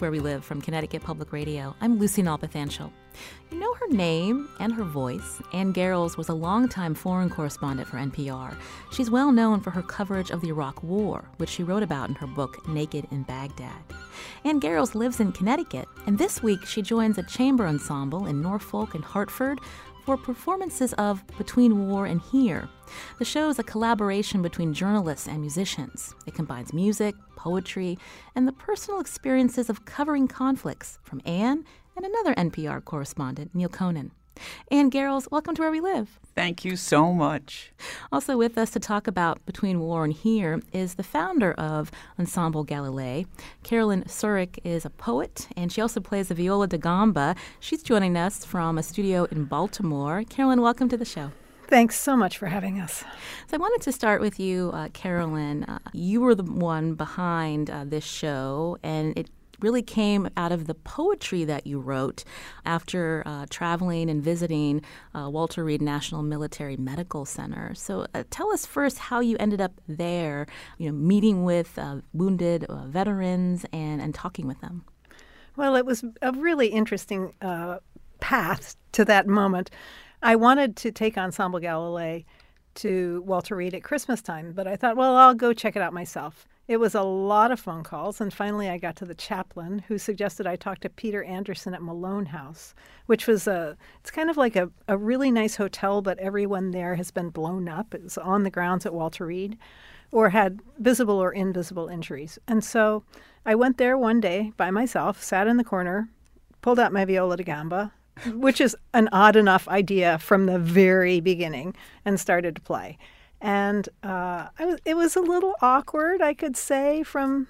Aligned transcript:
Where 0.00 0.10
We 0.10 0.20
Live 0.20 0.46
from 0.46 0.62
Connecticut 0.62 1.02
Public 1.02 1.30
Radio. 1.30 1.76
I'm 1.82 1.98
Lucy 1.98 2.22
Nalpathanchel. 2.22 2.90
You 3.50 3.60
know 3.60 3.74
her 3.74 3.88
name 3.88 4.48
and 4.58 4.72
her 4.72 4.84
voice. 4.84 5.42
Anne 5.52 5.74
Garrels 5.74 6.16
was 6.16 6.30
a 6.30 6.34
longtime 6.34 6.94
foreign 6.94 7.28
correspondent 7.28 7.86
for 7.86 7.98
NPR. 7.98 8.56
She's 8.92 9.10
well 9.10 9.30
known 9.30 9.60
for 9.60 9.70
her 9.70 9.82
coverage 9.82 10.30
of 10.30 10.40
the 10.40 10.48
Iraq 10.48 10.82
War, 10.82 11.28
which 11.36 11.50
she 11.50 11.64
wrote 11.64 11.82
about 11.82 12.08
in 12.08 12.14
her 12.14 12.26
book 12.26 12.66
Naked 12.66 13.08
in 13.10 13.24
Baghdad. 13.24 13.82
Anne 14.44 14.58
Garrels 14.58 14.94
lives 14.94 15.20
in 15.20 15.32
Connecticut, 15.32 15.86
and 16.06 16.16
this 16.16 16.42
week 16.42 16.64
she 16.64 16.80
joins 16.80 17.18
a 17.18 17.22
chamber 17.24 17.66
ensemble 17.66 18.26
in 18.26 18.40
Norfolk 18.40 18.94
and 18.94 19.04
Hartford 19.04 19.60
for 20.06 20.16
performances 20.16 20.94
of 20.94 21.22
Between 21.36 21.88
War 21.88 22.06
and 22.06 22.22
Here. 22.22 22.70
The 23.18 23.24
show 23.24 23.48
is 23.48 23.58
a 23.58 23.62
collaboration 23.62 24.42
between 24.42 24.74
journalists 24.74 25.28
and 25.28 25.40
musicians. 25.40 26.14
It 26.26 26.34
combines 26.34 26.72
music, 26.72 27.14
poetry, 27.36 27.98
and 28.34 28.46
the 28.46 28.52
personal 28.52 29.00
experiences 29.00 29.70
of 29.70 29.84
covering 29.84 30.28
conflicts 30.28 30.98
from 31.02 31.20
Anne 31.24 31.64
and 31.96 32.06
another 32.06 32.34
NPR 32.34 32.84
correspondent, 32.84 33.54
Neil 33.54 33.68
Conan. 33.68 34.12
Anne 34.70 34.90
Garrels, 34.90 35.30
welcome 35.30 35.54
to 35.54 35.62
Where 35.62 35.70
We 35.70 35.80
Live. 35.80 36.18
Thank 36.34 36.64
you 36.64 36.76
so 36.76 37.12
much. 37.12 37.72
Also 38.12 38.36
with 38.36 38.56
us 38.56 38.70
to 38.70 38.80
talk 38.80 39.06
about 39.06 39.44
Between 39.44 39.80
War 39.80 40.04
and 40.04 40.12
Here 40.12 40.62
is 40.72 40.94
the 40.94 41.02
founder 41.02 41.52
of 41.52 41.90
Ensemble 42.18 42.64
Galilei. 42.64 43.26
Carolyn 43.62 44.04
Surrick 44.04 44.58
is 44.64 44.84
a 44.84 44.90
poet, 44.90 45.48
and 45.56 45.72
she 45.72 45.80
also 45.80 46.00
plays 46.00 46.28
the 46.28 46.34
viola 46.34 46.66
da 46.68 46.78
gamba. 46.78 47.34
She's 47.58 47.82
joining 47.82 48.16
us 48.16 48.44
from 48.44 48.78
a 48.78 48.82
studio 48.82 49.24
in 49.30 49.44
Baltimore. 49.44 50.24
Carolyn, 50.28 50.62
welcome 50.62 50.88
to 50.88 50.96
the 50.96 51.04
show. 51.04 51.32
Thanks 51.70 51.94
so 51.94 52.16
much 52.16 52.36
for 52.36 52.46
having 52.46 52.80
us. 52.80 53.04
So 53.46 53.56
I 53.56 53.58
wanted 53.58 53.80
to 53.82 53.92
start 53.92 54.20
with 54.20 54.40
you, 54.40 54.72
uh, 54.74 54.88
Carolyn. 54.88 55.62
Uh, 55.62 55.78
you 55.92 56.20
were 56.20 56.34
the 56.34 56.42
one 56.42 56.94
behind 56.94 57.70
uh, 57.70 57.84
this 57.84 58.02
show, 58.02 58.76
and 58.82 59.16
it 59.16 59.30
really 59.60 59.80
came 59.80 60.28
out 60.36 60.50
of 60.50 60.66
the 60.66 60.74
poetry 60.74 61.44
that 61.44 61.68
you 61.68 61.78
wrote 61.78 62.24
after 62.64 63.22
uh, 63.24 63.46
traveling 63.50 64.10
and 64.10 64.20
visiting 64.20 64.82
uh, 65.14 65.30
Walter 65.30 65.62
Reed 65.62 65.80
National 65.80 66.22
Military 66.24 66.76
Medical 66.76 67.24
Center. 67.24 67.72
So 67.76 68.04
uh, 68.14 68.24
tell 68.30 68.50
us 68.50 68.66
first 68.66 68.98
how 68.98 69.20
you 69.20 69.36
ended 69.38 69.60
up 69.60 69.80
there, 69.86 70.48
you 70.78 70.90
know, 70.90 70.96
meeting 70.96 71.44
with 71.44 71.78
uh, 71.78 71.98
wounded 72.12 72.64
uh, 72.64 72.86
veterans 72.86 73.64
and, 73.72 74.02
and 74.02 74.12
talking 74.12 74.48
with 74.48 74.60
them. 74.60 74.84
Well, 75.54 75.76
it 75.76 75.86
was 75.86 76.04
a 76.20 76.32
really 76.32 76.66
interesting 76.66 77.32
uh, 77.40 77.78
path 78.18 78.74
to 78.90 79.04
that 79.04 79.28
moment. 79.28 79.70
I 80.22 80.36
wanted 80.36 80.76
to 80.76 80.92
take 80.92 81.16
Ensemble 81.16 81.60
Galilei 81.60 82.24
to 82.76 83.22
Walter 83.26 83.56
Reed 83.56 83.74
at 83.74 83.82
Christmas 83.82 84.20
time, 84.20 84.52
but 84.52 84.66
I 84.66 84.76
thought, 84.76 84.96
well, 84.96 85.16
I'll 85.16 85.34
go 85.34 85.52
check 85.52 85.76
it 85.76 85.82
out 85.82 85.92
myself. 85.92 86.46
It 86.68 86.78
was 86.78 86.94
a 86.94 87.02
lot 87.02 87.50
of 87.50 87.58
phone 87.58 87.82
calls, 87.82 88.20
and 88.20 88.32
finally 88.32 88.68
I 88.68 88.78
got 88.78 88.94
to 88.96 89.04
the 89.04 89.14
chaplain 89.14 89.80
who 89.88 89.98
suggested 89.98 90.46
I 90.46 90.54
talk 90.56 90.78
to 90.80 90.88
Peter 90.88 91.24
Anderson 91.24 91.74
at 91.74 91.82
Malone 91.82 92.26
House, 92.26 92.74
which 93.06 93.26
was 93.26 93.48
a 93.48 93.76
it's 94.00 94.10
kind 94.10 94.30
of 94.30 94.36
like 94.36 94.54
a, 94.54 94.70
a 94.86 94.96
really 94.96 95.30
nice 95.32 95.56
hotel, 95.56 96.00
but 96.00 96.18
everyone 96.18 96.70
there 96.70 96.94
has 96.94 97.10
been 97.10 97.30
blown 97.30 97.68
up. 97.68 97.92
It's 97.92 98.16
on 98.16 98.44
the 98.44 98.50
grounds 98.50 98.86
at 98.86 98.94
Walter 98.94 99.26
Reed 99.26 99.58
or 100.12 100.28
had 100.28 100.60
visible 100.78 101.20
or 101.20 101.32
invisible 101.32 101.88
injuries. 101.88 102.38
And 102.46 102.62
so 102.62 103.04
I 103.44 103.54
went 103.54 103.78
there 103.78 103.96
one 103.98 104.20
day 104.20 104.52
by 104.56 104.70
myself, 104.70 105.22
sat 105.22 105.46
in 105.48 105.56
the 105.56 105.64
corner, 105.64 106.08
pulled 106.62 106.78
out 106.78 106.92
my 106.92 107.04
viola 107.04 107.36
da 107.36 107.44
gamba, 107.44 107.92
which 108.34 108.60
is 108.60 108.76
an 108.94 109.08
odd 109.12 109.36
enough 109.36 109.66
idea 109.68 110.18
from 110.18 110.46
the 110.46 110.58
very 110.58 111.20
beginning, 111.20 111.74
and 112.04 112.18
started 112.20 112.54
to 112.54 112.60
play 112.60 112.98
and 113.40 113.88
uh, 114.02 114.48
was, 114.58 114.78
it 114.84 114.94
was 114.94 115.16
a 115.16 115.20
little 115.20 115.54
awkward, 115.62 116.20
I 116.20 116.34
could 116.34 116.56
say, 116.56 117.02
from 117.02 117.46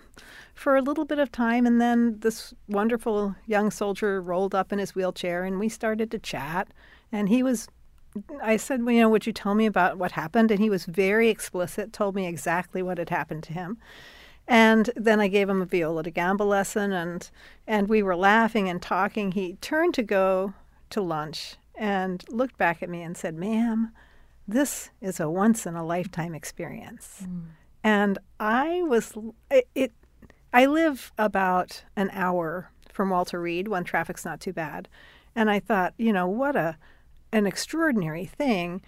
for 0.55 0.77
a 0.77 0.83
little 0.83 1.05
bit 1.05 1.19
of 1.19 1.33
time, 1.33 1.67
and 1.67 1.81
then 1.81 2.19
this 2.21 2.53
wonderful 2.69 3.35
young 3.47 3.71
soldier 3.71 4.21
rolled 4.21 4.55
up 4.55 4.73
in 4.73 4.79
his 4.79 4.95
wheelchair, 4.95 5.45
and 5.45 5.59
we 5.59 5.69
started 5.69 6.11
to 6.11 6.19
chat, 6.19 6.69
and 7.11 7.29
he 7.29 7.43
was. 7.43 7.69
I 8.43 8.57
said, 8.57 8.83
well, 8.83 8.93
you 8.93 9.01
know, 9.03 9.09
would 9.09 9.27
you 9.27 9.33
tell 9.33 9.55
me 9.55 9.67
about 9.67 9.97
what 9.97 10.13
happened? 10.13 10.51
And 10.51 10.59
he 10.59 10.69
was 10.69 10.85
very 10.85 11.29
explicit, 11.29 11.93
told 11.93 12.17
me 12.17 12.27
exactly 12.27 12.83
what 12.83 12.99
had 12.99 13.09
happened 13.09 13.45
to 13.45 13.53
him. 13.53 13.79
And 14.51 14.91
then 14.97 15.21
I 15.21 15.29
gave 15.29 15.49
him 15.49 15.63
a 15.63 15.65
viola 15.65 16.03
da 16.03 16.11
gamba 16.11 16.43
lesson, 16.43 16.93
and 16.93 17.31
and 17.69 17.89
we 17.89 18.03
were 18.03 18.17
laughing 18.17 18.69
and 18.69 18.83
talking. 18.83 19.31
He 19.33 19.55
turned 19.61 19.95
to 19.95 20.03
go 20.03 20.55
to 20.91 21.01
lunch 21.01 21.55
and 21.77 22.25
looked 22.29 22.59
back 22.59 22.83
at 22.83 22.91
me 22.91 23.01
and 23.01 23.17
said, 23.17 23.37
"Ma'am, 23.37 23.93
this 24.51 24.91
is 25.01 25.21
a 25.21 25.31
once 25.31 25.67
in 25.67 25.77
a 25.77 25.87
lifetime 25.87 26.35
experience. 26.35 27.23
Mm. 27.23 27.43
And 27.85 28.19
I 28.39 28.83
was 28.83 29.15
it, 29.51 29.69
it, 29.75 29.93
I 30.53 30.67
live 30.67 31.13
about 31.17 31.85
an 31.97 32.11
hour 32.13 32.71
from 32.93 33.11
Walter 33.11 33.41
Reed 33.41 33.69
when 33.69 33.85
traffic's 33.85 34.25
not 34.25 34.41
too 34.41 34.53
bad. 34.53 34.89
And 35.37 35.49
I 35.49 35.61
thought, 35.61 35.95
you 35.97 36.13
know, 36.13 36.27
what 36.27 36.57
a 36.57 36.77
an 37.33 37.47
extraordinary 37.47 38.27
thing. 38.27 38.83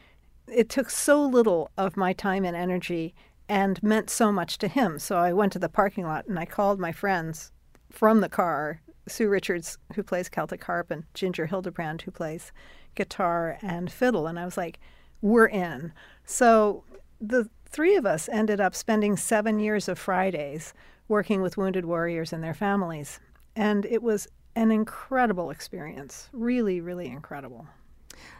It 0.49 0.69
took 0.69 0.91
so 0.91 1.25
little 1.25 1.71
of 1.79 1.97
my 1.97 2.13
time 2.13 2.45
and 2.45 2.57
energy 2.57 3.15
and 3.53 3.83
meant 3.83 4.09
so 4.09 4.33
much 4.33 4.57
to 4.57 4.67
him. 4.67 4.99
So 4.99 5.19
I 5.19 5.35
went 5.35 5.53
to 5.53 5.59
the 5.59 5.69
parking 5.69 6.07
lot 6.07 6.27
and 6.27 6.39
I 6.39 6.47
called 6.47 6.81
my 6.81 6.91
friends 6.91 7.53
from 7.91 8.23
the 8.23 8.29
car, 8.31 8.81
Sue 9.07 9.29
Richards, 9.29 9.77
who 9.95 10.03
plays 10.03 10.31
Celtic 10.31 10.65
harp, 10.65 10.91
and 10.91 11.05
Ginger 11.13 11.45
Hildebrand, 11.45 12.01
who 12.01 12.11
plays 12.11 12.51
guitar 12.95 13.59
and 13.61 13.93
fiddle. 13.93 14.27
And 14.27 14.39
I 14.39 14.47
was 14.47 14.57
like, 14.57 14.81
we're 15.21 15.49
in. 15.49 15.93
So 16.25 16.85
the 17.21 17.51
three 17.69 17.95
of 17.95 18.07
us 18.07 18.27
ended 18.31 18.59
up 18.59 18.75
spending 18.75 19.19
seven 19.19 19.61
years 19.61 19.87
of 19.87 19.99
Fridays 19.99 20.73
working 21.07 21.43
with 21.43 21.59
wounded 21.59 21.85
warriors 21.85 22.33
and 22.33 22.43
their 22.43 22.55
families. 22.55 23.21
And 23.55 23.85
it 23.85 24.03
was 24.03 24.29
an 24.57 24.71
incredible 24.71 25.51
experience. 25.51 26.31
Really, 26.33 26.81
really 26.81 27.09
incredible. 27.09 27.67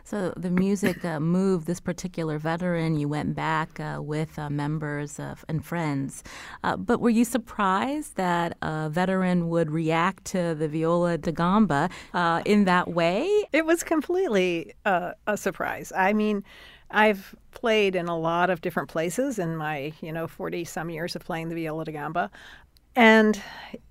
So 0.05 0.35
the 0.37 0.51
music 0.51 1.05
uh, 1.05 1.21
moved 1.21 1.67
this 1.67 1.81
particular 1.81 2.39
veteran. 2.39 2.97
You 2.97 3.09
went 3.09 3.35
back 3.35 3.79
uh, 3.81 4.01
with 4.03 4.39
uh, 4.39 4.51
members 4.51 5.19
of, 5.19 5.45
and 5.49 5.65
friends. 5.65 6.23
Uh, 6.65 6.77
but 6.77 7.01
were 7.01 7.11
you 7.11 7.25
surprised 7.25 8.17
that 8.17 8.57
a 8.63 8.91
veteran 8.91 9.49
would 9.49 9.71
react 9.71 10.25
to 10.27 10.55
the 10.55 10.69
viola 10.69 11.19
da 11.19 11.31
gamba 11.31 11.89
uh, 12.15 12.43
in 12.45 12.65
that 12.65 12.89
way? 12.89 13.29
It 13.53 13.65
was 13.65 13.83
completely 13.83 14.75
uh, 14.85 15.13
a 15.27 15.37
surprise. 15.37 15.93
I 15.97 16.13
mean, 16.13 16.45
I've 16.91 17.35
played 17.53 17.97
in 17.97 18.07
a 18.07 18.19
lot 18.19 18.51
of 18.51 18.61
different 18.61 18.89
places 18.89 19.39
in 19.39 19.57
my, 19.57 19.93
you 20.01 20.13
know, 20.13 20.27
40 20.27 20.65
some 20.65 20.91
years 20.91 21.17
of 21.17 21.25
playing 21.25 21.49
the 21.49 21.55
viola 21.55 21.85
da 21.85 21.93
gamba. 21.93 22.31
And 22.95 23.41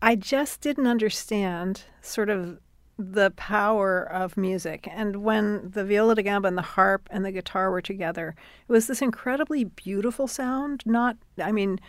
I 0.01 0.15
just 0.15 0.61
didn't 0.61 0.85
understand 0.85 1.83
sort 2.01 2.29
of 2.29 2.59
the 3.01 3.31
power 3.31 4.03
of 4.03 4.38
music. 4.38 4.88
And 4.91 5.23
when 5.23 5.72
the 5.72 5.84
viola 5.84 6.16
da 6.16 6.22
gamba 6.22 6.47
and 6.47 6.57
the 6.57 6.62
harp 6.62 7.07
and 7.12 7.25
the 7.25 7.31
guitar 7.31 7.72
were 7.72 7.81
together, 7.81 8.35
it 8.67 8.72
was 8.72 8.88
this 8.88 9.01
incredibly 9.01 9.63
beautiful 9.63 10.28
sound. 10.28 10.84
Not, 10.85 11.17
I 11.41 11.51
mean, 11.51 11.79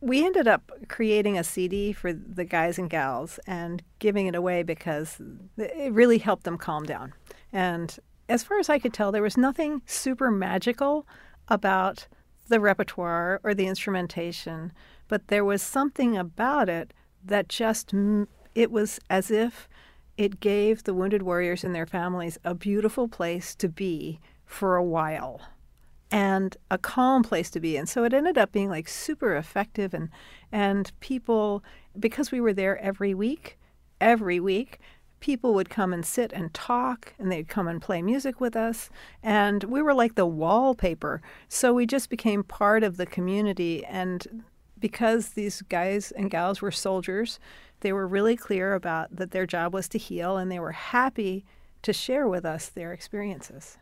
we 0.00 0.24
ended 0.24 0.48
up 0.48 0.70
creating 0.88 1.36
a 1.36 1.44
CD 1.44 1.92
for 1.92 2.12
the 2.12 2.44
guys 2.44 2.78
and 2.78 2.88
gals 2.88 3.38
and 3.46 3.82
giving 3.98 4.26
it 4.26 4.34
away 4.34 4.62
because 4.62 5.20
it 5.58 5.92
really 5.92 6.18
helped 6.18 6.44
them 6.44 6.56
calm 6.56 6.84
down. 6.84 7.12
And 7.52 7.98
as 8.28 8.44
far 8.44 8.58
as 8.58 8.68
I 8.68 8.78
could 8.78 8.94
tell, 8.94 9.12
there 9.12 9.22
was 9.22 9.36
nothing 9.36 9.82
super 9.86 10.30
magical 10.30 11.06
about 11.48 12.06
the 12.48 12.60
repertoire 12.60 13.40
or 13.42 13.54
the 13.54 13.66
instrumentation, 13.66 14.72
but 15.08 15.28
there 15.28 15.44
was 15.44 15.62
something 15.62 16.16
about 16.16 16.68
it 16.68 16.94
that 17.24 17.48
just, 17.48 17.92
it 18.54 18.70
was 18.70 19.00
as 19.10 19.30
if 19.30 19.68
it 20.20 20.38
gave 20.38 20.84
the 20.84 20.92
wounded 20.92 21.22
warriors 21.22 21.64
and 21.64 21.74
their 21.74 21.86
families 21.86 22.36
a 22.44 22.54
beautiful 22.54 23.08
place 23.08 23.54
to 23.54 23.70
be 23.70 24.20
for 24.44 24.76
a 24.76 24.84
while 24.84 25.40
and 26.10 26.58
a 26.70 26.76
calm 26.76 27.22
place 27.22 27.48
to 27.48 27.58
be. 27.58 27.74
And 27.78 27.88
so 27.88 28.04
it 28.04 28.12
ended 28.12 28.36
up 28.36 28.52
being 28.52 28.68
like 28.68 28.86
super 28.86 29.34
effective. 29.34 29.94
And 29.94 30.10
and 30.52 30.92
people 31.00 31.64
because 31.98 32.30
we 32.30 32.38
were 32.38 32.52
there 32.52 32.76
every 32.80 33.14
week, 33.14 33.58
every 33.98 34.38
week, 34.38 34.78
people 35.20 35.54
would 35.54 35.70
come 35.70 35.90
and 35.90 36.04
sit 36.04 36.34
and 36.34 36.52
talk 36.52 37.14
and 37.18 37.32
they'd 37.32 37.48
come 37.48 37.66
and 37.66 37.80
play 37.80 38.02
music 38.02 38.42
with 38.42 38.54
us. 38.54 38.90
And 39.22 39.64
we 39.64 39.80
were 39.80 39.94
like 39.94 40.16
the 40.16 40.26
wallpaper. 40.26 41.22
So 41.48 41.72
we 41.72 41.86
just 41.86 42.10
became 42.10 42.44
part 42.44 42.82
of 42.82 42.98
the 42.98 43.06
community. 43.06 43.86
And 43.86 44.44
because 44.78 45.30
these 45.30 45.62
guys 45.62 46.10
and 46.10 46.30
gals 46.30 46.60
were 46.60 46.70
soldiers, 46.70 47.38
they 47.80 47.92
were 47.92 48.06
really 48.06 48.36
clear 48.36 48.74
about 48.74 49.14
that 49.16 49.30
their 49.30 49.46
job 49.46 49.74
was 49.74 49.88
to 49.88 49.98
heal, 49.98 50.36
and 50.36 50.50
they 50.50 50.60
were 50.60 50.72
happy 50.72 51.44
to 51.82 51.92
share 51.92 52.28
with 52.28 52.44
us 52.44 52.68
their 52.68 52.92
experiences. 52.92 53.78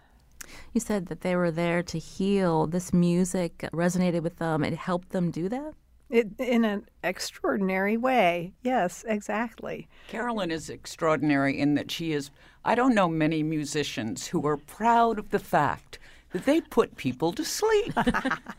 You 0.73 0.81
said 0.81 1.07
that 1.07 1.21
they 1.21 1.37
were 1.37 1.51
there 1.51 1.83
to 1.83 1.99
heal. 1.99 2.67
This 2.67 2.93
music 2.93 3.59
resonated 3.73 4.23
with 4.23 4.37
them. 4.37 4.65
It 4.65 4.75
helped 4.75 5.11
them 5.11 5.31
do 5.31 5.49
that? 5.49 5.75
It, 6.11 6.29
in 6.39 6.65
an 6.65 6.87
extraordinary 7.05 7.99
way. 7.99 8.55
Yes, 8.63 9.05
exactly. 9.07 9.89
Carolyn 10.09 10.51
is 10.51 10.71
extraordinary 10.71 11.59
in 11.59 11.75
that 11.75 11.91
she 11.91 12.13
is, 12.13 12.31
I 12.65 12.75
don't 12.75 12.95
know 12.95 13.09
many 13.09 13.43
musicians 13.43 14.29
who 14.29 14.47
are 14.47 14.57
proud 14.57 15.19
of 15.19 15.31
the 15.31 15.39
fact 15.39 15.99
that 16.33 16.47
they 16.47 16.61
put 16.63 16.97
people 16.97 17.33
to 17.33 17.45
sleep. 17.45 17.93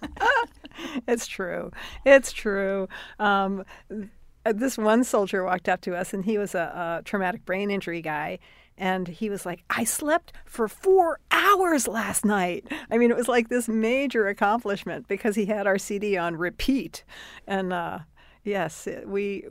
it's 1.07 1.25
true. 1.25 1.71
It's 2.05 2.31
true. 2.31 2.87
Um, 3.19 3.63
this 4.45 4.77
one 4.77 5.03
soldier 5.03 5.43
walked 5.43 5.69
up 5.69 5.81
to 5.81 5.95
us, 5.95 6.13
and 6.13 6.25
he 6.25 6.37
was 6.37 6.55
a, 6.55 6.99
a 6.99 7.01
traumatic 7.03 7.45
brain 7.45 7.71
injury 7.71 8.01
guy, 8.01 8.39
and 8.77 9.07
he 9.07 9.29
was 9.29 9.45
like, 9.45 9.63
I 9.69 9.83
slept 9.83 10.31
for 10.45 10.67
four 10.67 11.19
hours 11.31 11.87
last 11.87 12.25
night. 12.25 12.65
I 12.89 12.97
mean, 12.97 13.11
it 13.11 13.17
was 13.17 13.27
like 13.27 13.49
this 13.49 13.67
major 13.67 14.27
accomplishment 14.27 15.07
because 15.07 15.35
he 15.35 15.45
had 15.45 15.67
our 15.67 15.77
CD 15.77 16.17
on 16.17 16.37
repeat. 16.37 17.03
And 17.45 17.73
uh, 17.73 17.99
yes, 18.43 18.87
we 19.05 19.45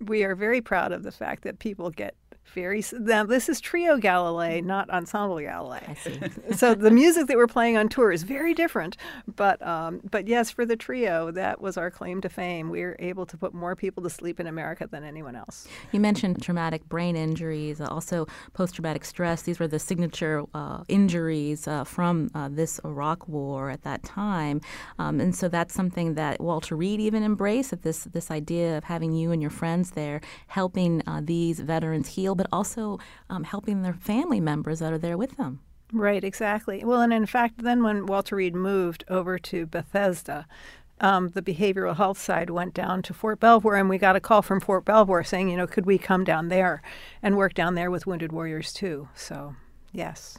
we 0.00 0.24
are 0.24 0.34
very 0.34 0.62
proud 0.62 0.92
of 0.92 1.02
the 1.02 1.12
fact 1.12 1.42
that 1.44 1.58
people 1.58 1.90
get 1.90 2.14
very 2.54 2.82
now 2.92 3.24
this 3.24 3.48
is 3.48 3.60
trio 3.60 3.98
Galilei, 3.98 4.62
not 4.64 4.90
ensemble 4.90 5.36
Galilei. 5.36 5.88
I 5.88 5.94
see. 5.94 6.54
so 6.56 6.74
the 6.74 6.90
music 7.02 7.26
that 7.26 7.36
we're 7.36 7.46
playing 7.46 7.76
on 7.76 7.88
tour 7.88 8.12
is 8.12 8.22
very 8.22 8.54
different, 8.54 8.96
but 9.36 9.64
um, 9.66 10.00
but 10.10 10.28
yes, 10.28 10.50
for 10.50 10.64
the 10.66 10.76
trio, 10.76 11.30
that 11.30 11.60
was 11.60 11.76
our 11.76 11.90
claim 11.90 12.20
to 12.22 12.28
fame. 12.28 12.70
We 12.70 12.82
were 12.82 12.96
able 12.98 13.26
to 13.26 13.36
put 13.36 13.54
more 13.54 13.76
people 13.76 14.02
to 14.02 14.10
sleep 14.10 14.40
in 14.40 14.46
America 14.46 14.88
than 14.90 15.04
anyone 15.04 15.36
else. 15.36 15.68
You 15.92 16.00
mentioned 16.00 16.42
traumatic 16.42 16.88
brain 16.88 17.16
injuries, 17.16 17.80
also 17.80 18.26
post-traumatic 18.52 19.04
stress. 19.04 19.42
These 19.42 19.58
were 19.58 19.68
the 19.68 19.78
signature 19.78 20.44
uh, 20.54 20.84
injuries 20.88 21.68
uh, 21.68 21.84
from 21.84 22.30
uh, 22.34 22.48
this 22.50 22.80
Iraq 22.84 23.28
War 23.28 23.70
at 23.70 23.82
that 23.82 24.02
time, 24.02 24.60
um, 24.98 25.20
and 25.20 25.34
so 25.34 25.48
that's 25.48 25.74
something 25.74 26.14
that 26.14 26.40
Walter 26.40 26.76
Reed 26.76 27.00
even 27.00 27.22
embraced. 27.22 27.70
That 27.70 27.82
this 27.82 28.04
this 28.04 28.30
idea 28.30 28.78
of 28.78 28.84
having 28.84 29.12
you 29.12 29.32
and 29.32 29.40
your 29.40 29.50
friends 29.50 29.92
there 29.92 30.20
helping 30.48 31.02
uh, 31.06 31.20
these 31.22 31.60
veterans 31.60 32.08
heal 32.08 32.34
but 32.40 32.48
also 32.50 32.98
um, 33.28 33.44
helping 33.44 33.82
their 33.82 33.92
family 33.92 34.40
members 34.40 34.78
that 34.78 34.94
are 34.94 34.98
there 34.98 35.18
with 35.18 35.36
them. 35.36 35.60
Right, 35.92 36.24
exactly. 36.24 36.82
Well, 36.82 37.02
and 37.02 37.12
in 37.12 37.26
fact, 37.26 37.62
then 37.62 37.82
when 37.82 38.06
Walter 38.06 38.36
Reed 38.36 38.54
moved 38.54 39.04
over 39.10 39.38
to 39.38 39.66
Bethesda, 39.66 40.46
um, 41.02 41.28
the 41.28 41.42
behavioral 41.42 41.96
health 41.96 42.16
side 42.16 42.48
went 42.48 42.72
down 42.72 43.02
to 43.02 43.12
Fort 43.12 43.40
Belvoir, 43.40 43.74
and 43.74 43.90
we 43.90 43.98
got 43.98 44.16
a 44.16 44.20
call 44.20 44.40
from 44.40 44.58
Fort 44.58 44.86
Belvoir 44.86 45.22
saying, 45.22 45.50
you 45.50 45.56
know, 45.58 45.66
could 45.66 45.84
we 45.84 45.98
come 45.98 46.24
down 46.24 46.48
there 46.48 46.80
and 47.22 47.36
work 47.36 47.52
down 47.52 47.74
there 47.74 47.90
with 47.90 48.06
wounded 48.06 48.32
warriors 48.32 48.72
too? 48.72 49.10
So, 49.14 49.54
yes. 49.92 50.38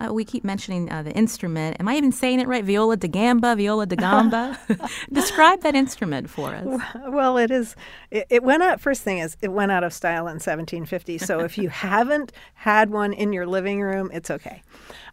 Uh, 0.00 0.12
we 0.14 0.24
keep 0.24 0.44
mentioning 0.44 0.90
uh, 0.90 1.02
the 1.02 1.12
instrument. 1.12 1.76
Am 1.78 1.86
I 1.86 1.96
even 1.96 2.10
saying 2.10 2.40
it 2.40 2.48
right? 2.48 2.64
Viola 2.64 2.96
da 2.96 3.06
gamba, 3.06 3.54
viola 3.54 3.84
da 3.84 3.96
gamba. 3.96 4.58
Describe 5.12 5.60
that 5.60 5.74
instrument 5.74 6.30
for 6.30 6.54
us. 6.54 6.80
Well, 7.08 7.36
it 7.36 7.50
is. 7.50 7.76
It, 8.10 8.26
it, 8.30 8.42
went 8.42 8.62
out. 8.62 8.80
First 8.80 9.02
thing 9.02 9.18
is, 9.18 9.36
it 9.42 9.48
went 9.48 9.72
out 9.72 9.84
of 9.84 9.92
style 9.92 10.26
in 10.26 10.34
1750. 10.40 11.18
So 11.18 11.40
if 11.40 11.58
you 11.58 11.68
haven't 11.68 12.32
had 12.54 12.90
one 12.90 13.12
in 13.12 13.32
your 13.32 13.46
living 13.46 13.82
room, 13.82 14.10
it's 14.12 14.30
okay. 14.30 14.62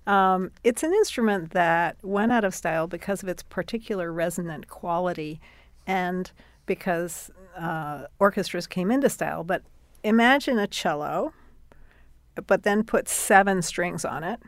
Um, 0.06 0.52
it's 0.64 0.84
an 0.84 0.94
instrument 0.94 1.52
that 1.52 1.98
went 2.02 2.32
out 2.32 2.46
of 2.46 2.56
style 2.56 2.88
because 2.88 3.22
of 3.22 3.28
its 3.28 3.44
particular 3.44 4.14
resonant 4.14 4.70
quality, 4.70 5.42
and 5.86 6.32
because 6.66 7.30
uh, 7.58 8.06
orchestras 8.20 8.68
came 8.68 8.90
into 8.90 9.10
style. 9.10 9.44
But 9.44 9.64
imagine 10.02 10.58
a 10.58 10.68
cello, 10.68 11.34
but 12.46 12.64
then 12.64 12.86
put 12.86 13.10
seven 13.10 13.62
strings 13.62 14.06
on 14.06 14.24
it 14.24 14.40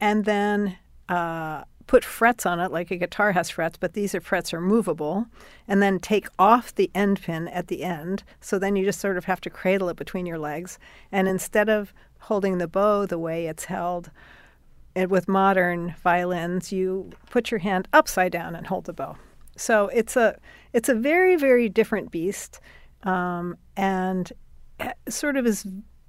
and 0.00 0.24
then 0.24 0.78
uh, 1.08 1.64
put 1.86 2.04
frets 2.04 2.46
on 2.46 2.60
it 2.60 2.70
like 2.70 2.90
a 2.90 2.96
guitar 2.96 3.32
has 3.32 3.50
frets, 3.50 3.78
but 3.78 3.94
these 3.94 4.14
are 4.14 4.20
frets 4.20 4.52
are 4.52 4.60
movable, 4.60 5.26
and 5.66 5.82
then 5.82 5.98
take 5.98 6.28
off 6.38 6.74
the 6.74 6.90
end 6.94 7.20
pin 7.20 7.48
at 7.48 7.68
the 7.68 7.82
end. 7.82 8.22
So 8.40 8.58
then 8.58 8.76
you 8.76 8.84
just 8.84 9.00
sort 9.00 9.16
of 9.16 9.24
have 9.24 9.40
to 9.42 9.50
cradle 9.50 9.88
it 9.88 9.96
between 9.96 10.26
your 10.26 10.38
legs. 10.38 10.78
And 11.10 11.26
instead 11.26 11.68
of 11.68 11.92
holding 12.20 12.58
the 12.58 12.68
bow 12.68 13.06
the 13.06 13.18
way 13.18 13.46
it's 13.46 13.64
held 13.64 14.10
and 14.94 15.10
with 15.10 15.28
modern 15.28 15.94
violins, 16.02 16.72
you 16.72 17.10
put 17.30 17.50
your 17.50 17.60
hand 17.60 17.86
upside 17.92 18.32
down 18.32 18.56
and 18.56 18.66
hold 18.66 18.84
the 18.86 18.92
bow. 18.92 19.16
So 19.56 19.88
it's 19.88 20.16
a 20.16 20.38
it's 20.72 20.88
a 20.88 20.94
very 20.94 21.36
very 21.36 21.68
different 21.68 22.10
beast, 22.10 22.60
um, 23.04 23.56
and 23.76 24.32
eh, 24.80 24.92
sort 25.08 25.36
of 25.36 25.46
is 25.46 25.66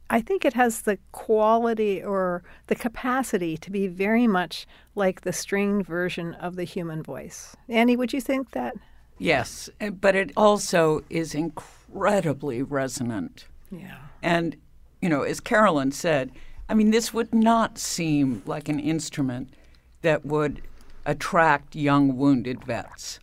I 0.09 0.21
think 0.21 0.43
it 0.43 0.53
has 0.53 0.81
the 0.81 0.97
quality 1.11 2.03
or 2.03 2.43
the 2.67 2.75
capacity 2.75 3.57
to 3.57 3.69
be 3.69 3.87
very 3.87 4.25
much 4.25 4.65
like 4.95 5.21
the 5.21 5.33
stringed 5.33 5.85
version 5.85 6.33
of 6.35 6.55
the 6.55 6.63
human 6.63 7.03
voice. 7.03 7.55
Annie, 7.67 7.95
would 7.95 8.11
you 8.11 8.21
think 8.21 8.51
that? 8.51 8.75
Yes, 9.19 9.69
eh, 9.79 9.89
but 9.89 10.15
it 10.15 10.31
also 10.35 11.03
is 11.09 11.35
incredibly 11.35 12.63
resonant. 12.63 13.45
Yeah. 13.71 13.97
And, 14.23 14.55
you 15.01 15.09
know, 15.09 15.21
as 15.21 15.39
Carolyn 15.39 15.91
said, 15.91 16.31
I 16.67 16.73
mean, 16.73 16.91
this 16.91 17.13
would 17.13 17.33
not 17.33 17.77
seem 17.77 18.41
like 18.45 18.69
an 18.69 18.79
instrument 18.79 19.53
that 20.01 20.25
would 20.25 20.61
attract 21.05 21.75
young 21.75 22.17
wounded 22.17 22.63
vets. 22.63 23.19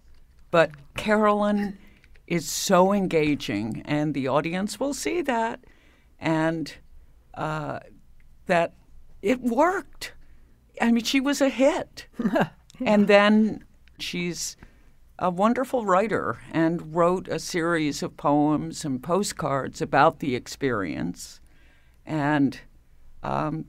But 0.51 0.71
Carolyn 0.95 1.79
is 2.27 2.49
so 2.49 2.93
engaging, 2.93 3.83
and 3.85 4.15
the 4.15 4.29
audience 4.29 4.79
will 4.79 4.95
see 4.95 5.23
that 5.23 5.61
and 6.19 6.75
uh, 7.35 7.81
that 8.47 8.75
it 9.23 9.41
worked. 9.41 10.13
I 10.81 10.93
mean, 10.93 11.05
she 11.05 11.21
was 11.21 11.41
a 11.41 11.49
hit. 11.49 12.07
yeah. 12.19 12.49
And 12.85 13.09
then 13.09 13.65
she's 13.99 14.59
a 15.19 15.31
wonderful 15.31 15.87
writer 15.87 16.41
and 16.53 16.95
wrote 16.95 17.27
a 17.27 17.39
series 17.39 18.03
of 18.03 18.19
poems 18.19 18.85
and 18.85 19.03
postcards 19.03 19.81
about 19.81 20.19
the 20.19 20.35
experience 20.35 21.41
and 22.05 22.61
um, 23.23 23.65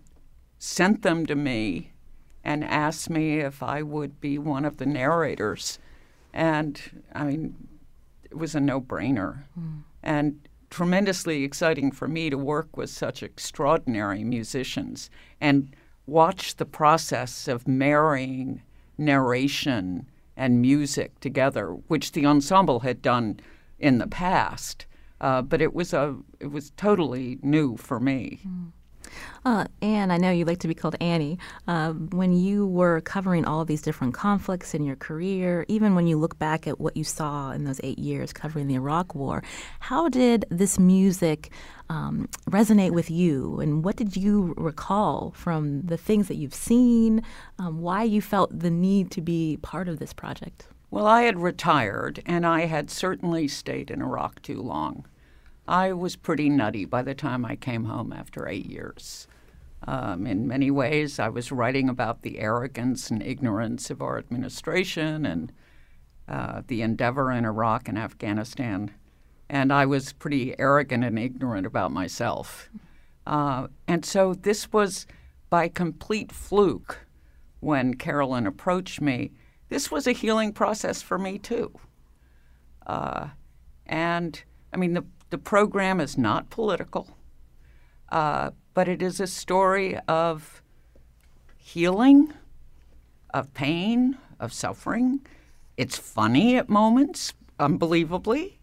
sent 0.60 1.04
them 1.04 1.26
to 1.26 1.36
me 1.36 1.94
and 2.44 2.64
asked 2.64 3.10
me 3.10 3.40
if 3.40 3.64
I 3.64 3.82
would 3.82 4.20
be 4.20 4.38
one 4.38 4.66
of 4.66 4.78
the 4.78 4.86
narrators. 4.86 5.80
And 6.34 6.82
I 7.14 7.24
mean, 7.24 7.68
it 8.24 8.38
was 8.38 8.56
a 8.56 8.60
no 8.60 8.82
brainer. 8.82 9.44
Mm. 9.60 9.84
And 10.04 10.47
tremendously 10.70 11.44
exciting 11.44 11.92
for 11.92 12.08
me 12.08 12.30
to 12.30 12.38
work 12.38 12.76
with 12.76 12.90
such 12.90 13.24
extraordinary 13.24 14.24
musicians 14.24 15.10
and 15.40 15.76
watch 16.06 16.56
the 16.56 16.66
process 16.66 17.48
of 17.48 17.68
marrying 17.68 18.62
narration 18.98 20.08
and 20.36 20.62
music 20.62 21.20
together, 21.20 21.70
which 21.88 22.12
the 22.12 22.26
ensemble 22.26 22.82
had 22.82 23.02
done 23.02 23.40
in 23.80 23.98
the 23.98 24.08
past. 24.08 24.86
Uh, 25.20 25.42
but 25.42 25.62
it 25.62 25.74
was 25.74 25.94
a 25.94 26.16
it 26.40 26.52
was 26.52 26.72
totally 26.72 27.40
new 27.42 27.76
for 27.76 28.00
me. 28.00 28.40
Mm. 28.48 28.72
Uh, 29.46 29.66
Anne, 29.82 30.12
I 30.12 30.18
know 30.18 30.32
you 30.32 30.46
like 30.46 30.60
to 30.60 30.68
be 30.68 30.74
called 30.74 30.96
Annie. 31.00 31.38
Uh, 31.68 31.94
when 31.94 32.34
you 32.34 32.66
were 32.68 33.02
covering 33.02 33.46
all 33.46 33.62
of 33.62 33.68
these 33.68 33.82
different 33.82 34.14
conflicts 34.14 34.74
in 34.74 34.84
your 34.84 34.96
career, 34.96 35.66
even 35.68 35.96
when 35.96 36.08
you 36.08 36.18
look 36.18 36.38
back 36.40 36.68
at 36.68 36.80
what 36.80 36.98
you 36.98 37.04
saw 37.04 37.52
in 37.52 37.64
those 37.64 37.80
eight 37.84 38.00
years 38.00 38.34
covering 38.34 38.68
the 38.68 38.76
Iraq 38.76 39.16
War, 39.16 39.44
how 39.80 40.10
did 40.10 40.46
this 40.50 40.78
music 40.80 41.52
um, 41.90 42.28
resonate 42.50 42.92
with 42.92 43.10
you? 43.10 43.60
And 43.60 43.84
what 43.84 43.96
did 43.96 44.18
you 44.18 44.54
recall 44.58 45.32
from 45.36 45.82
the 45.84 45.98
things 45.98 46.28
that 46.28 46.36
you've 46.36 46.54
seen? 46.54 47.22
Um, 47.60 47.82
why 47.82 48.04
you 48.04 48.22
felt 48.22 48.58
the 48.58 48.72
need 48.72 49.12
to 49.12 49.22
be 49.22 49.58
part 49.62 49.88
of 49.88 50.00
this 50.00 50.14
project? 50.14 50.68
Well, 50.90 51.06
I 51.06 51.24
had 51.24 51.40
retired, 51.40 52.22
and 52.26 52.46
I 52.46 52.62
had 52.62 52.90
certainly 52.90 53.48
stayed 53.48 53.92
in 53.92 54.02
Iraq 54.02 54.42
too 54.42 54.62
long. 54.62 55.06
I 55.68 55.94
was 55.94 56.16
pretty 56.16 56.50
nutty 56.50 56.86
by 56.86 57.02
the 57.02 57.14
time 57.14 57.46
I 57.46 57.56
came 57.56 57.86
home 57.86 58.14
after 58.14 58.48
eight 58.48 58.68
years. 58.68 59.28
Um, 59.86 60.26
in 60.26 60.48
many 60.48 60.72
ways, 60.72 61.20
I 61.20 61.30
was 61.30 61.52
writing 61.52 61.90
about 61.90 62.22
the 62.22 62.40
arrogance 62.40 63.12
and 63.12 63.22
ignorance 63.22 63.90
of 63.90 64.02
our 64.02 64.18
administration 64.18 65.26
and 65.26 65.52
uh, 66.28 66.62
the 66.68 66.82
endeavor 66.82 67.32
in 67.32 67.46
Iraq 67.46 67.88
and 67.88 67.98
Afghanistan. 67.98 68.92
And 69.50 69.72
I 69.72 69.86
was 69.86 70.14
pretty 70.14 70.58
arrogant 70.60 71.04
and 71.04 71.20
ignorant 71.20 71.68
about 71.68 71.92
myself. 71.92 72.70
Uh, 73.26 73.68
and 73.88 74.04
so 74.04 74.34
this 74.34 74.72
was 74.72 75.06
by 75.50 75.68
complete 75.68 76.32
fluke 76.32 77.06
when 77.60 77.94
Carolyn 77.94 78.48
approached 78.48 79.02
me. 79.02 79.32
This 79.70 79.92
was 79.92 80.08
a 80.08 80.12
healing 80.12 80.54
process 80.54 81.02
for 81.02 81.18
me, 81.18 81.38
too. 81.38 81.72
Uh, 82.86 83.28
and 83.86 84.42
I 84.74 84.78
mean, 84.78 84.94
the 84.94 85.06
the 85.30 85.38
program 85.38 86.00
is 86.00 86.18
not 86.18 86.50
political, 86.50 87.18
uh, 88.10 88.52
but 88.74 88.88
it 88.88 89.02
is 89.02 89.20
a 89.20 89.28
story 89.28 89.98
of 90.08 90.62
healing, 91.58 92.34
of 93.34 93.54
pain, 93.54 94.18
of 94.40 94.54
suffering. 94.54 95.22
It's 95.76 95.98
funny 95.98 96.58
at 96.58 96.70
moments. 96.70 97.34
unbelievably, 97.60 98.60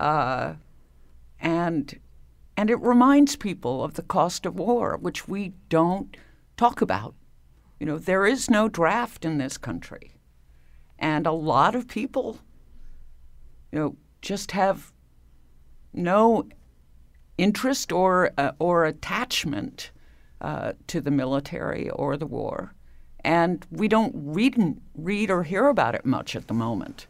uh, 0.00 0.54
and 1.40 2.00
and 2.56 2.70
it 2.70 2.80
reminds 2.80 3.36
people 3.36 3.82
of 3.82 3.94
the 3.94 4.02
cost 4.02 4.46
of 4.46 4.58
war, 4.58 4.96
which 4.96 5.28
we 5.28 5.52
don't 5.68 6.16
talk 6.56 6.80
about. 6.80 7.14
You 7.80 7.86
know, 7.86 7.98
there 7.98 8.26
is 8.26 8.50
no 8.50 8.68
draft 8.68 9.24
in 9.24 9.38
this 9.38 9.58
country, 9.58 10.12
and 10.98 11.26
a 11.26 11.32
lot 11.32 11.74
of 11.74 11.88
people, 11.88 12.38
you 13.72 13.78
know, 13.78 13.96
just 14.22 14.52
have 14.52 14.92
no 15.94 16.46
interest 17.38 17.92
or 17.92 18.30
uh, 18.38 18.52
or 18.58 18.84
attachment 18.84 19.90
uh, 20.40 20.72
to 20.86 21.00
the 21.00 21.10
military 21.10 21.90
or 21.90 22.16
the 22.16 22.26
war, 22.26 22.74
and 23.24 23.66
we 23.70 23.88
don't 23.88 24.12
read 24.14 24.56
read 24.96 25.30
or 25.30 25.42
hear 25.42 25.68
about 25.68 25.94
it 25.94 26.04
much 26.04 26.36
at 26.36 26.48
the 26.48 26.54
moment. 26.54 27.06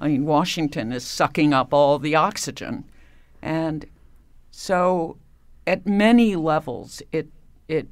I 0.00 0.08
mean, 0.08 0.24
Washington 0.24 0.92
is 0.92 1.04
sucking 1.04 1.52
up 1.52 1.74
all 1.74 1.98
the 1.98 2.14
oxygen, 2.14 2.84
and 3.42 3.84
so 4.50 5.18
at 5.66 5.86
many 5.86 6.36
levels, 6.36 7.02
it 7.12 7.28
it 7.68 7.88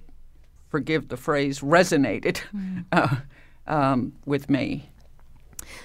forgive 0.69 1.09
the 1.09 1.17
phrase 1.17 1.61
resonated 1.61 2.41
mm. 2.55 2.85
uh, 2.93 3.17
um, 3.67 4.13
with 4.25 4.49
me. 4.51 4.91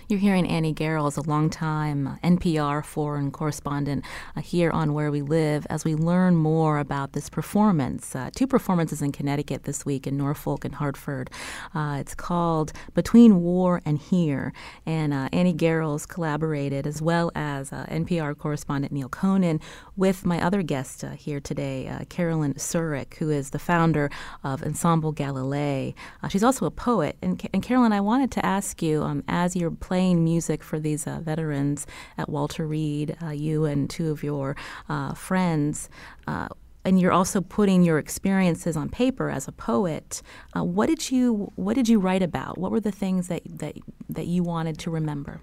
You're 0.07 0.19
hearing 0.19 0.47
Annie 0.47 0.73
Garrels, 0.73 1.17
a 1.17 1.21
longtime 1.29 2.19
NPR 2.23 2.83
foreign 2.83 3.31
correspondent 3.31 4.05
uh, 4.35 4.41
here 4.41 4.71
on 4.71 4.93
Where 4.93 5.11
We 5.11 5.21
Live, 5.21 5.65
as 5.69 5.85
we 5.85 5.95
learn 5.95 6.35
more 6.35 6.79
about 6.79 7.13
this 7.13 7.29
performance. 7.29 8.15
Uh, 8.15 8.29
two 8.35 8.47
performances 8.47 9.01
in 9.01 9.11
Connecticut 9.11 9.63
this 9.63 9.85
week 9.85 10.05
in 10.05 10.17
Norfolk 10.17 10.65
and 10.65 10.75
Hartford. 10.75 11.29
Uh, 11.73 11.97
it's 11.99 12.13
called 12.13 12.73
Between 12.93 13.41
War 13.41 13.81
and 13.85 13.97
Here, 13.97 14.53
and 14.85 15.13
uh, 15.13 15.29
Annie 15.31 15.53
Garrels 15.53 16.07
collaborated, 16.07 16.85
as 16.85 17.01
well 17.01 17.31
as 17.35 17.71
uh, 17.71 17.85
NPR 17.89 18.37
correspondent 18.37 18.91
Neil 18.91 19.09
Conan, 19.09 19.59
with 19.95 20.25
my 20.25 20.43
other 20.43 20.61
guest 20.61 21.03
uh, 21.03 21.11
here 21.11 21.39
today, 21.39 22.05
Carolyn 22.09 22.53
Surrick, 22.55 23.15
who 23.15 23.29
is 23.29 23.51
the 23.51 23.59
founder 23.59 24.09
of 24.43 24.63
Ensemble 24.63 25.13
Galilei. 25.13 25.93
she's 26.29 26.43
also 26.43 26.65
a 26.65 26.71
poet. 26.71 27.17
And, 27.21 27.41
and 27.53 27.63
Carolyn, 27.63 27.93
I 27.93 28.01
wanted 28.01 28.31
to 28.31 28.45
ask 28.45 28.81
you, 28.81 29.03
um, 29.03 29.23
as 29.27 29.55
you're 29.55 29.70
playing 29.79 30.23
music 30.23 30.63
for 30.63 30.79
these 30.79 31.07
uh, 31.07 31.19
veterans 31.21 31.87
at 32.17 32.29
Walter 32.29 32.67
Reed, 32.67 33.17
uh, 33.21 33.29
you 33.29 33.65
and 33.65 33.89
two 33.89 34.11
of 34.11 34.23
your 34.23 34.55
uh, 34.89 35.13
friends. 35.13 35.89
Uh, 36.27 36.49
and 36.83 36.99
you're 36.99 37.11
also 37.11 37.41
putting 37.41 37.83
your 37.83 37.99
experiences 37.99 38.75
on 38.75 38.89
paper 38.89 39.29
as 39.29 39.47
a 39.47 39.51
poet. 39.51 40.21
Uh, 40.55 40.63
what 40.63 40.87
did 40.87 41.11
you 41.11 41.51
What 41.55 41.75
did 41.75 41.87
you 41.87 41.99
write 41.99 42.23
about? 42.23 42.57
What 42.57 42.71
were 42.71 42.79
the 42.79 42.91
things 42.91 43.27
that 43.27 43.43
that 43.45 43.77
that 44.09 44.27
you 44.27 44.43
wanted 44.43 44.79
to 44.79 44.91
remember? 44.91 45.41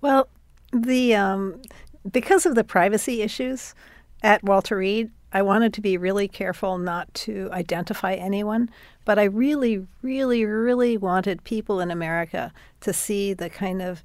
Well, 0.00 0.28
the 0.72 1.14
um, 1.14 1.62
because 2.10 2.44
of 2.44 2.54
the 2.54 2.64
privacy 2.64 3.22
issues 3.22 3.74
at 4.22 4.42
Walter 4.42 4.78
Reed, 4.78 5.10
I 5.34 5.42
wanted 5.42 5.74
to 5.74 5.80
be 5.80 5.98
really 5.98 6.28
careful 6.28 6.78
not 6.78 7.12
to 7.14 7.50
identify 7.52 8.14
anyone, 8.14 8.70
but 9.04 9.18
I 9.18 9.24
really, 9.24 9.84
really, 10.00 10.44
really 10.44 10.96
wanted 10.96 11.42
people 11.42 11.80
in 11.80 11.90
America 11.90 12.52
to 12.82 12.92
see 12.92 13.34
the 13.34 13.50
kind 13.50 13.82
of 13.82 14.04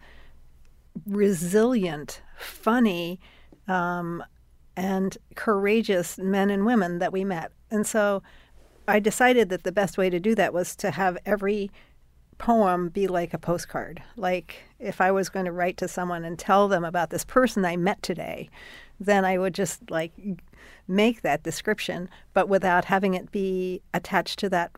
resilient, 1.06 2.22
funny, 2.36 3.20
um, 3.68 4.24
and 4.76 5.18
courageous 5.36 6.18
men 6.18 6.50
and 6.50 6.66
women 6.66 6.98
that 6.98 7.14
we 7.14 7.24
met. 7.24 7.52
And 7.70 7.86
so 7.86 8.24
I 8.88 9.00
decided 9.00 9.50
that 9.50 9.64
the 9.64 9.72
best 9.72 10.00
way 10.00 10.10
to 10.10 10.20
do 10.20 10.34
that 10.34 10.52
was 10.52 10.76
to 10.78 10.90
have 10.90 11.16
every 11.28 11.70
poem 12.40 12.90
be 12.90 13.06
like 13.06 13.36
a 13.36 13.38
postcard. 13.38 14.02
Like 14.16 14.64
if 14.80 15.00
I 15.00 15.12
was 15.12 15.30
going 15.30 15.46
to 15.46 15.52
write 15.52 15.78
to 15.78 15.88
someone 15.88 16.26
and 16.26 16.40
tell 16.40 16.68
them 16.68 16.84
about 16.84 17.12
this 17.12 17.26
person 17.26 17.66
I 17.66 17.78
met 17.78 18.02
today, 18.02 18.50
then 19.00 19.26
I 19.26 19.38
would 19.38 19.54
just 19.54 19.92
like 19.92 20.12
make 20.88 21.22
that 21.22 21.44
description, 21.44 22.10
but 22.34 22.50
without 22.50 22.86
having 22.86 23.14
it 23.14 23.32
be 23.32 23.82
attached 23.94 24.40
to 24.40 24.50
that 24.50 24.72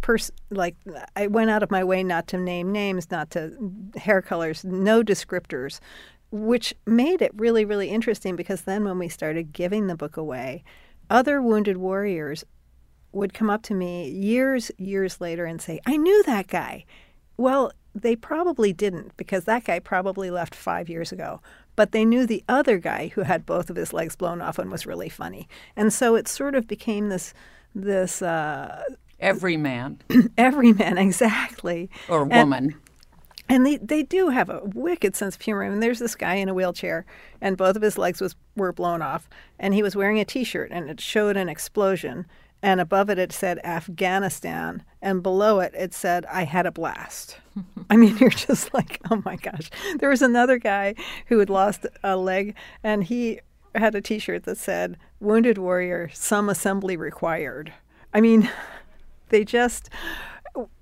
person. 0.00 0.34
Like 0.50 0.76
I 1.16 1.26
went 1.26 1.50
out 1.50 1.62
of 1.62 1.70
my 1.70 1.84
way 1.84 2.02
not 2.02 2.26
to 2.28 2.38
name 2.38 2.72
names, 2.72 3.10
not 3.10 3.30
to 3.32 3.52
hair 3.96 4.22
colors, 4.22 4.64
no 4.64 5.02
descriptors, 5.02 5.80
which 6.30 6.74
made 6.86 7.22
it 7.22 7.32
really, 7.34 7.64
really 7.64 7.90
interesting 7.90 8.36
because 8.36 8.62
then 8.62 8.84
when 8.84 8.98
we 8.98 9.08
started 9.08 9.52
giving 9.52 9.86
the 9.86 9.96
book 9.96 10.16
away, 10.16 10.64
other 11.10 11.40
wounded 11.40 11.76
warriors 11.76 12.44
would 13.12 13.32
come 13.32 13.48
up 13.48 13.62
to 13.62 13.74
me 13.74 14.10
years, 14.10 14.70
years 14.76 15.20
later 15.20 15.46
and 15.46 15.60
say, 15.60 15.80
I 15.86 15.96
knew 15.96 16.22
that 16.24 16.46
guy. 16.46 16.84
Well, 17.36 17.72
they 17.94 18.16
probably 18.16 18.72
didn't 18.72 19.16
because 19.16 19.44
that 19.44 19.64
guy 19.64 19.78
probably 19.78 20.30
left 20.30 20.54
five 20.54 20.88
years 20.88 21.10
ago 21.12 21.40
but 21.78 21.92
they 21.92 22.04
knew 22.04 22.26
the 22.26 22.42
other 22.48 22.76
guy 22.78 23.12
who 23.14 23.20
had 23.20 23.46
both 23.46 23.70
of 23.70 23.76
his 23.76 23.92
legs 23.92 24.16
blown 24.16 24.42
off 24.42 24.58
and 24.58 24.68
was 24.68 24.84
really 24.84 25.08
funny. 25.08 25.48
And 25.76 25.92
so 25.92 26.16
it 26.16 26.26
sort 26.26 26.56
of 26.56 26.66
became 26.66 27.08
this 27.08 27.32
this 27.72 28.20
uh, 28.20 28.82
every 29.20 29.56
man, 29.56 30.00
every 30.36 30.72
man 30.72 30.98
exactly, 30.98 31.88
or 32.08 32.24
woman. 32.24 32.64
And, 32.64 32.74
and 33.48 33.64
they, 33.64 33.76
they 33.76 34.02
do 34.02 34.30
have 34.30 34.50
a 34.50 34.62
wicked 34.64 35.14
sense 35.14 35.36
of 35.36 35.40
humor. 35.40 35.62
I 35.62 35.68
mean, 35.68 35.78
there's 35.78 36.00
this 36.00 36.16
guy 36.16 36.34
in 36.34 36.48
a 36.48 36.54
wheelchair, 36.54 37.06
and 37.40 37.56
both 37.56 37.76
of 37.76 37.82
his 37.82 37.96
legs 37.96 38.20
was 38.20 38.34
were 38.56 38.72
blown 38.72 39.00
off, 39.00 39.28
and 39.60 39.72
he 39.72 39.84
was 39.84 39.94
wearing 39.94 40.18
a 40.18 40.24
T-shirt, 40.24 40.72
and 40.72 40.90
it 40.90 41.00
showed 41.00 41.36
an 41.36 41.48
explosion, 41.48 42.26
and 42.62 42.80
above 42.80 43.10
it 43.10 43.18
it 43.18 43.32
said 43.32 43.60
Afghanistan, 43.64 44.82
and 45.00 45.22
below 45.22 45.60
it 45.60 45.72
it 45.74 45.94
said 45.94 46.26
I 46.26 46.44
had 46.44 46.66
a 46.66 46.72
blast. 46.72 47.38
I 47.90 47.96
mean, 47.96 48.16
you're 48.18 48.30
just 48.30 48.72
like, 48.74 49.00
oh 49.10 49.22
my 49.24 49.36
gosh. 49.36 49.70
There 49.98 50.08
was 50.08 50.22
another 50.22 50.58
guy 50.58 50.94
who 51.26 51.38
had 51.38 51.50
lost 51.50 51.86
a 52.02 52.16
leg, 52.16 52.54
and 52.82 53.04
he 53.04 53.40
had 53.74 53.94
a 53.94 54.00
T-shirt 54.00 54.44
that 54.44 54.58
said 54.58 54.96
"Wounded 55.20 55.58
Warrior, 55.58 56.10
some 56.12 56.48
assembly 56.48 56.96
required." 56.96 57.72
I 58.12 58.20
mean, 58.20 58.50
they 59.28 59.44
just 59.44 59.90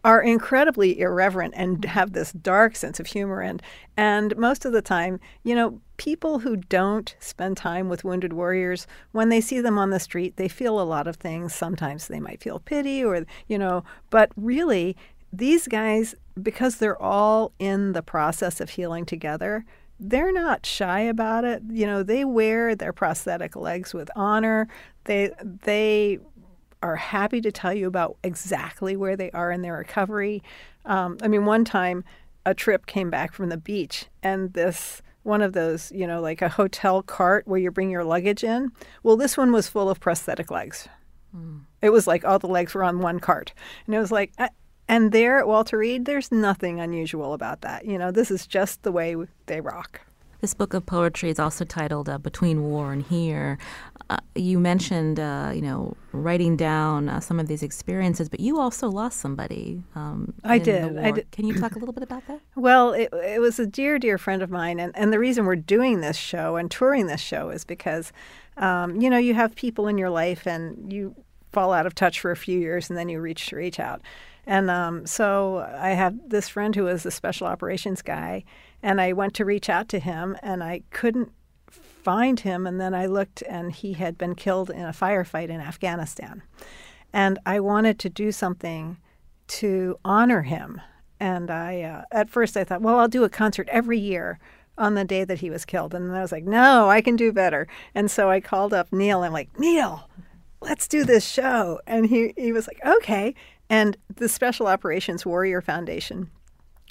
are 0.04 0.22
incredibly 0.22 1.00
irreverent 1.00 1.54
and 1.56 1.78
mm. 1.78 1.84
have 1.86 2.12
this 2.12 2.32
dark 2.32 2.76
sense 2.76 3.00
of 3.00 3.06
humor 3.06 3.40
and 3.40 3.62
and 3.96 4.36
most 4.36 4.64
of 4.64 4.72
the 4.72 4.82
time 4.82 5.20
you 5.42 5.54
know 5.54 5.80
people 5.96 6.40
who 6.40 6.56
don't 6.56 7.16
spend 7.18 7.56
time 7.56 7.88
with 7.88 8.04
wounded 8.04 8.32
warriors 8.32 8.86
when 9.12 9.28
they 9.28 9.40
see 9.40 9.60
them 9.60 9.78
on 9.78 9.90
the 9.90 10.00
street 10.00 10.36
they 10.36 10.48
feel 10.48 10.80
a 10.80 10.82
lot 10.82 11.06
of 11.06 11.16
things. 11.16 11.54
Sometimes 11.54 12.08
they 12.08 12.20
might 12.20 12.42
feel 12.42 12.58
pity 12.58 13.04
or 13.04 13.24
you 13.48 13.58
know 13.58 13.84
but 14.10 14.30
really 14.36 14.96
these 15.32 15.66
guys 15.66 16.14
because 16.40 16.76
they're 16.76 17.00
all 17.00 17.52
in 17.58 17.92
the 17.92 18.02
process 18.02 18.60
of 18.60 18.70
healing 18.70 19.04
together 19.04 19.64
they're 19.98 20.32
not 20.32 20.66
shy 20.66 21.00
about 21.00 21.44
it. 21.44 21.62
You 21.70 21.86
know 21.86 22.02
they 22.02 22.24
wear 22.24 22.74
their 22.74 22.92
prosthetic 22.92 23.56
legs 23.56 23.94
with 23.94 24.10
honor. 24.14 24.68
They 25.04 25.30
they 25.40 26.18
are 26.82 26.96
happy 26.96 27.40
to 27.40 27.52
tell 27.52 27.72
you 27.72 27.86
about 27.86 28.16
exactly 28.22 28.96
where 28.96 29.16
they 29.16 29.30
are 29.32 29.50
in 29.50 29.62
their 29.62 29.74
recovery. 29.74 30.42
Um, 30.84 31.18
I 31.22 31.28
mean, 31.28 31.44
one 31.44 31.64
time 31.64 32.04
a 32.44 32.54
trip 32.54 32.86
came 32.86 33.10
back 33.10 33.32
from 33.32 33.48
the 33.48 33.56
beach 33.56 34.06
and 34.22 34.52
this 34.52 35.02
one 35.22 35.42
of 35.42 35.52
those, 35.52 35.90
you 35.90 36.06
know, 36.06 36.20
like 36.20 36.40
a 36.40 36.48
hotel 36.48 37.02
cart 37.02 37.48
where 37.48 37.58
you 37.58 37.70
bring 37.70 37.90
your 37.90 38.04
luggage 38.04 38.44
in. 38.44 38.70
Well, 39.02 39.16
this 39.16 39.36
one 39.36 39.50
was 39.50 39.66
full 39.66 39.90
of 39.90 39.98
prosthetic 39.98 40.52
legs. 40.52 40.88
Mm. 41.36 41.62
It 41.82 41.90
was 41.90 42.06
like 42.06 42.24
all 42.24 42.38
the 42.38 42.46
legs 42.46 42.74
were 42.74 42.84
on 42.84 43.00
one 43.00 43.18
cart. 43.18 43.52
And 43.86 43.94
it 43.94 43.98
was 43.98 44.12
like, 44.12 44.32
uh, 44.38 44.48
and 44.88 45.10
there 45.10 45.38
at 45.38 45.48
Walter 45.48 45.78
Reed, 45.78 46.04
there's 46.04 46.30
nothing 46.30 46.78
unusual 46.78 47.34
about 47.34 47.62
that. 47.62 47.84
You 47.86 47.98
know, 47.98 48.12
this 48.12 48.30
is 48.30 48.46
just 48.46 48.84
the 48.84 48.92
way 48.92 49.16
they 49.46 49.60
rock. 49.60 50.00
This 50.40 50.54
book 50.54 50.74
of 50.74 50.84
poetry 50.86 51.30
is 51.30 51.38
also 51.38 51.64
titled 51.64 52.08
uh, 52.08 52.18
"Between 52.18 52.64
War 52.64 52.92
and 52.92 53.02
Here." 53.02 53.58
Uh, 54.08 54.18
you 54.36 54.60
mentioned, 54.60 55.18
uh, 55.18 55.50
you 55.52 55.62
know, 55.62 55.96
writing 56.12 56.56
down 56.56 57.08
uh, 57.08 57.18
some 57.18 57.40
of 57.40 57.48
these 57.48 57.62
experiences, 57.62 58.28
but 58.28 58.38
you 58.38 58.60
also 58.60 58.88
lost 58.88 59.18
somebody. 59.18 59.82
Um, 59.96 60.34
I 60.44 60.58
did. 60.58 60.96
I 60.96 61.10
did. 61.10 61.30
Can 61.32 61.46
you 61.46 61.58
talk 61.58 61.74
a 61.74 61.78
little 61.80 61.92
bit 61.92 62.04
about 62.04 62.26
that? 62.28 62.40
Well, 62.54 62.92
it, 62.92 63.08
it 63.12 63.40
was 63.40 63.58
a 63.58 63.66
dear, 63.66 63.98
dear 63.98 64.16
friend 64.16 64.42
of 64.42 64.50
mine, 64.50 64.78
and, 64.78 64.96
and 64.96 65.12
the 65.12 65.18
reason 65.18 65.44
we're 65.44 65.56
doing 65.56 66.00
this 66.00 66.16
show 66.16 66.56
and 66.56 66.70
touring 66.70 67.06
this 67.06 67.20
show 67.20 67.50
is 67.50 67.64
because, 67.64 68.12
um, 68.58 69.00
you 69.00 69.10
know, 69.10 69.18
you 69.18 69.34
have 69.34 69.56
people 69.56 69.88
in 69.88 69.98
your 69.98 70.10
life 70.10 70.46
and 70.46 70.92
you 70.92 71.16
fall 71.52 71.72
out 71.72 71.86
of 71.86 71.94
touch 71.94 72.20
for 72.20 72.30
a 72.30 72.36
few 72.36 72.60
years, 72.60 72.88
and 72.88 72.96
then 72.96 73.08
you 73.08 73.20
reach 73.20 73.46
to 73.46 73.56
reach 73.56 73.80
out. 73.80 74.02
And 74.46 74.70
um, 74.70 75.06
so 75.06 75.68
I 75.76 75.90
have 75.90 76.14
this 76.28 76.48
friend 76.48 76.74
who 76.76 76.84
was 76.84 77.04
a 77.04 77.10
special 77.10 77.48
operations 77.48 78.02
guy, 78.02 78.44
and 78.86 79.00
I 79.00 79.12
went 79.12 79.34
to 79.34 79.44
reach 79.44 79.68
out 79.68 79.88
to 79.88 79.98
him, 79.98 80.36
and 80.44 80.62
I 80.62 80.82
couldn't 80.90 81.32
find 81.68 82.38
him. 82.38 82.68
And 82.68 82.80
then 82.80 82.94
I 82.94 83.06
looked, 83.06 83.42
and 83.42 83.72
he 83.72 83.94
had 83.94 84.16
been 84.16 84.36
killed 84.36 84.70
in 84.70 84.82
a 84.82 84.92
firefight 84.92 85.48
in 85.48 85.60
Afghanistan. 85.60 86.44
And 87.12 87.40
I 87.44 87.58
wanted 87.58 87.98
to 87.98 88.08
do 88.08 88.30
something 88.30 88.98
to 89.48 89.98
honor 90.04 90.42
him. 90.42 90.80
And 91.18 91.50
I, 91.50 91.82
uh, 91.82 92.02
at 92.12 92.30
first, 92.30 92.56
I 92.56 92.62
thought, 92.62 92.80
well, 92.80 93.00
I'll 93.00 93.08
do 93.08 93.24
a 93.24 93.28
concert 93.28 93.68
every 93.72 93.98
year 93.98 94.38
on 94.78 94.94
the 94.94 95.04
day 95.04 95.24
that 95.24 95.40
he 95.40 95.50
was 95.50 95.64
killed. 95.64 95.92
And 95.92 96.14
I 96.14 96.22
was 96.22 96.30
like, 96.30 96.44
no, 96.44 96.88
I 96.88 97.00
can 97.00 97.16
do 97.16 97.32
better. 97.32 97.66
And 97.92 98.08
so 98.08 98.30
I 98.30 98.40
called 98.40 98.72
up 98.72 98.92
Neil. 98.92 99.24
I'm 99.24 99.32
like, 99.32 99.58
Neil, 99.58 100.08
let's 100.60 100.86
do 100.86 101.02
this 101.02 101.28
show. 101.28 101.80
And 101.88 102.06
he, 102.06 102.34
he 102.36 102.52
was 102.52 102.68
like, 102.68 102.78
okay. 102.86 103.34
And 103.68 103.96
the 104.14 104.28
Special 104.28 104.68
Operations 104.68 105.26
Warrior 105.26 105.60
Foundation 105.60 106.30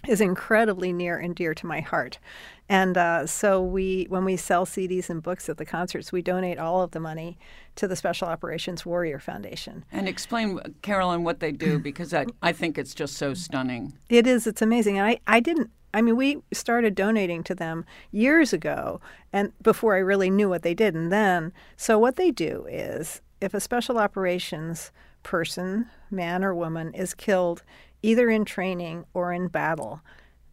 is 0.07 0.21
incredibly 0.21 0.93
near 0.93 1.17
and 1.17 1.35
dear 1.35 1.53
to 1.53 1.65
my 1.65 1.81
heart. 1.81 2.19
And 2.67 2.97
uh, 2.97 3.27
so 3.27 3.61
we, 3.61 4.07
when 4.09 4.25
we 4.25 4.37
sell 4.37 4.65
CDs 4.65 5.09
and 5.09 5.21
books 5.21 5.49
at 5.49 5.57
the 5.57 5.65
concerts, 5.65 6.11
we 6.11 6.21
donate 6.21 6.57
all 6.57 6.81
of 6.81 6.91
the 6.91 6.99
money 6.99 7.37
to 7.75 7.87
the 7.87 7.95
Special 7.95 8.27
Operations 8.27 8.85
Warrior 8.85 9.19
Foundation. 9.19 9.85
And 9.91 10.07
explain, 10.07 10.59
Carolyn, 10.81 11.23
what 11.23 11.39
they 11.39 11.51
do 11.51 11.77
because 11.77 12.13
I, 12.13 12.25
I 12.41 12.53
think 12.53 12.77
it's 12.77 12.95
just 12.95 13.17
so 13.17 13.33
stunning. 13.33 13.93
It 14.09 14.25
is. 14.25 14.47
It's 14.47 14.61
amazing. 14.61 14.97
And 14.97 15.07
I, 15.07 15.19
I 15.27 15.39
didn't. 15.39 15.69
I 15.93 16.01
mean, 16.01 16.17
we 16.17 16.41
started 16.51 16.93
donating 16.93 17.41
to 17.43 17.55
them 17.55 17.85
years 18.11 18.51
ago, 18.51 18.99
and 19.31 19.53
before 19.61 19.95
I 19.95 19.99
really 19.99 20.29
knew 20.29 20.49
what 20.49 20.61
they 20.61 20.73
did. 20.73 20.93
And 20.93 21.09
then, 21.09 21.53
so 21.77 21.97
what 21.97 22.17
they 22.17 22.31
do 22.31 22.65
is, 22.69 23.21
if 23.39 23.53
a 23.53 23.61
special 23.61 23.97
operations 23.97 24.91
person, 25.23 25.89
man 26.11 26.43
or 26.43 26.53
woman, 26.53 26.93
is 26.93 27.13
killed 27.13 27.63
either 28.05 28.29
in 28.29 28.45
training 28.45 29.05
or 29.13 29.33
in 29.33 29.47
battle, 29.47 30.01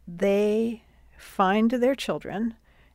they 0.08 0.82
find 1.16 1.70
their 1.70 1.94
children 1.94 2.54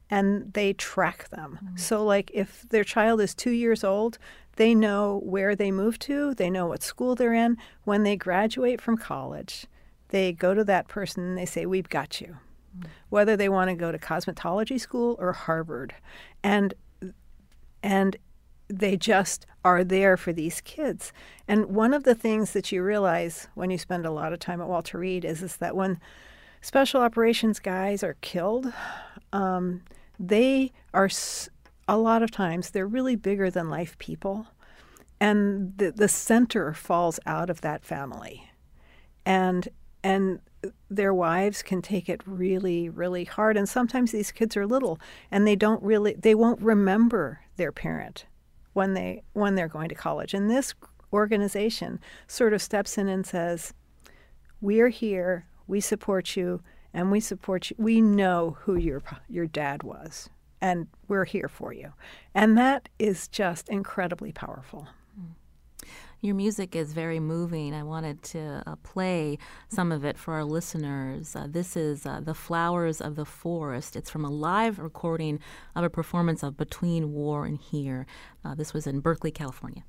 and 0.10 0.54
they 0.54 0.74
track 0.74 1.30
them. 1.30 1.60
Mm-hmm. 1.64 1.78
So, 1.78 2.04
like 2.04 2.32
if 2.34 2.66
their 2.70 2.84
child 2.84 3.22
is 3.22 3.36
two 3.36 3.52
years 3.52 3.84
old, 3.84 4.18
they 4.56 4.74
know 4.74 5.22
where 5.24 5.56
they 5.56 5.72
moved 5.72 6.02
to, 6.04 6.34
they 6.34 6.50
know 6.50 6.68
what 6.68 6.82
school 6.82 7.14
they're 7.16 7.34
in. 7.34 7.58
When 7.84 8.04
they 8.04 8.16
graduate 8.16 8.82
from 8.82 8.98
college, 8.98 9.68
they 10.10 10.32
go 10.32 10.54
to 10.54 10.64
that 10.64 10.88
person 10.88 11.24
and 11.24 11.38
they 11.38 11.46
say, 11.46 11.66
We've 11.66 11.90
got 11.90 12.22
you. 12.22 12.38
Mm-hmm. 12.78 12.90
Whether 13.10 13.38
they 13.38 13.50
want 13.50 13.70
to 13.70 13.76
go 13.76 13.92
to 13.92 14.00
cosmetology 14.00 14.80
school 14.80 15.16
or 15.20 15.34
Harvard. 15.34 15.94
And 16.44 16.74
and 17.84 18.18
they 18.68 18.98
just 18.98 19.46
are 19.64 19.84
there 19.84 20.18
for 20.18 20.34
these 20.34 20.62
kids. 20.62 21.14
And 21.48 21.68
one 21.68 21.94
of 21.94 22.04
the 22.04 22.16
things 22.16 22.54
that 22.54 22.72
you 22.72 22.84
realize 22.84 23.48
when 23.56 23.70
you 23.70 23.78
spend 23.78 24.06
a 24.06 24.12
lot 24.12 24.34
of 24.34 24.40
time 24.40 24.62
at 24.62 24.68
Walter 24.68 24.98
Reed 24.98 25.26
is, 25.26 25.42
is 25.42 25.58
that 25.58 25.76
when 25.76 26.00
special 26.62 27.02
operations 27.02 27.60
guys 27.60 28.04
are 28.04 28.18
killed, 28.22 28.72
um, 29.32 29.82
they 30.20 30.72
are 30.94 31.10
a 31.88 31.98
lot 31.98 32.24
of 32.24 32.32
times 32.32 32.72
they're 32.72 32.88
really 32.88 33.16
bigger 33.16 33.50
than 33.50 33.70
life 33.70 33.98
people, 33.98 34.48
and 35.20 35.78
the 35.78 35.92
the 35.92 36.08
center 36.08 36.74
falls 36.74 37.20
out 37.26 37.50
of 37.50 37.62
that 37.62 37.84
family, 37.84 38.50
and 39.26 39.70
and 40.04 40.40
their 40.90 41.14
wives 41.14 41.62
can 41.62 41.82
take 41.82 42.10
it 42.10 42.22
really 42.26 42.90
really 42.90 43.26
hard. 43.26 43.58
And 43.58 43.70
sometimes 43.70 44.12
these 44.12 44.32
kids 44.32 44.58
are 44.58 44.66
little 44.66 45.00
and 45.32 45.46
they 45.46 45.56
don't 45.56 45.82
really 45.84 46.14
they 46.14 46.36
won't 46.36 46.62
remember 46.62 47.42
their 47.58 47.72
parent 47.72 48.26
when 48.78 48.94
they 48.94 49.24
when 49.34 49.56
they're 49.56 49.68
going 49.68 49.90
to 49.90 49.96
college 49.96 50.34
and 50.34 50.50
this 50.50 50.74
organization 51.12 52.00
sort 52.28 52.54
of 52.54 52.62
steps 52.62 52.98
in 52.98 53.08
and 53.08 53.26
says 53.26 53.74
we're 54.62 54.90
here 54.90 55.46
we 55.68 55.82
support 55.82 56.36
you 56.36 56.62
and 56.94 57.12
we 57.12 57.20
support 57.20 57.70
you. 57.70 57.76
We 57.78 58.02
know 58.02 58.58
who 58.62 58.76
your 58.76 59.04
your 59.30 59.46
dad 59.46 59.84
was 59.84 60.30
and 60.60 60.88
we're 61.08 61.26
here 61.26 61.48
for 61.48 61.72
you. 61.74 61.94
And 62.34 62.58
that 62.58 62.90
is 62.98 63.28
just 63.28 63.70
incredibly 63.70 64.32
powerful. 64.32 64.88
Your 66.20 66.34
music 66.34 66.76
is 66.76 66.94
very 66.94 67.20
moving. 67.20 67.76
I 67.76 67.84
wanted 67.84 68.24
to 68.24 68.64
uh, 68.66 68.76
play 68.78 69.38
some 69.70 69.92
of 69.92 70.04
it 70.04 70.18
for 70.18 70.34
our 70.34 70.44
listeners. 70.44 71.36
Uh, 71.36 71.46
this 71.48 71.78
is 71.78 72.08
uh, 72.08 72.22
The 72.22 72.34
Flowers 72.34 73.00
of 73.02 73.16
the 73.16 73.26
Forest. 73.26 73.96
It's 73.96 74.10
from 74.10 74.26
a 74.26 74.32
live 74.32 74.80
recording 74.80 75.40
of 75.76 75.84
a 75.84 75.92
performance 75.92 76.42
of 76.42 76.58
Between 76.58 77.14
War 77.14 77.46
and 77.46 77.60
Here. 77.60 78.08
Uh, 78.44 78.56
this 78.56 78.74
was 78.74 78.88
in 78.88 79.00
Berkeley, 79.00 79.30
California. 79.30 79.84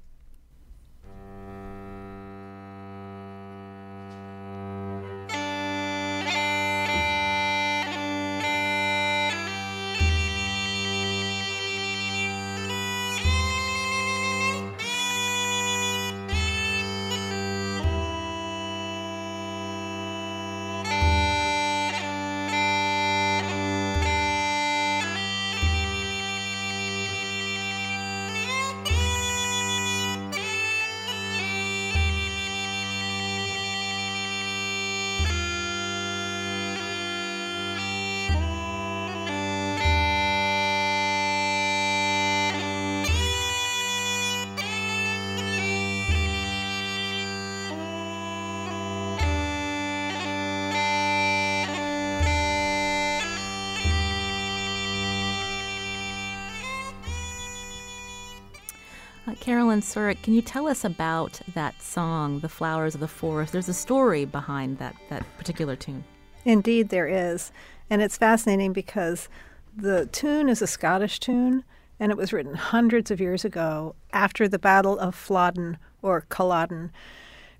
Carolyn 59.48 59.80
Surrick, 59.80 60.20
can 60.20 60.34
you 60.34 60.42
tell 60.42 60.68
us 60.68 60.84
about 60.84 61.40
that 61.54 61.80
song, 61.80 62.40
The 62.40 62.50
Flowers 62.50 62.94
of 62.94 63.00
the 63.00 63.08
Forest? 63.08 63.54
There's 63.54 63.66
a 63.70 63.72
story 63.72 64.26
behind 64.26 64.76
that, 64.76 64.94
that 65.08 65.24
particular 65.38 65.74
tune. 65.74 66.04
Indeed, 66.44 66.90
there 66.90 67.08
is. 67.08 67.50
And 67.88 68.02
it's 68.02 68.18
fascinating 68.18 68.74
because 68.74 69.30
the 69.74 70.04
tune 70.04 70.50
is 70.50 70.60
a 70.60 70.66
Scottish 70.66 71.18
tune, 71.18 71.64
and 71.98 72.12
it 72.12 72.18
was 72.18 72.30
written 72.30 72.56
hundreds 72.56 73.10
of 73.10 73.22
years 73.22 73.42
ago 73.42 73.94
after 74.12 74.48
the 74.48 74.58
Battle 74.58 74.98
of 74.98 75.14
Flodden 75.14 75.78
or 76.02 76.26
Culloden, 76.28 76.92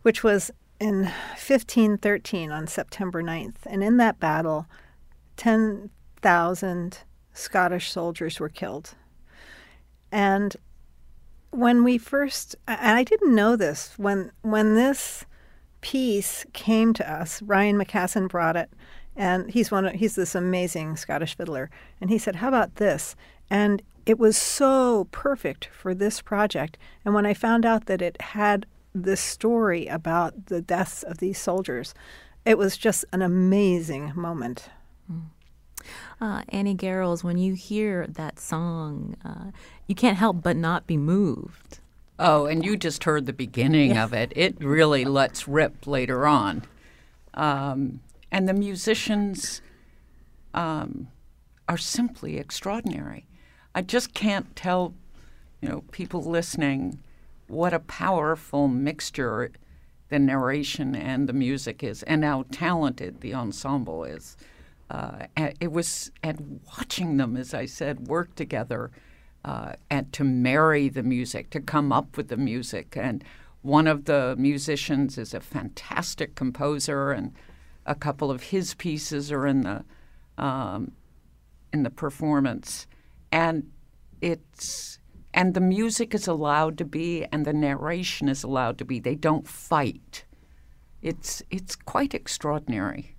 which 0.02 0.22
was 0.22 0.50
in 0.78 1.04
1513 1.04 2.50
on 2.52 2.66
September 2.66 3.22
9th. 3.22 3.64
And 3.64 3.82
in 3.82 3.96
that 3.96 4.20
battle, 4.20 4.66
10,000 5.38 6.98
Scottish 7.32 7.90
soldiers 7.90 8.38
were 8.38 8.50
killed. 8.50 8.94
And 10.12 10.54
when 11.50 11.84
we 11.84 11.98
first, 11.98 12.56
and 12.66 12.96
I 12.98 13.04
didn't 13.04 13.34
know 13.34 13.56
this, 13.56 13.94
when, 13.96 14.32
when 14.42 14.74
this 14.74 15.24
piece 15.80 16.44
came 16.52 16.92
to 16.94 17.10
us, 17.10 17.40
Ryan 17.42 17.78
McKasson 17.78 18.28
brought 18.28 18.56
it, 18.56 18.70
and 19.16 19.50
he's 19.50 19.70
one 19.70 19.86
of, 19.86 19.94
he's 19.94 20.14
this 20.14 20.34
amazing 20.34 20.96
Scottish 20.96 21.36
fiddler, 21.36 21.70
and 22.00 22.10
he 22.10 22.18
said, 22.18 22.36
"How 22.36 22.48
about 22.48 22.76
this?" 22.76 23.16
And 23.50 23.82
it 24.06 24.18
was 24.18 24.36
so 24.36 25.08
perfect 25.10 25.68
for 25.72 25.92
this 25.94 26.22
project. 26.22 26.78
And 27.04 27.14
when 27.14 27.26
I 27.26 27.34
found 27.34 27.66
out 27.66 27.86
that 27.86 28.00
it 28.00 28.20
had 28.20 28.64
this 28.94 29.20
story 29.20 29.86
about 29.86 30.46
the 30.46 30.62
deaths 30.62 31.02
of 31.02 31.18
these 31.18 31.38
soldiers, 31.38 31.94
it 32.44 32.56
was 32.56 32.76
just 32.76 33.04
an 33.12 33.20
amazing 33.22 34.12
moment. 34.14 34.70
Mm. 35.12 35.26
Uh, 36.20 36.42
Annie 36.48 36.74
Garrels, 36.74 37.22
when 37.22 37.38
you 37.38 37.54
hear 37.54 38.06
that 38.06 38.38
song, 38.38 39.16
uh, 39.24 39.50
you 39.86 39.94
can't 39.94 40.16
help 40.16 40.42
but 40.42 40.56
not 40.56 40.86
be 40.86 40.96
moved. 40.96 41.78
Oh, 42.18 42.46
and 42.46 42.64
you 42.64 42.76
just 42.76 43.04
heard 43.04 43.26
the 43.26 43.32
beginning 43.32 43.96
of 43.96 44.12
it. 44.12 44.32
It 44.34 44.62
really 44.62 45.04
lets 45.18 45.46
rip 45.46 45.86
later 45.86 46.26
on. 46.26 46.64
Um, 47.34 48.00
and 48.32 48.48
the 48.48 48.54
musicians 48.54 49.62
um, 50.54 51.08
are 51.68 51.76
simply 51.76 52.36
extraordinary. 52.38 53.26
I 53.74 53.82
just 53.82 54.14
can't 54.14 54.56
tell, 54.56 54.94
you 55.60 55.68
know, 55.68 55.84
people 55.92 56.22
listening 56.22 56.98
what 57.46 57.72
a 57.72 57.78
powerful 57.78 58.68
mixture 58.68 59.52
the 60.08 60.18
narration 60.18 60.94
and 60.94 61.28
the 61.28 61.32
music 61.32 61.82
is, 61.82 62.02
and 62.04 62.24
how 62.24 62.44
talented 62.50 63.20
the 63.20 63.34
ensemble 63.34 64.04
is 64.04 64.36
uh, 64.90 65.26
it 65.60 65.72
was 65.72 66.10
and 66.22 66.60
watching 66.66 67.16
them, 67.18 67.36
as 67.36 67.52
I 67.52 67.66
said, 67.66 68.08
work 68.08 68.34
together 68.34 68.90
uh, 69.44 69.72
and 69.90 70.12
to 70.12 70.24
marry 70.24 70.88
the 70.88 71.02
music, 71.02 71.50
to 71.50 71.60
come 71.60 71.92
up 71.92 72.16
with 72.16 72.28
the 72.28 72.36
music. 72.36 72.96
And 72.96 73.22
one 73.62 73.86
of 73.86 74.04
the 74.06 74.34
musicians 74.38 75.18
is 75.18 75.34
a 75.34 75.40
fantastic 75.40 76.34
composer, 76.34 77.12
and 77.12 77.34
a 77.84 77.94
couple 77.94 78.30
of 78.30 78.44
his 78.44 78.74
pieces 78.74 79.30
are 79.30 79.46
in 79.46 79.62
the 79.62 79.84
um, 80.38 80.92
in 81.72 81.82
the 81.82 81.90
performance, 81.90 82.86
and 83.30 83.70
it's 84.20 84.98
and 85.34 85.54
the 85.54 85.60
music 85.60 86.14
is 86.14 86.26
allowed 86.26 86.78
to 86.78 86.84
be, 86.84 87.26
and 87.30 87.44
the 87.44 87.52
narration 87.52 88.28
is 88.28 88.42
allowed 88.42 88.78
to 88.78 88.84
be. 88.84 89.00
They 89.00 89.16
don't 89.16 89.46
fight. 89.46 90.24
It's 91.02 91.42
it's 91.50 91.76
quite 91.76 92.14
extraordinary. 92.14 93.17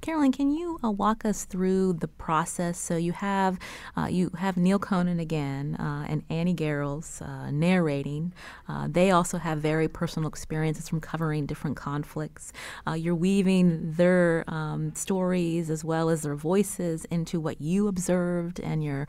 Carolyn, 0.00 0.32
can 0.32 0.50
you 0.50 0.78
uh, 0.84 0.90
walk 0.90 1.24
us 1.24 1.44
through 1.44 1.94
the 1.94 2.08
process? 2.08 2.78
So 2.78 2.96
you 2.96 3.12
have 3.12 3.58
uh, 3.96 4.06
you 4.06 4.30
have 4.38 4.56
Neil 4.56 4.78
Conan 4.78 5.20
again 5.20 5.76
uh, 5.76 6.06
and 6.08 6.22
Annie 6.30 6.54
Garrels 6.54 7.22
uh, 7.22 7.50
narrating. 7.50 8.32
Uh, 8.68 8.88
they 8.90 9.10
also 9.10 9.38
have 9.38 9.58
very 9.58 9.88
personal 9.88 10.28
experiences 10.28 10.88
from 10.88 11.00
covering 11.00 11.46
different 11.46 11.76
conflicts. 11.76 12.52
Uh, 12.86 12.92
you're 12.92 13.14
weaving 13.14 13.92
their 13.92 14.44
um, 14.48 14.94
stories 14.94 15.70
as 15.70 15.84
well 15.84 16.08
as 16.08 16.22
their 16.22 16.34
voices 16.34 17.04
into 17.06 17.40
what 17.40 17.60
you 17.60 17.88
observed 17.88 18.60
and 18.60 18.82
your 18.84 19.06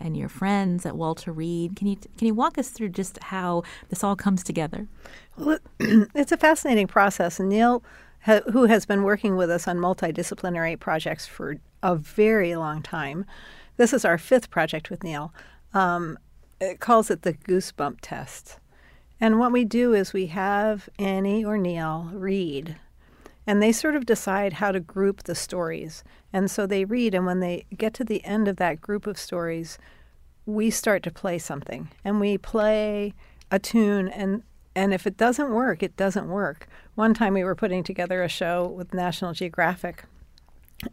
and 0.00 0.16
your 0.16 0.28
friends 0.28 0.86
at 0.86 0.96
Walter 0.96 1.32
Reed. 1.32 1.76
Can 1.76 1.86
you 1.86 1.96
can 2.16 2.26
you 2.26 2.34
walk 2.34 2.58
us 2.58 2.70
through 2.70 2.90
just 2.90 3.22
how 3.24 3.62
this 3.88 4.02
all 4.02 4.16
comes 4.16 4.42
together? 4.42 4.86
Well, 5.36 5.58
it's 5.80 6.32
a 6.32 6.36
fascinating 6.36 6.86
process, 6.86 7.40
and 7.40 7.48
Neil 7.48 7.82
who 8.24 8.64
has 8.66 8.84
been 8.84 9.02
working 9.02 9.36
with 9.36 9.50
us 9.50 9.66
on 9.66 9.78
multidisciplinary 9.78 10.78
projects 10.78 11.26
for 11.26 11.56
a 11.82 11.96
very 11.96 12.54
long 12.54 12.82
time. 12.82 13.24
This 13.76 13.92
is 13.92 14.04
our 14.04 14.18
fifth 14.18 14.50
project 14.50 14.90
with 14.90 15.02
Neil. 15.02 15.32
Um, 15.72 16.18
it 16.60 16.80
calls 16.80 17.10
it 17.10 17.22
the 17.22 17.32
goosebump 17.32 17.98
test. 18.02 18.58
And 19.20 19.38
what 19.38 19.52
we 19.52 19.64
do 19.64 19.94
is 19.94 20.12
we 20.12 20.26
have 20.26 20.88
Annie 20.98 21.44
or 21.44 21.56
Neil 21.56 22.10
read, 22.12 22.76
and 23.46 23.62
they 23.62 23.72
sort 23.72 23.96
of 23.96 24.06
decide 24.06 24.54
how 24.54 24.72
to 24.72 24.80
group 24.80 25.22
the 25.22 25.34
stories. 25.34 26.04
And 26.32 26.50
so 26.50 26.66
they 26.66 26.84
read, 26.84 27.14
and 27.14 27.26
when 27.26 27.40
they 27.40 27.64
get 27.76 27.94
to 27.94 28.04
the 28.04 28.24
end 28.24 28.48
of 28.48 28.56
that 28.56 28.80
group 28.80 29.06
of 29.06 29.18
stories, 29.18 29.78
we 30.46 30.70
start 30.70 31.02
to 31.04 31.10
play 31.10 31.38
something. 31.38 31.88
And 32.04 32.20
we 32.20 32.38
play 32.38 33.14
a 33.50 33.58
tune, 33.58 34.08
and 34.08 34.42
and 34.74 34.94
if 34.94 35.06
it 35.06 35.16
doesn't 35.16 35.50
work, 35.50 35.82
it 35.82 35.96
doesn't 35.96 36.28
work. 36.28 36.68
One 36.94 37.14
time 37.14 37.34
we 37.34 37.44
were 37.44 37.54
putting 37.54 37.82
together 37.82 38.22
a 38.22 38.28
show 38.28 38.66
with 38.66 38.94
National 38.94 39.32
Geographic, 39.32 40.04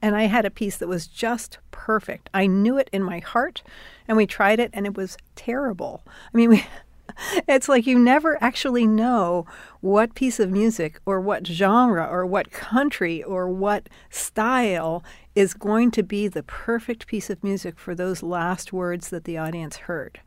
and 0.02 0.16
I 0.16 0.24
had 0.24 0.46
a 0.46 0.52
piece 0.52 0.78
that 0.78 0.88
was 0.88 1.08
just 1.08 1.60
perfect. 1.72 2.30
I 2.34 2.48
knew 2.48 2.78
it 2.78 2.90
in 2.92 3.04
my 3.04 3.20
heart, 3.20 3.64
and 4.08 4.18
we 4.18 4.26
tried 4.28 4.60
it, 4.60 4.72
and 4.74 4.86
it 4.86 4.98
was 4.98 5.18
terrible. 5.36 6.04
I 6.34 6.38
mean, 6.38 6.50
we. 6.50 6.66
It's 7.48 7.70
like 7.70 7.88
you 7.88 7.98
never 7.98 8.42
actually 8.42 8.88
know 8.88 9.46
what 9.82 10.16
piece 10.16 10.40
of 10.40 10.50
music 10.50 11.00
or 11.06 11.20
what 11.22 11.48
genre 11.48 12.06
or 12.06 12.26
what 12.26 12.52
country 12.52 13.24
or 13.24 13.50
what 13.50 13.90
style 14.10 15.04
is 15.36 15.54
going 15.54 15.92
to 15.92 16.04
be 16.04 16.28
the 16.28 16.44
perfect 16.44 17.06
piece 17.08 17.30
of 17.30 17.44
music 17.44 17.78
for 17.78 17.94
those 17.94 18.24
last 18.24 18.74
words 18.74 19.10
that 19.10 19.24
the 19.26 19.38
audience 19.38 19.78
heard. 19.78 20.20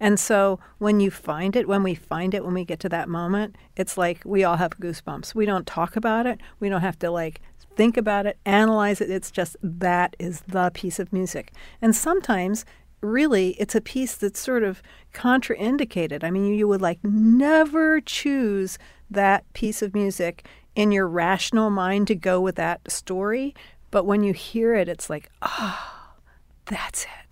And 0.00 0.18
so 0.18 0.58
when 0.78 1.00
you 1.00 1.10
find 1.10 1.54
it, 1.54 1.68
when 1.68 1.82
we 1.82 1.94
find 1.94 2.34
it, 2.34 2.44
when 2.44 2.54
we 2.54 2.64
get 2.64 2.80
to 2.80 2.88
that 2.88 3.08
moment, 3.08 3.56
it's 3.76 3.98
like 3.98 4.22
we 4.24 4.42
all 4.42 4.56
have 4.56 4.78
goosebumps. 4.80 5.34
We 5.34 5.46
don't 5.46 5.66
talk 5.66 5.96
about 5.96 6.26
it. 6.26 6.40
We 6.60 6.68
don't 6.68 6.80
have 6.80 6.98
to 7.00 7.10
like 7.10 7.40
think 7.76 7.96
about 7.96 8.26
it, 8.26 8.38
analyze 8.46 9.00
it. 9.00 9.10
It's 9.10 9.30
just 9.30 9.56
that 9.62 10.16
is 10.18 10.42
the 10.48 10.70
piece 10.72 10.98
of 10.98 11.12
music. 11.12 11.52
And 11.82 11.94
sometimes 11.94 12.64
really 13.04 13.50
it's 13.60 13.74
a 13.74 13.80
piece 13.80 14.16
that's 14.16 14.40
sort 14.40 14.62
of 14.62 14.82
contraindicated. 15.12 16.24
I 16.24 16.30
mean, 16.30 16.54
you, 16.54 16.66
would 16.66 16.82
like 16.82 16.98
never 17.04 18.00
choose 18.00 18.78
that 19.10 19.50
piece 19.52 19.82
of 19.82 19.94
music 19.94 20.46
in 20.74 20.90
your 20.90 21.06
rational 21.06 21.70
mind 21.70 22.08
to 22.08 22.14
go 22.14 22.40
with 22.40 22.56
that 22.56 22.90
story 22.90 23.54
but 23.94 24.06
when 24.06 24.24
you 24.24 24.32
hear 24.32 24.74
it, 24.74 24.88
it's 24.88 25.08
like, 25.08 25.30
ah, 25.40 26.16
oh, 26.18 26.22
that's 26.64 27.04
it. 27.04 27.23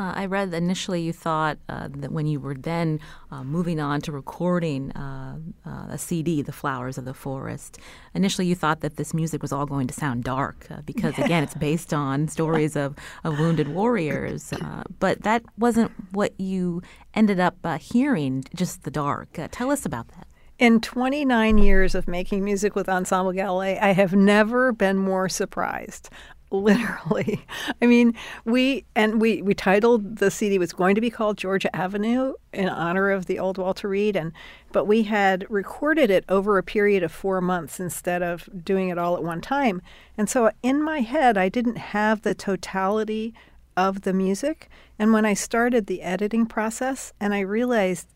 Uh, 0.00 0.14
I 0.16 0.24
read 0.24 0.54
initially 0.54 1.02
you 1.02 1.12
thought 1.12 1.58
uh, 1.68 1.88
that 1.96 2.10
when 2.10 2.26
you 2.26 2.40
were 2.40 2.54
then 2.54 3.00
uh, 3.30 3.44
moving 3.44 3.78
on 3.80 4.00
to 4.02 4.12
recording 4.12 4.92
uh, 4.92 5.36
uh, 5.66 5.88
a 5.90 5.98
CD, 5.98 6.40
The 6.40 6.52
Flowers 6.52 6.96
of 6.96 7.04
the 7.04 7.12
Forest, 7.12 7.78
initially 8.14 8.46
you 8.46 8.54
thought 8.54 8.80
that 8.80 8.96
this 8.96 9.12
music 9.12 9.42
was 9.42 9.52
all 9.52 9.66
going 9.66 9.86
to 9.88 9.92
sound 9.92 10.24
dark 10.24 10.66
uh, 10.70 10.80
because, 10.86 11.18
yeah. 11.18 11.26
again, 11.26 11.42
it's 11.42 11.52
based 11.52 11.92
on 11.92 12.28
stories 12.28 12.76
of, 12.76 12.96
of 13.24 13.38
wounded 13.38 13.68
warriors. 13.68 14.54
but 15.00 15.22
that 15.22 15.42
wasn't 15.58 15.92
what 16.12 16.32
you 16.40 16.80
ended 17.12 17.38
up 17.38 17.58
hearing, 17.78 18.42
just 18.56 18.84
the 18.84 18.90
dark. 18.90 19.38
tell 19.50 19.70
us 19.70 19.84
about 19.84 20.08
that. 20.08 20.26
In 20.58 20.80
29 20.80 21.58
years 21.58 21.94
of 21.94 22.08
making 22.08 22.42
music 22.42 22.74
with 22.74 22.88
Ensemble 22.88 23.32
Galilei, 23.32 23.78
I 23.80 23.92
have 23.92 24.14
never 24.14 24.72
been 24.72 24.96
more 24.96 25.28
surprised. 25.28 26.08
Literally. 26.52 27.46
I 27.80 27.86
mean, 27.86 28.14
we 28.44 28.84
and 28.96 29.20
we 29.20 29.40
we 29.40 29.54
titled 29.54 30.16
the 30.16 30.32
CD 30.32 30.58
was 30.58 30.72
going 30.72 30.96
to 30.96 31.00
be 31.00 31.08
called 31.08 31.38
Georgia 31.38 31.74
Avenue 31.74 32.34
in 32.52 32.68
honor 32.68 33.10
of 33.10 33.26
the 33.26 33.38
old 33.38 33.56
Walter 33.56 33.88
Reed 33.88 34.16
and 34.16 34.32
but 34.72 34.86
we 34.86 35.04
had 35.04 35.46
recorded 35.48 36.10
it 36.10 36.24
over 36.28 36.58
a 36.58 36.62
period 36.64 37.04
of 37.04 37.12
4 37.12 37.40
months 37.40 37.78
instead 37.78 38.20
of 38.22 38.48
doing 38.64 38.88
it 38.88 38.98
all 38.98 39.16
at 39.16 39.22
one 39.22 39.40
time. 39.40 39.80
And 40.18 40.28
so 40.28 40.50
in 40.60 40.82
my 40.82 41.00
head, 41.00 41.38
I 41.38 41.48
didn't 41.48 41.76
have 41.76 42.22
the 42.22 42.34
totality 42.34 43.32
of 43.76 44.02
the 44.02 44.12
music. 44.12 44.68
And 44.98 45.12
when 45.12 45.24
I 45.24 45.34
started 45.34 45.86
the 45.86 46.02
editing 46.02 46.46
process 46.46 47.12
and 47.20 47.32
I 47.32 47.40
realized 47.40 48.08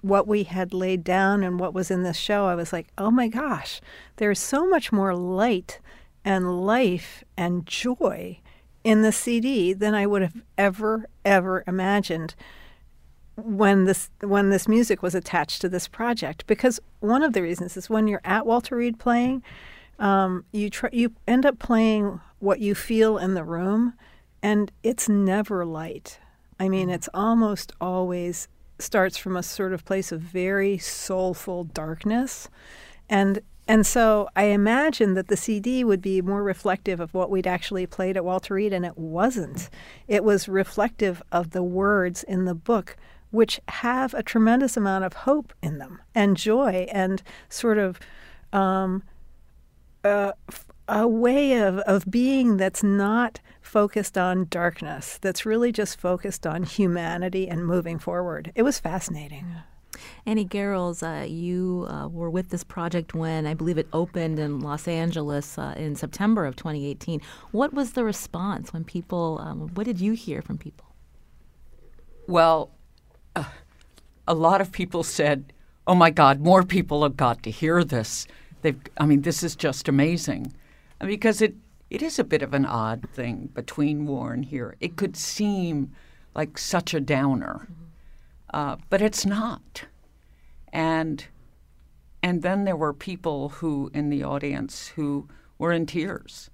what 0.00 0.26
we 0.26 0.44
had 0.44 0.72
laid 0.72 1.04
down 1.04 1.42
and 1.42 1.60
what 1.60 1.74
was 1.74 1.90
in 1.90 2.04
this 2.04 2.16
show, 2.16 2.46
I 2.46 2.54
was 2.54 2.72
like, 2.72 2.88
oh 2.96 3.10
my 3.10 3.28
gosh, 3.28 3.82
there's 4.16 4.38
so 4.38 4.66
much 4.66 4.92
more 4.92 5.14
light 5.14 5.78
and 6.24 6.64
life 6.64 7.24
and 7.36 7.66
joy 7.66 8.38
in 8.84 9.02
the 9.02 9.12
CD 9.12 9.72
than 9.72 9.94
I 9.94 10.06
would 10.06 10.22
have 10.22 10.42
ever, 10.58 11.06
ever 11.24 11.64
imagined 11.66 12.34
when 13.36 13.84
this 13.84 14.10
when 14.20 14.50
this 14.50 14.68
music 14.68 15.02
was 15.02 15.14
attached 15.14 15.60
to 15.62 15.68
this 15.68 15.88
project. 15.88 16.46
Because 16.46 16.80
one 17.00 17.22
of 17.22 17.32
the 17.32 17.42
reasons 17.42 17.76
is 17.76 17.88
when 17.88 18.08
you're 18.08 18.20
at 18.24 18.46
Walter 18.46 18.76
Reed 18.76 18.98
playing, 18.98 19.42
um, 19.98 20.44
you 20.52 20.70
try, 20.70 20.90
you 20.92 21.12
end 21.26 21.46
up 21.46 21.58
playing 21.58 22.20
what 22.40 22.60
you 22.60 22.74
feel 22.74 23.18
in 23.18 23.34
the 23.34 23.44
room, 23.44 23.94
and 24.42 24.72
it's 24.82 25.08
never 25.08 25.64
light. 25.64 26.18
I 26.58 26.68
mean, 26.68 26.90
it's 26.90 27.08
almost 27.14 27.72
always 27.80 28.48
starts 28.78 29.16
from 29.16 29.36
a 29.36 29.42
sort 29.42 29.72
of 29.72 29.84
place 29.84 30.12
of 30.12 30.20
very 30.20 30.76
soulful 30.78 31.64
darkness. 31.64 32.48
And 33.08 33.40
and 33.68 33.86
so 33.86 34.28
I 34.34 34.44
imagined 34.44 35.16
that 35.16 35.28
the 35.28 35.36
CD 35.36 35.84
would 35.84 36.02
be 36.02 36.20
more 36.20 36.42
reflective 36.42 37.00
of 37.00 37.14
what 37.14 37.30
we'd 37.30 37.46
actually 37.46 37.86
played 37.86 38.16
at 38.16 38.24
Walter 38.24 38.54
Reed, 38.54 38.72
and 38.72 38.84
it 38.84 38.98
wasn't. 38.98 39.70
It 40.08 40.24
was 40.24 40.48
reflective 40.48 41.22
of 41.30 41.50
the 41.50 41.62
words 41.62 42.22
in 42.22 42.44
the 42.44 42.54
book, 42.54 42.96
which 43.30 43.60
have 43.68 44.14
a 44.14 44.22
tremendous 44.22 44.76
amount 44.76 45.04
of 45.04 45.12
hope 45.12 45.52
in 45.62 45.78
them 45.78 46.02
and 46.14 46.36
joy 46.36 46.86
and 46.92 47.22
sort 47.48 47.78
of 47.78 47.98
um, 48.52 49.04
uh, 50.04 50.32
a 50.88 51.06
way 51.06 51.54
of, 51.54 51.78
of 51.78 52.10
being 52.10 52.56
that's 52.56 52.82
not 52.82 53.40
focused 53.60 54.18
on 54.18 54.46
darkness, 54.50 55.18
that's 55.22 55.46
really 55.46 55.72
just 55.72 55.98
focused 55.98 56.46
on 56.46 56.64
humanity 56.64 57.48
and 57.48 57.64
moving 57.64 57.98
forward. 57.98 58.52
It 58.54 58.62
was 58.62 58.78
fascinating. 58.78 59.46
Annie 60.26 60.46
Garrels, 60.46 61.02
uh, 61.02 61.24
you 61.24 61.86
uh, 61.88 62.08
were 62.08 62.30
with 62.30 62.50
this 62.50 62.64
project 62.64 63.14
when 63.14 63.46
I 63.46 63.54
believe 63.54 63.78
it 63.78 63.88
opened 63.92 64.38
in 64.38 64.60
Los 64.60 64.88
Angeles 64.88 65.58
uh, 65.58 65.74
in 65.76 65.96
September 65.96 66.46
of 66.46 66.56
2018. 66.56 67.20
What 67.50 67.72
was 67.72 67.92
the 67.92 68.04
response 68.04 68.72
when 68.72 68.84
people, 68.84 69.38
um, 69.42 69.68
what 69.74 69.84
did 69.84 70.00
you 70.00 70.12
hear 70.12 70.42
from 70.42 70.58
people? 70.58 70.86
Well, 72.26 72.70
uh, 73.36 73.44
a 74.26 74.34
lot 74.34 74.60
of 74.60 74.72
people 74.72 75.02
said, 75.02 75.52
oh 75.86 75.94
my 75.94 76.10
God, 76.10 76.40
more 76.40 76.62
people 76.62 77.02
have 77.02 77.16
got 77.16 77.42
to 77.42 77.50
hear 77.50 77.84
this. 77.84 78.26
They've, 78.62 78.80
I 78.96 79.06
mean, 79.06 79.22
this 79.22 79.42
is 79.42 79.56
just 79.56 79.88
amazing 79.88 80.52
because 81.00 81.42
it 81.42 81.54
it 81.92 82.00
is 82.00 82.18
a 82.18 82.24
bit 82.24 82.40
of 82.40 82.54
an 82.54 82.64
odd 82.64 83.06
thing 83.12 83.50
between 83.52 84.06
war 84.06 84.32
and 84.32 84.46
here. 84.46 84.76
It 84.80 84.96
could 84.96 85.14
seem 85.14 85.92
like 86.34 86.56
such 86.56 86.94
a 86.94 87.00
downer, 87.00 87.68
uh, 88.52 88.76
but 88.90 89.02
it's 89.02 89.26
not. 89.26 89.84
And 90.72 91.26
and 92.22 92.42
then 92.42 92.64
there 92.64 92.76
were 92.76 92.92
people 92.92 93.48
who 93.48 93.90
in 93.92 94.08
the 94.08 94.22
audience 94.22 94.88
who 94.88 95.28
were 95.58 95.72
in 95.72 95.86
tears 95.86 96.50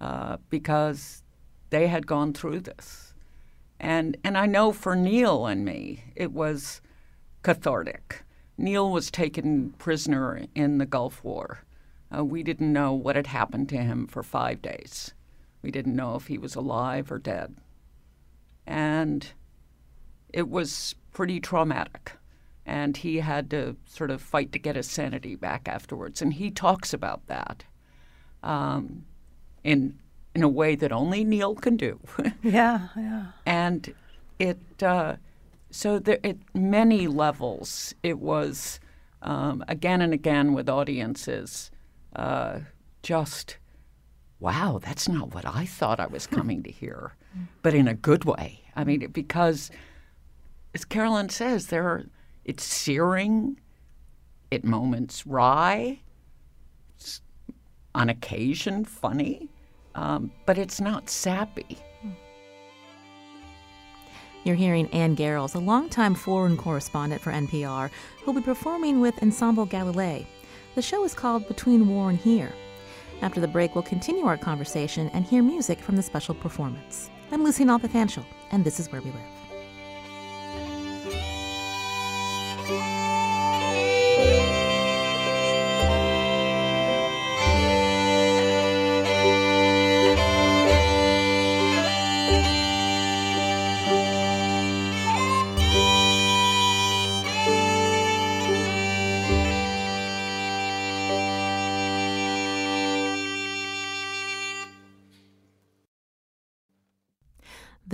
uh, 0.00 0.38
because 0.50 1.22
they 1.70 1.86
had 1.86 2.06
gone 2.06 2.32
through 2.32 2.60
this, 2.60 3.14
and 3.80 4.16
and 4.24 4.36
I 4.36 4.46
know 4.46 4.72
for 4.72 4.96
Neil 4.96 5.46
and 5.46 5.64
me 5.64 6.04
it 6.16 6.32
was 6.32 6.80
cathartic. 7.42 8.24
Neil 8.56 8.90
was 8.90 9.10
taken 9.10 9.70
prisoner 9.78 10.46
in 10.54 10.78
the 10.78 10.86
Gulf 10.86 11.24
War 11.24 11.64
uh, 12.14 12.24
we 12.24 12.42
didn't 12.42 12.72
know 12.72 12.92
what 12.92 13.16
had 13.16 13.26
happened 13.26 13.68
to 13.70 13.76
him 13.76 14.06
for 14.06 14.22
five 14.22 14.62
days. 14.62 15.14
We 15.62 15.70
didn't 15.70 15.96
know 15.96 16.14
if 16.16 16.26
he 16.26 16.38
was 16.38 16.54
alive 16.54 17.10
or 17.10 17.18
dead. 17.18 17.56
And 18.66 19.26
it 20.32 20.48
was 20.48 20.94
pretty 21.14 21.40
traumatic. 21.40 22.12
And 22.66 22.96
he 22.96 23.18
had 23.18 23.50
to 23.50 23.76
sort 23.86 24.10
of 24.10 24.20
fight 24.20 24.52
to 24.52 24.58
get 24.58 24.76
his 24.76 24.90
sanity 24.90 25.34
back 25.34 25.68
afterwards. 25.68 26.20
And 26.20 26.34
he 26.34 26.50
talks 26.50 26.92
about 26.92 27.26
that 27.26 27.64
um, 28.42 29.06
in 29.62 29.98
in 30.34 30.42
a 30.42 30.48
way 30.48 30.74
that 30.74 30.90
only 30.90 31.22
Neil 31.22 31.54
can 31.54 31.76
do. 31.76 32.00
yeah, 32.42 32.88
yeah. 32.96 33.26
And 33.46 33.94
it 34.38 34.58
uh, 34.82 35.16
so 35.70 35.98
there, 35.98 36.18
at 36.24 36.36
many 36.54 37.06
levels, 37.06 37.94
it 38.02 38.18
was 38.18 38.80
um, 39.22 39.64
again 39.68 40.00
and 40.02 40.12
again 40.12 40.52
with 40.52 40.68
audiences 40.68 41.70
uh, 42.16 42.60
just 43.02 43.58
wow, 44.40 44.78
that's 44.82 45.08
not 45.08 45.34
what 45.34 45.46
I 45.46 45.64
thought 45.64 46.00
I 46.00 46.06
was 46.06 46.26
coming 46.26 46.62
to 46.64 46.70
hear, 46.70 47.14
but 47.62 47.72
in 47.72 47.88
a 47.88 47.94
good 47.94 48.26
way. 48.26 48.60
I 48.76 48.84
mean, 48.84 49.06
because 49.10 49.70
as 50.74 50.84
Carolyn 50.84 51.28
says, 51.28 51.68
there 51.68 51.86
are, 51.86 52.04
it's 52.44 52.64
searing, 52.64 53.60
at 54.50 54.64
moments 54.64 55.26
wry, 55.26 56.00
it's 56.96 57.20
on 57.94 58.08
occasion 58.08 58.84
funny, 58.84 59.48
um, 59.94 60.32
but 60.46 60.58
it's 60.58 60.80
not 60.80 61.08
sappy. 61.08 61.78
You're 64.42 64.56
hearing 64.56 64.88
Anne 64.88 65.16
Garrels, 65.16 65.54
a 65.54 65.58
longtime 65.58 66.14
foreign 66.14 66.56
correspondent 66.58 67.22
for 67.22 67.32
NPR, 67.32 67.90
who'll 68.22 68.34
be 68.34 68.42
performing 68.42 69.00
with 69.00 69.22
Ensemble 69.22 69.66
Galilei. 69.66 70.26
The 70.74 70.82
show 70.82 71.04
is 71.04 71.14
called 71.14 71.48
Between 71.48 71.88
War 71.88 72.10
and 72.10 72.18
Here. 72.18 72.52
After 73.22 73.40
the 73.40 73.48
break, 73.48 73.74
we'll 73.74 73.84
continue 73.84 74.26
our 74.26 74.36
conversation 74.36 75.08
and 75.14 75.24
hear 75.24 75.42
music 75.42 75.78
from 75.78 75.96
the 75.96 76.02
special 76.02 76.34
performance. 76.34 77.08
I'm 77.32 77.42
Lucy 77.42 77.64
Nalpathanchel, 77.64 78.24
and 78.50 78.64
this 78.64 78.78
is 78.78 78.92
Where 78.92 79.00
We 79.00 79.12
Live. 79.12 79.33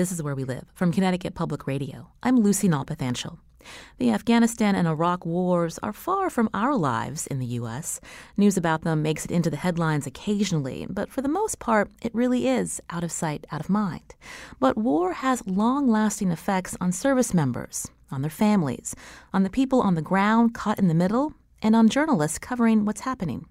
This 0.00 0.12
is 0.12 0.22
Where 0.22 0.34
We 0.34 0.44
Live 0.44 0.64
from 0.72 0.92
Connecticut 0.92 1.34
Public 1.34 1.66
Radio. 1.66 2.08
I'm 2.22 2.40
Lucy 2.40 2.70
Nalpathanchel. 2.70 3.36
The 3.98 4.12
Afghanistan 4.12 4.74
and 4.74 4.88
Iraq 4.88 5.26
wars 5.26 5.78
are 5.82 5.92
far 5.92 6.30
from 6.30 6.48
our 6.54 6.74
lives 6.74 7.26
in 7.26 7.38
the 7.38 7.44
U.S. 7.60 8.00
News 8.34 8.56
about 8.56 8.80
them 8.80 9.02
makes 9.02 9.26
it 9.26 9.30
into 9.30 9.50
the 9.50 9.58
headlines 9.58 10.06
occasionally, 10.06 10.86
but 10.88 11.10
for 11.10 11.20
the 11.20 11.28
most 11.28 11.58
part, 11.58 11.90
it 12.00 12.14
really 12.14 12.48
is 12.48 12.80
out 12.88 13.04
of 13.04 13.12
sight, 13.12 13.46
out 13.52 13.60
of 13.60 13.68
mind. 13.68 14.14
But 14.58 14.78
war 14.78 15.12
has 15.12 15.46
long 15.46 15.86
lasting 15.86 16.30
effects 16.30 16.78
on 16.80 16.92
service 16.92 17.34
members, 17.34 17.90
on 18.10 18.22
their 18.22 18.30
families, 18.30 18.96
on 19.34 19.42
the 19.42 19.50
people 19.50 19.82
on 19.82 19.96
the 19.96 20.00
ground 20.00 20.54
caught 20.54 20.78
in 20.78 20.88
the 20.88 20.94
middle, 20.94 21.34
and 21.60 21.76
on 21.76 21.90
journalists 21.90 22.38
covering 22.38 22.86
what's 22.86 23.02
happening 23.02 23.44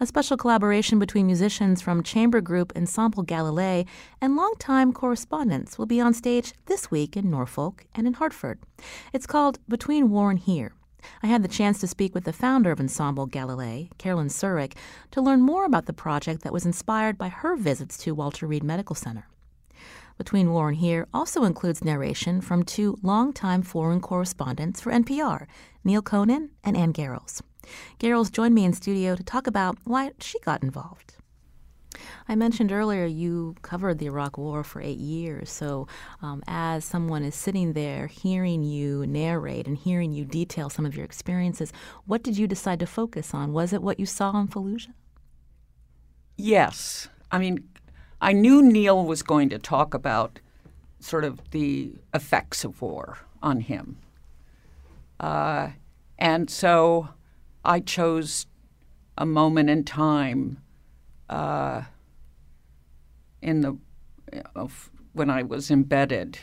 a 0.00 0.06
special 0.06 0.36
collaboration 0.36 0.98
between 0.98 1.26
musicians 1.26 1.80
from 1.80 2.02
chamber 2.02 2.40
group 2.40 2.72
Ensemble 2.76 3.24
Galilei 3.24 3.86
and 4.20 4.36
longtime 4.36 4.92
correspondents 4.92 5.78
will 5.78 5.86
be 5.86 6.00
on 6.00 6.14
stage 6.14 6.52
this 6.66 6.90
week 6.90 7.16
in 7.16 7.30
Norfolk 7.30 7.84
and 7.94 8.06
in 8.06 8.14
Hartford. 8.14 8.58
It's 9.12 9.26
called 9.26 9.58
Between 9.68 10.10
War 10.10 10.30
and 10.30 10.38
Here. 10.38 10.72
I 11.22 11.28
had 11.28 11.42
the 11.42 11.48
chance 11.48 11.78
to 11.80 11.86
speak 11.86 12.14
with 12.14 12.24
the 12.24 12.32
founder 12.32 12.70
of 12.70 12.80
Ensemble 12.80 13.26
Galilei, 13.26 13.90
Carolyn 13.98 14.28
Surrick, 14.28 14.74
to 15.10 15.20
learn 15.20 15.40
more 15.40 15.64
about 15.64 15.86
the 15.86 15.92
project 15.92 16.42
that 16.42 16.52
was 16.52 16.66
inspired 16.66 17.16
by 17.16 17.28
her 17.28 17.56
visits 17.56 17.96
to 17.98 18.14
Walter 18.14 18.46
Reed 18.46 18.62
Medical 18.62 18.94
Center. 18.94 19.26
Between 20.18 20.52
War 20.52 20.68
and 20.68 20.76
Here 20.76 21.08
also 21.14 21.44
includes 21.44 21.82
narration 21.82 22.42
from 22.42 22.62
two 22.62 22.98
longtime 23.02 23.62
foreign 23.62 24.00
correspondents 24.00 24.78
for 24.80 24.92
NPR, 24.92 25.46
Neil 25.82 26.02
Conan 26.02 26.50
and 26.62 26.76
Anne 26.76 26.92
Garrels. 26.92 27.40
Garrels 27.98 28.32
joined 28.32 28.54
me 28.54 28.64
in 28.64 28.72
studio 28.72 29.14
to 29.14 29.22
talk 29.22 29.46
about 29.46 29.78
why 29.84 30.12
she 30.20 30.38
got 30.40 30.62
involved. 30.62 31.16
I 32.28 32.36
mentioned 32.36 32.70
earlier 32.70 33.04
you 33.04 33.56
covered 33.62 33.98
the 33.98 34.06
Iraq 34.06 34.38
War 34.38 34.62
for 34.62 34.80
eight 34.80 34.98
years. 34.98 35.50
So, 35.50 35.88
um, 36.22 36.42
as 36.46 36.84
someone 36.84 37.24
is 37.24 37.34
sitting 37.34 37.72
there 37.72 38.06
hearing 38.06 38.62
you 38.62 39.06
narrate 39.06 39.66
and 39.66 39.76
hearing 39.76 40.12
you 40.12 40.24
detail 40.24 40.70
some 40.70 40.86
of 40.86 40.94
your 40.94 41.04
experiences, 41.04 41.72
what 42.06 42.22
did 42.22 42.38
you 42.38 42.46
decide 42.46 42.78
to 42.80 42.86
focus 42.86 43.34
on? 43.34 43.52
Was 43.52 43.72
it 43.72 43.82
what 43.82 43.98
you 43.98 44.06
saw 44.06 44.38
in 44.40 44.48
Fallujah? 44.48 44.92
Yes. 46.36 47.08
I 47.30 47.38
mean, 47.38 47.68
I 48.20 48.32
knew 48.32 48.62
Neil 48.62 49.04
was 49.04 49.22
going 49.22 49.48
to 49.50 49.58
talk 49.58 49.94
about 49.94 50.40
sort 51.00 51.24
of 51.24 51.40
the 51.50 51.92
effects 52.14 52.64
of 52.64 52.80
war 52.80 53.18
on 53.42 53.60
him. 53.60 53.98
Uh, 55.18 55.70
and 56.18 56.50
so 56.50 57.08
I 57.64 57.80
chose 57.80 58.46
a 59.18 59.26
moment 59.26 59.68
in 59.68 59.84
time 59.84 60.62
uh, 61.28 61.82
in 63.42 63.60
the 63.60 63.76
of 64.54 64.90
when 65.12 65.28
I 65.28 65.42
was 65.42 65.70
embedded. 65.70 66.38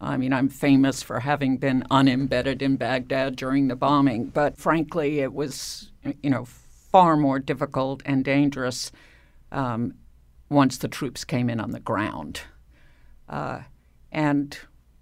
I 0.00 0.16
mean, 0.16 0.32
I'm 0.32 0.48
famous 0.48 1.02
for 1.02 1.20
having 1.20 1.58
been 1.58 1.84
unembedded 1.90 2.60
in 2.60 2.76
Baghdad 2.76 3.36
during 3.36 3.68
the 3.68 3.76
bombing, 3.76 4.26
but 4.26 4.58
frankly, 4.58 5.20
it 5.20 5.32
was 5.32 5.92
you 6.22 6.30
know 6.30 6.44
far 6.44 7.16
more 7.16 7.38
difficult 7.38 8.02
and 8.04 8.24
dangerous 8.24 8.92
um, 9.50 9.94
once 10.50 10.76
the 10.76 10.88
troops 10.88 11.24
came 11.24 11.48
in 11.48 11.60
on 11.60 11.70
the 11.70 11.80
ground. 11.80 12.42
Uh, 13.28 13.60
and 14.10 14.58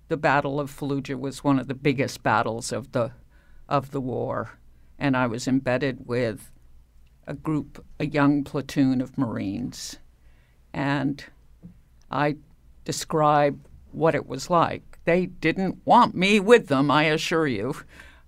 the 0.09 0.17
Battle 0.17 0.61
of 0.61 0.71
Fallujah 0.71 1.19
was 1.19 1.43
one 1.43 1.59
of 1.59 1.67
the 1.67 1.75
biggest 1.75 2.23
battles 2.23 2.71
of 2.71 2.93
the 2.93 3.13
of 3.69 3.91
the 3.91 4.01
war 4.01 4.60
and 5.01 5.17
I 5.17 5.27
was 5.27 5.49
embedded 5.49 6.07
with 6.07 6.53
a 7.27 7.35
group, 7.35 7.85
a 7.99 8.07
young 8.07 8.45
platoon 8.45 9.01
of 9.01 9.17
Marines. 9.17 9.99
And 10.73 11.25
I 12.11 12.37
describe 12.85 13.67
what 13.93 14.15
it 14.15 14.27
was 14.27 14.51
like. 14.51 14.99
They 15.07 15.27
didn't 15.27 15.79
want 15.85 16.15
me 16.15 16.39
with 16.39 16.69
them, 16.69 16.91
I 16.91 17.05
assure 17.05 17.47
you. 17.47 17.75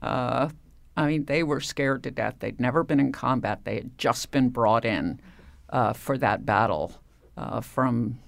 Uh, 0.00 0.48
I 0.96 1.06
mean, 1.06 1.26
they 1.26 1.42
were 1.42 1.60
scared 1.60 2.02
to 2.04 2.10
death. 2.10 2.36
They'd 2.38 2.60
never 2.60 2.82
been 2.82 3.00
in 3.00 3.12
combat. 3.12 3.60
They 3.64 3.76
had 3.76 3.98
just 3.98 4.30
been 4.30 4.48
brought 4.48 4.84
in 4.84 5.20
uh, 5.68 5.92
for 5.92 6.16
that 6.18 6.46
battle 6.46 6.94
uh, 7.36 7.60
from 7.60 8.18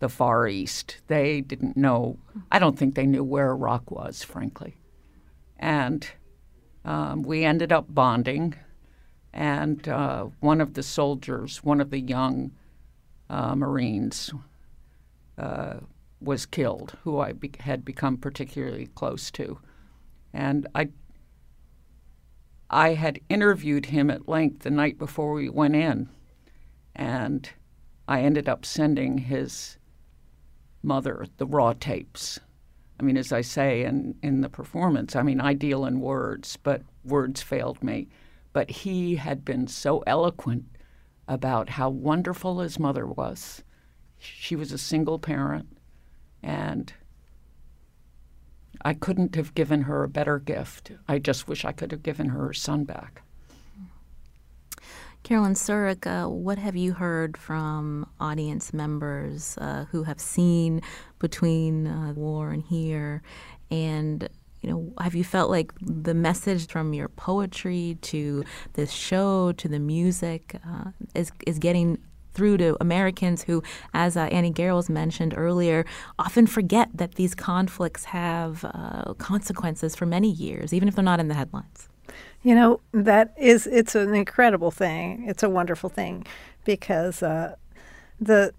the 0.00 0.08
Far 0.08 0.48
East. 0.48 0.98
They 1.06 1.40
didn't 1.40 1.76
know, 1.76 2.18
I 2.50 2.58
don't 2.58 2.78
think 2.78 2.94
they 2.94 3.06
knew 3.06 3.24
where 3.24 3.50
Iraq 3.50 3.90
was, 3.90 4.22
frankly. 4.22 4.76
And 5.58 6.08
um, 6.88 7.22
we 7.22 7.44
ended 7.44 7.70
up 7.70 7.84
bonding, 7.90 8.54
and 9.34 9.86
uh, 9.86 10.24
one 10.40 10.58
of 10.62 10.72
the 10.72 10.82
soldiers, 10.82 11.62
one 11.62 11.82
of 11.82 11.90
the 11.90 12.00
young 12.00 12.50
uh, 13.28 13.54
Marines, 13.54 14.32
uh, 15.36 15.80
was 16.18 16.46
killed, 16.46 16.96
who 17.04 17.18
I 17.18 17.32
be- 17.32 17.52
had 17.60 17.84
become 17.84 18.16
particularly 18.16 18.86
close 18.86 19.30
to, 19.32 19.58
and 20.32 20.66
I. 20.74 20.88
I 22.70 22.94
had 22.94 23.20
interviewed 23.30 23.86
him 23.86 24.10
at 24.10 24.28
length 24.28 24.60
the 24.60 24.70
night 24.70 24.98
before 24.98 25.32
we 25.32 25.48
went 25.48 25.74
in, 25.74 26.08
and 26.94 27.48
I 28.06 28.20
ended 28.20 28.46
up 28.46 28.66
sending 28.66 29.18
his 29.18 29.78
mother 30.82 31.26
the 31.38 31.46
raw 31.46 31.72
tapes 31.78 32.40
I 32.98 33.02
mean, 33.02 33.16
as 33.16 33.32
I 33.32 33.42
say 33.42 33.84
in, 33.84 34.16
in 34.22 34.40
the 34.40 34.48
performance, 34.48 35.14
I 35.14 35.22
mean, 35.22 35.40
I 35.40 35.54
deal 35.54 35.84
in 35.84 36.00
words, 36.00 36.56
but 36.56 36.82
words 37.04 37.42
failed 37.42 37.82
me. 37.82 38.08
But 38.52 38.70
he 38.70 39.16
had 39.16 39.44
been 39.44 39.68
so 39.68 40.02
eloquent 40.06 40.64
about 41.28 41.70
how 41.70 41.90
wonderful 41.90 42.60
his 42.60 42.78
mother 42.78 43.06
was. 43.06 43.62
She 44.18 44.56
was 44.56 44.72
a 44.72 44.78
single 44.78 45.18
parent, 45.18 45.78
and 46.42 46.92
I 48.82 48.94
couldn't 48.94 49.36
have 49.36 49.54
given 49.54 49.82
her 49.82 50.02
a 50.02 50.08
better 50.08 50.38
gift. 50.38 50.90
I 51.06 51.18
just 51.18 51.46
wish 51.46 51.64
I 51.64 51.72
could 51.72 51.92
have 51.92 52.02
given 52.02 52.30
her 52.30 52.46
her 52.46 52.52
son 52.52 52.84
back. 52.84 53.22
Carolyn 55.22 55.54
Surrick, 55.54 56.06
uh, 56.06 56.28
what 56.28 56.58
have 56.58 56.76
you 56.76 56.94
heard 56.94 57.36
from 57.36 58.06
audience 58.18 58.72
members 58.72 59.58
uh, 59.58 59.84
who 59.90 60.04
have 60.04 60.20
seen 60.20 60.80
between 61.18 61.86
uh, 61.86 62.12
war 62.14 62.50
and 62.50 62.62
here? 62.62 63.22
And 63.70 64.28
you 64.62 64.70
know, 64.70 64.92
have 65.00 65.14
you 65.14 65.24
felt 65.24 65.50
like 65.50 65.72
the 65.80 66.14
message 66.14 66.66
from 66.66 66.92
your 66.92 67.08
poetry 67.08 67.98
to 68.02 68.44
this 68.72 68.90
show 68.90 69.52
to 69.52 69.68
the 69.68 69.78
music 69.78 70.56
uh, 70.66 70.90
is 71.14 71.30
is 71.46 71.58
getting 71.58 71.98
through 72.34 72.56
to 72.56 72.76
Americans 72.80 73.42
who, 73.42 73.62
as 73.94 74.16
uh, 74.16 74.20
Annie 74.20 74.52
Garrels 74.52 74.88
mentioned 74.88 75.34
earlier, 75.36 75.84
often 76.18 76.46
forget 76.46 76.88
that 76.94 77.16
these 77.16 77.34
conflicts 77.34 78.04
have 78.04 78.64
uh, 78.64 79.14
consequences 79.18 79.96
for 79.96 80.06
many 80.06 80.30
years, 80.30 80.72
even 80.72 80.88
if 80.88 80.94
they're 80.94 81.04
not 81.04 81.20
in 81.20 81.28
the 81.28 81.34
headlines. 81.34 81.87
You 82.42 82.54
know, 82.54 82.80
that 82.92 83.34
is, 83.36 83.66
it's 83.66 83.94
an 83.94 84.14
incredible 84.14 84.70
thing. 84.70 85.24
It's 85.26 85.42
a 85.42 85.48
wonderful 85.50 85.90
thing 85.90 86.24
because 86.64 87.22
uh, 87.22 87.56
the, 88.20 88.52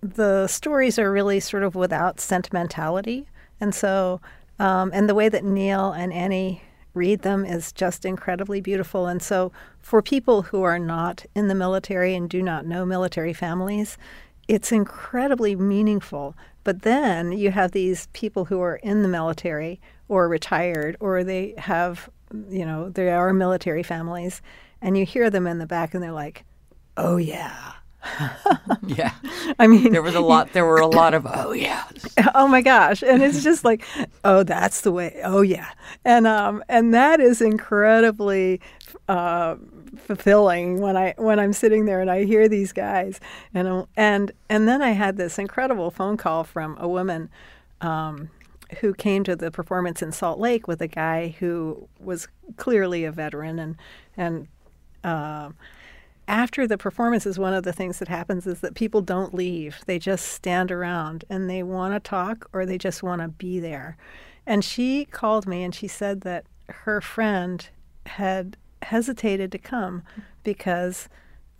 the 0.00 0.46
stories 0.46 0.98
are 0.98 1.12
really 1.12 1.40
sort 1.40 1.62
of 1.62 1.74
without 1.74 2.20
sentimentality. 2.20 3.28
And 3.60 3.74
so, 3.74 4.20
um, 4.58 4.90
and 4.94 5.08
the 5.08 5.14
way 5.14 5.28
that 5.28 5.44
Neil 5.44 5.92
and 5.92 6.12
Annie 6.12 6.62
read 6.94 7.22
them 7.22 7.44
is 7.44 7.72
just 7.72 8.04
incredibly 8.04 8.60
beautiful. 8.60 9.06
And 9.06 9.22
so, 9.22 9.52
for 9.80 10.02
people 10.02 10.42
who 10.42 10.62
are 10.62 10.78
not 10.78 11.24
in 11.34 11.48
the 11.48 11.54
military 11.54 12.14
and 12.14 12.28
do 12.28 12.42
not 12.42 12.66
know 12.66 12.84
military 12.84 13.32
families, 13.32 13.98
it's 14.48 14.72
incredibly 14.72 15.54
meaningful. 15.54 16.34
But 16.64 16.82
then 16.82 17.32
you 17.32 17.50
have 17.52 17.72
these 17.72 18.08
people 18.12 18.46
who 18.46 18.60
are 18.60 18.76
in 18.76 19.02
the 19.02 19.08
military 19.08 19.80
or 20.08 20.28
retired 20.28 20.96
or 20.98 21.22
they 21.22 21.54
have, 21.58 22.08
you 22.48 22.64
know, 22.64 22.88
they 22.88 23.10
are 23.10 23.32
military 23.32 23.82
families, 23.82 24.42
and 24.80 24.96
you 24.96 25.04
hear 25.04 25.30
them 25.30 25.46
in 25.46 25.58
the 25.58 25.66
back 25.66 25.94
and 25.94 26.02
they're 26.02 26.12
like, 26.12 26.44
oh, 26.96 27.16
yeah. 27.16 27.72
yeah. 28.86 29.12
I 29.58 29.66
mean, 29.66 29.92
there 29.92 30.02
was 30.02 30.14
a 30.14 30.20
lot. 30.20 30.52
There 30.52 30.64
were 30.64 30.78
a 30.78 30.86
lot 30.86 31.14
of 31.14 31.26
oh 31.34 31.52
yeah. 31.52 31.84
oh 32.34 32.46
my 32.46 32.62
gosh, 32.62 33.02
and 33.02 33.22
it's 33.22 33.42
just 33.42 33.64
like, 33.64 33.84
oh, 34.24 34.42
that's 34.42 34.82
the 34.82 34.92
way. 34.92 35.20
Oh 35.24 35.42
yeah, 35.42 35.70
and 36.04 36.26
um, 36.26 36.62
and 36.68 36.94
that 36.94 37.20
is 37.20 37.40
incredibly 37.40 38.60
uh, 39.08 39.56
fulfilling 39.96 40.80
when 40.80 40.96
I 40.96 41.14
when 41.16 41.38
I'm 41.38 41.52
sitting 41.52 41.84
there 41.84 42.00
and 42.00 42.10
I 42.10 42.24
hear 42.24 42.48
these 42.48 42.72
guys, 42.72 43.20
and 43.54 43.86
and 43.96 44.32
and 44.48 44.68
then 44.68 44.82
I 44.82 44.90
had 44.90 45.16
this 45.16 45.38
incredible 45.38 45.90
phone 45.90 46.16
call 46.16 46.44
from 46.44 46.76
a 46.78 46.88
woman. 46.88 47.28
Um, 47.80 48.30
who 48.80 48.94
came 48.94 49.24
to 49.24 49.36
the 49.36 49.50
performance 49.50 50.02
in 50.02 50.12
Salt 50.12 50.38
Lake 50.38 50.66
with 50.66 50.80
a 50.80 50.88
guy 50.88 51.36
who 51.38 51.88
was 52.00 52.28
clearly 52.56 53.04
a 53.04 53.12
veteran 53.12 53.58
and 53.58 53.76
and 54.16 54.48
uh, 55.04 55.50
after 56.28 56.66
the 56.66 56.76
performances, 56.76 57.38
one 57.38 57.54
of 57.54 57.62
the 57.62 57.72
things 57.72 57.98
that 58.00 58.08
happens 58.08 58.46
is 58.46 58.60
that 58.60 58.74
people 58.74 59.00
don't 59.00 59.32
leave. 59.32 59.80
They 59.86 59.98
just 59.98 60.26
stand 60.26 60.72
around 60.72 61.24
and 61.30 61.48
they 61.48 61.62
want 61.62 61.94
to 61.94 62.00
talk 62.00 62.48
or 62.52 62.66
they 62.66 62.78
just 62.78 63.02
want 63.02 63.22
to 63.22 63.28
be 63.28 63.60
there. 63.60 63.96
And 64.44 64.64
she 64.64 65.04
called 65.04 65.46
me 65.46 65.62
and 65.62 65.74
she 65.74 65.86
said 65.86 66.22
that 66.22 66.44
her 66.68 67.00
friend 67.00 67.68
had 68.06 68.56
hesitated 68.82 69.52
to 69.52 69.58
come 69.58 70.02
because 70.42 71.08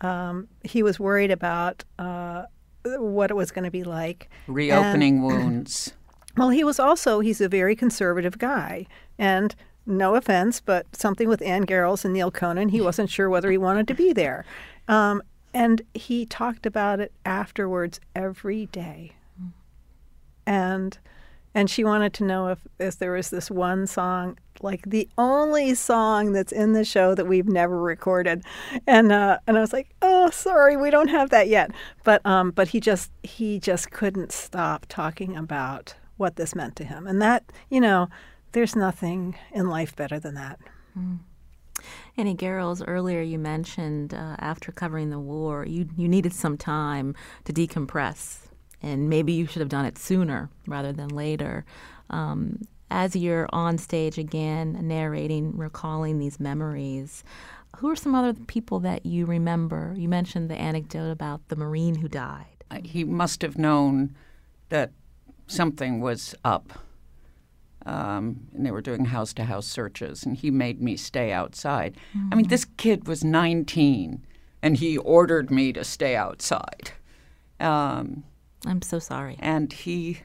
um, 0.00 0.48
he 0.64 0.82
was 0.82 0.98
worried 0.98 1.30
about 1.30 1.84
uh, 1.98 2.44
what 2.84 3.30
it 3.30 3.34
was 3.34 3.52
going 3.52 3.64
to 3.64 3.70
be 3.70 3.84
like. 3.84 4.28
Reopening 4.48 5.16
and, 5.16 5.24
wounds. 5.24 5.92
Well, 6.36 6.50
he 6.50 6.64
was 6.64 6.78
also, 6.78 7.20
he's 7.20 7.40
a 7.40 7.48
very 7.48 7.74
conservative 7.74 8.38
guy. 8.38 8.86
And 9.18 9.54
no 9.86 10.16
offense, 10.16 10.60
but 10.60 10.94
something 10.94 11.28
with 11.28 11.40
Anne 11.42 11.64
Garrels 11.64 12.04
and 12.04 12.12
Neil 12.12 12.30
Conan, 12.30 12.70
he 12.70 12.80
wasn't 12.80 13.08
sure 13.08 13.30
whether 13.30 13.50
he 13.50 13.58
wanted 13.58 13.88
to 13.88 13.94
be 13.94 14.12
there. 14.12 14.44
Um, 14.88 15.22
and 15.54 15.82
he 15.94 16.26
talked 16.26 16.66
about 16.66 17.00
it 17.00 17.12
afterwards 17.24 18.00
every 18.14 18.66
day. 18.66 19.12
And 20.46 20.98
and 21.54 21.70
she 21.70 21.84
wanted 21.84 22.12
to 22.12 22.24
know 22.24 22.48
if, 22.48 22.58
if 22.78 22.98
there 22.98 23.12
was 23.12 23.30
this 23.30 23.50
one 23.50 23.86
song, 23.86 24.36
like 24.60 24.82
the 24.82 25.08
only 25.16 25.74
song 25.74 26.32
that's 26.32 26.52
in 26.52 26.74
the 26.74 26.84
show 26.84 27.14
that 27.14 27.26
we've 27.26 27.48
never 27.48 27.80
recorded. 27.80 28.44
And 28.86 29.10
uh, 29.10 29.38
and 29.46 29.56
I 29.56 29.60
was 29.62 29.72
like, 29.72 29.88
oh, 30.02 30.28
sorry, 30.28 30.76
we 30.76 30.90
don't 30.90 31.08
have 31.08 31.30
that 31.30 31.48
yet. 31.48 31.70
But 32.04 32.24
um, 32.26 32.50
but 32.50 32.68
he 32.68 32.80
just 32.80 33.10
he 33.22 33.58
just 33.58 33.90
couldn't 33.90 34.32
stop 34.32 34.84
talking 34.90 35.34
about 35.34 35.94
what 36.16 36.36
this 36.36 36.54
meant 36.54 36.76
to 36.76 36.84
him, 36.84 37.06
and 37.06 37.20
that 37.20 37.44
you 37.68 37.80
know 37.80 38.08
there's 38.52 38.76
nothing 38.76 39.36
in 39.52 39.68
life 39.68 39.94
better 39.94 40.18
than 40.18 40.34
that. 40.34 40.58
Mm. 40.98 41.18
Annie 42.16 42.34
Garrels, 42.34 42.82
earlier 42.86 43.20
you 43.20 43.38
mentioned 43.38 44.14
uh, 44.14 44.36
after 44.38 44.72
covering 44.72 45.10
the 45.10 45.18
war, 45.18 45.66
you, 45.66 45.88
you 45.96 46.08
needed 46.08 46.32
some 46.32 46.56
time 46.56 47.14
to 47.44 47.52
decompress, 47.52 48.46
and 48.82 49.10
maybe 49.10 49.32
you 49.32 49.46
should 49.46 49.60
have 49.60 49.68
done 49.68 49.84
it 49.84 49.98
sooner 49.98 50.48
rather 50.66 50.92
than 50.92 51.08
later. 51.08 51.64
Um, 52.08 52.62
as 52.90 53.16
you're 53.16 53.48
on 53.52 53.78
stage 53.78 54.16
again, 54.16 54.78
narrating, 54.80 55.56
recalling 55.56 56.18
these 56.18 56.38
memories, 56.40 57.24
who 57.76 57.90
are 57.90 57.96
some 57.96 58.14
other 58.14 58.32
people 58.32 58.80
that 58.80 59.04
you 59.04 59.26
remember? 59.26 59.92
You 59.96 60.08
mentioned 60.08 60.48
the 60.48 60.56
anecdote 60.56 61.10
about 61.10 61.48
the 61.48 61.56
Marine 61.56 61.96
who 61.96 62.08
died. 62.08 62.64
He 62.84 63.04
must 63.04 63.42
have 63.42 63.58
known 63.58 64.16
that 64.70 64.92
something 65.46 66.00
was 66.00 66.34
up 66.44 66.72
um, 67.86 68.48
and 68.52 68.66
they 68.66 68.72
were 68.72 68.80
doing 68.80 69.06
house 69.06 69.32
to 69.34 69.44
house 69.44 69.66
searches, 69.66 70.24
and 70.24 70.36
he 70.36 70.50
made 70.50 70.82
me 70.82 70.96
stay 70.96 71.32
outside. 71.32 71.96
Mm-hmm. 72.16 72.28
I 72.32 72.36
mean, 72.36 72.48
this 72.48 72.64
kid 72.76 73.06
was 73.06 73.22
19, 73.22 74.26
and 74.60 74.76
he 74.76 74.98
ordered 74.98 75.50
me 75.50 75.72
to 75.72 75.84
stay 75.84 76.16
outside. 76.16 76.90
Um, 77.60 78.24
I'm 78.66 78.82
so 78.82 78.98
sorry. 78.98 79.36
And 79.38 79.72
he, 79.72 80.20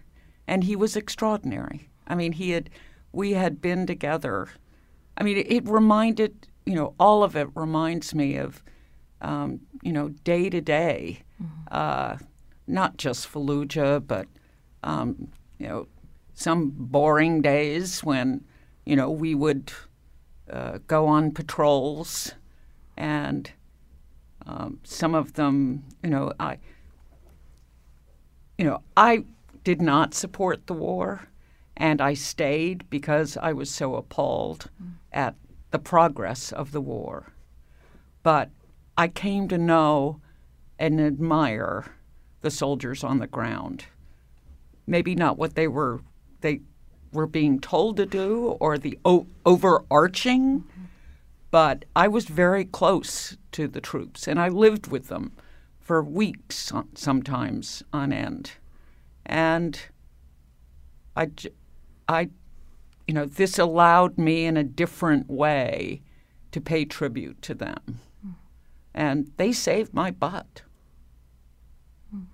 and 0.47 0.63
he 0.63 0.75
was 0.75 0.95
extraordinary. 0.95 1.89
I 2.07 2.15
mean, 2.15 2.31
he 2.31 2.49
had, 2.49 2.71
we 3.11 3.33
had 3.33 3.61
been 3.61 3.85
together. 3.85 4.47
I 5.15 5.23
mean, 5.23 5.37
it, 5.37 5.51
it 5.51 5.69
reminded, 5.69 6.47
you 6.65 6.73
know, 6.73 6.95
all 6.99 7.23
of 7.23 7.35
it 7.35 7.47
reminds 7.53 8.15
me 8.15 8.37
of, 8.37 8.63
um, 9.21 9.59
you 9.83 9.93
know, 9.93 10.09
day 10.09 10.49
to 10.49 10.61
day, 10.61 11.19
mm-hmm. 11.41 11.61
uh, 11.69 12.17
not 12.65 12.97
just 12.97 13.31
Fallujah, 13.31 14.05
but, 14.05 14.27
um, 14.83 15.29
you 15.57 15.67
know, 15.67 15.87
some 16.33 16.71
boring 16.75 17.41
days 17.41 18.03
when, 18.03 18.43
you 18.85 18.95
know, 18.95 19.09
we 19.09 19.35
would 19.35 19.71
uh, 20.49 20.79
go 20.87 21.07
on 21.07 21.31
patrols, 21.31 22.33
and 22.97 23.51
um, 24.45 24.79
some 24.83 25.15
of 25.15 25.33
them, 25.33 25.83
you 26.03 26.09
know, 26.09 26.33
I, 26.39 26.57
you 28.57 28.65
know, 28.65 28.81
I 28.97 29.25
did 29.63 29.81
not 29.81 30.13
support 30.13 30.67
the 30.67 30.73
war, 30.73 31.27
and 31.77 32.01
I 32.01 32.13
stayed 32.15 32.89
because 32.89 33.37
I 33.37 33.53
was 33.53 33.69
so 33.69 33.95
appalled 33.95 34.69
at 35.11 35.35
the 35.71 35.79
progress 35.79 36.51
of 36.51 36.71
the 36.71 36.81
war. 36.81 37.33
But 38.23 38.49
I 38.97 39.07
came 39.07 39.47
to 39.47 39.57
know 39.57 40.21
and 40.77 40.99
admire 40.99 41.95
the 42.41 42.51
soldiers 42.51 43.03
on 43.03 43.19
the 43.19 43.27
ground. 43.27 43.85
Maybe 44.87 45.15
not 45.15 45.37
what 45.37 45.55
they 45.55 45.67
were 45.67 46.01
they 46.41 46.61
were 47.13 47.27
being 47.27 47.59
told 47.59 47.97
to 47.97 48.05
do 48.05 48.57
or 48.59 48.77
the 48.77 48.97
o- 49.05 49.27
overarching. 49.45 50.63
But 51.51 51.85
I 51.95 52.07
was 52.07 52.25
very 52.25 52.63
close 52.63 53.37
to 53.51 53.67
the 53.67 53.81
troops 53.81 54.27
and 54.27 54.39
I 54.39 54.47
lived 54.47 54.87
with 54.87 55.09
them 55.09 55.33
for 55.79 56.01
weeks 56.01 56.71
sometimes 56.95 57.83
on 57.91 58.13
end. 58.13 58.53
And 59.25 59.79
I, 61.15 61.29
I, 62.07 62.29
you 63.07 63.13
know, 63.13 63.25
this 63.25 63.59
allowed 63.59 64.17
me 64.17 64.45
in 64.45 64.55
a 64.55 64.63
different 64.63 65.29
way 65.29 66.01
to 66.51 66.61
pay 66.61 66.85
tribute 66.85 67.41
to 67.41 67.53
them. 67.53 67.99
And 68.93 69.31
they 69.37 69.51
saved 69.51 69.93
my 69.93 70.11
butt. 70.11 70.63
Mm. 72.13 72.25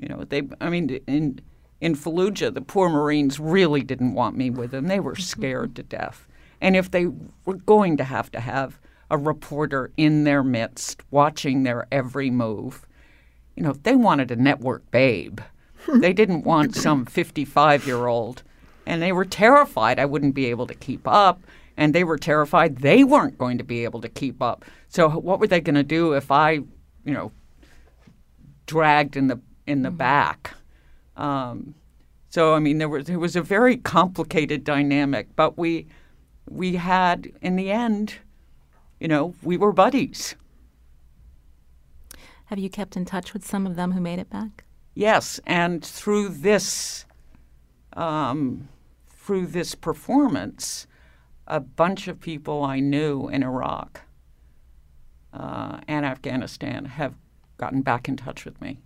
You 0.00 0.08
know, 0.08 0.24
they, 0.24 0.42
I 0.60 0.68
mean, 0.68 1.00
in, 1.06 1.40
in 1.80 1.94
Fallujah, 1.94 2.52
the 2.52 2.62
poor 2.62 2.88
Marines 2.88 3.38
really 3.38 3.82
didn't 3.82 4.14
want 4.14 4.36
me 4.36 4.50
with 4.50 4.70
them. 4.70 4.86
They 4.86 5.00
were 5.00 5.16
scared 5.16 5.76
to 5.76 5.82
death. 5.82 6.26
And 6.60 6.74
if 6.74 6.90
they 6.90 7.06
were 7.44 7.56
going 7.56 7.96
to 7.98 8.04
have 8.04 8.30
to 8.32 8.40
have 8.40 8.78
a 9.10 9.18
reporter 9.18 9.90
in 9.96 10.24
their 10.24 10.42
midst 10.42 11.02
watching 11.10 11.62
their 11.62 11.86
every 11.92 12.30
move, 12.30 12.86
you 13.54 13.62
know, 13.62 13.72
they 13.72 13.94
wanted 13.94 14.30
a 14.30 14.36
network 14.36 14.90
babe. 14.90 15.40
they 15.94 16.12
didn't 16.12 16.44
want 16.44 16.74
some 16.74 17.04
55 17.04 17.86
year 17.86 18.06
old. 18.06 18.42
And 18.86 19.02
they 19.02 19.12
were 19.12 19.24
terrified 19.24 19.98
I 19.98 20.06
wouldn't 20.06 20.34
be 20.34 20.46
able 20.46 20.66
to 20.66 20.74
keep 20.74 21.06
up. 21.06 21.42
And 21.76 21.94
they 21.94 22.04
were 22.04 22.16
terrified 22.16 22.78
they 22.78 23.04
weren't 23.04 23.36
going 23.36 23.58
to 23.58 23.64
be 23.64 23.84
able 23.84 24.00
to 24.00 24.08
keep 24.08 24.40
up. 24.40 24.64
So 24.88 25.10
what 25.10 25.40
were 25.40 25.46
they 25.46 25.60
going 25.60 25.74
to 25.74 25.82
do 25.82 26.14
if 26.14 26.30
I, 26.30 26.52
you 26.52 27.12
know, 27.12 27.32
dragged 28.64 29.16
in 29.16 29.26
the 29.26 29.40
in 29.66 29.82
the 29.82 29.90
mm-hmm. 29.90 29.98
back? 29.98 30.54
Um, 31.16 31.74
so 32.28 32.54
I 32.54 32.58
mean, 32.58 32.78
there 32.78 32.88
was 32.88 33.08
it 33.08 33.16
was 33.16 33.36
a 33.36 33.42
very 33.42 33.76
complicated 33.76 34.64
dynamic, 34.64 35.28
but 35.36 35.56
we 35.56 35.86
we 36.48 36.76
had 36.76 37.32
in 37.40 37.56
the 37.56 37.70
end, 37.70 38.14
you 39.00 39.08
know, 39.08 39.34
we 39.42 39.56
were 39.56 39.72
buddies. 39.72 40.36
Have 42.46 42.58
you 42.58 42.70
kept 42.70 42.96
in 42.96 43.04
touch 43.04 43.32
with 43.32 43.44
some 43.44 43.66
of 43.66 43.74
them 43.74 43.92
who 43.92 44.00
made 44.00 44.18
it 44.18 44.30
back? 44.30 44.64
Yes, 44.94 45.40
and 45.46 45.84
through 45.84 46.28
this 46.28 47.06
um, 47.94 48.68
through 49.08 49.46
this 49.46 49.74
performance, 49.74 50.86
a 51.46 51.60
bunch 51.60 52.08
of 52.08 52.20
people 52.20 52.62
I 52.62 52.80
knew 52.80 53.28
in 53.28 53.42
Iraq 53.42 54.02
uh, 55.32 55.80
and 55.88 56.06
Afghanistan 56.06 56.84
have 56.84 57.14
gotten 57.56 57.82
back 57.82 58.08
in 58.08 58.16
touch 58.16 58.44
with 58.44 58.60
me. 58.60 58.80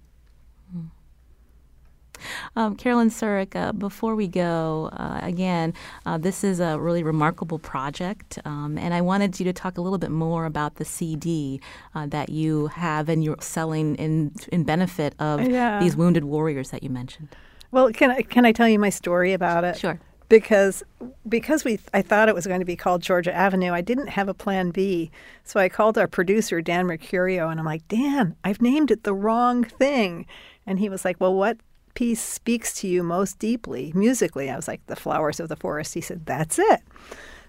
Um, 2.57 2.77
Carolyn 2.77 3.11
Surrick, 3.11 3.55
uh, 3.57 3.73
before 3.73 4.15
we 4.15 4.29
go, 4.29 4.91
uh, 4.93 5.21
again, 5.23 5.75
uh, 6.07 6.19
this 6.19 6.45
is 6.45 6.61
a 6.61 6.79
really 6.79 7.03
remarkable 7.03 7.59
project, 7.59 8.39
um, 8.45 8.79
and 8.79 8.95
I 8.95 9.01
wanted 9.01 9.39
you 9.39 9.45
to 9.45 9.53
talk 9.53 9.79
a 9.79 9.81
little 9.81 9.99
bit 9.99 10.11
more 10.11 10.45
about 10.47 10.77
the 10.77 10.85
CD 10.85 11.61
uh, 11.95 12.07
that 12.07 12.29
you 12.29 12.69
have 12.69 13.09
and 13.09 13.23
you're 13.25 13.37
selling 13.41 13.95
in 13.97 14.33
in 14.53 14.65
benefit 14.65 15.15
of 15.19 15.41
yeah. 15.43 15.81
these 15.81 15.97
wounded 15.97 16.25
warriors 16.25 16.71
that 16.71 16.83
you 16.83 16.91
mentioned. 16.91 17.29
Well, 17.71 17.93
can 17.93 18.11
I 18.11 18.23
can 18.23 18.45
I 18.45 18.53
tell 18.53 18.69
you 18.69 18.79
my 18.79 18.91
story 18.91 19.33
about 19.33 19.65
it? 19.65 19.79
Sure. 19.79 20.01
because 20.29 20.83
because 21.29 21.65
we 21.65 21.79
I 21.93 22.03
thought 22.03 22.29
it 22.29 22.35
was 22.35 22.47
going 22.47 22.61
to 22.61 22.67
be 22.67 22.77
called 22.77 23.03
Georgia 23.03 23.35
Avenue. 23.35 23.73
I 23.73 23.81
didn't 23.81 24.09
have 24.09 24.29
a 24.29 24.35
plan 24.35 24.71
B, 24.71 25.11
so 25.45 25.61
I 25.61 25.69
called 25.69 25.99
our 25.99 26.09
producer 26.09 26.61
Dan 26.61 26.87
Mercurio, 26.87 27.51
and 27.51 27.61
I'm 27.61 27.67
like, 27.67 27.87
Dan, 27.89 28.37
I've 28.43 28.63
named 28.63 28.91
it 28.91 29.05
the 29.05 29.15
wrong 29.15 29.65
thing, 29.65 30.27
and 30.67 30.79
he 30.79 30.89
was 30.89 31.05
like, 31.05 31.21
Well, 31.21 31.35
what 31.35 31.59
piece 32.01 32.23
speaks 32.23 32.73
to 32.81 32.89
you 32.89 33.03
most 33.03 33.39
deeply 33.39 33.93
musically? 33.95 34.49
I 34.49 34.57
was 34.57 34.67
like, 34.67 34.81
The 34.87 34.97
Flowers 34.97 35.39
of 35.39 35.51
the 35.51 35.57
Forest. 35.57 35.93
He 35.93 36.01
said, 36.01 36.25
That's 36.25 36.59
it. 36.59 36.81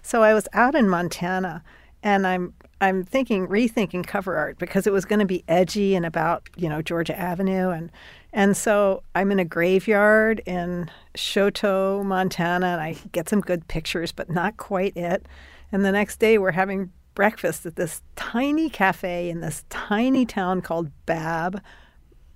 So 0.02 0.22
I 0.22 0.34
was 0.34 0.46
out 0.52 0.74
in 0.74 0.90
Montana, 0.90 1.64
and 2.02 2.26
I'm 2.26 2.52
I'm 2.78 3.02
thinking 3.02 3.46
rethinking 3.46 4.06
cover 4.06 4.36
art 4.36 4.58
because 4.58 4.86
it 4.86 4.92
was 4.92 5.06
going 5.06 5.20
to 5.20 5.24
be 5.24 5.42
edgy 5.48 5.94
and 5.94 6.04
about 6.04 6.50
you 6.54 6.68
know 6.68 6.82
Georgia 6.82 7.18
Avenue 7.18 7.70
and 7.70 7.90
and 8.34 8.54
so 8.54 9.02
I'm 9.14 9.32
in 9.32 9.38
a 9.38 9.44
graveyard 9.46 10.42
in 10.44 10.90
Choteau, 11.14 12.04
Montana, 12.04 12.66
and 12.66 12.80
I 12.82 12.96
get 13.12 13.30
some 13.30 13.40
good 13.40 13.66
pictures, 13.68 14.12
but 14.12 14.28
not 14.28 14.58
quite 14.58 14.94
it. 14.98 15.24
And 15.70 15.82
the 15.82 15.92
next 15.92 16.18
day 16.18 16.36
we're 16.36 16.52
having 16.52 16.92
breakfast 17.14 17.64
at 17.64 17.76
this 17.76 18.02
tiny 18.16 18.68
cafe 18.68 19.30
in 19.30 19.40
this 19.40 19.64
tiny 19.70 20.26
town 20.26 20.60
called 20.60 20.90
Babb, 21.06 21.62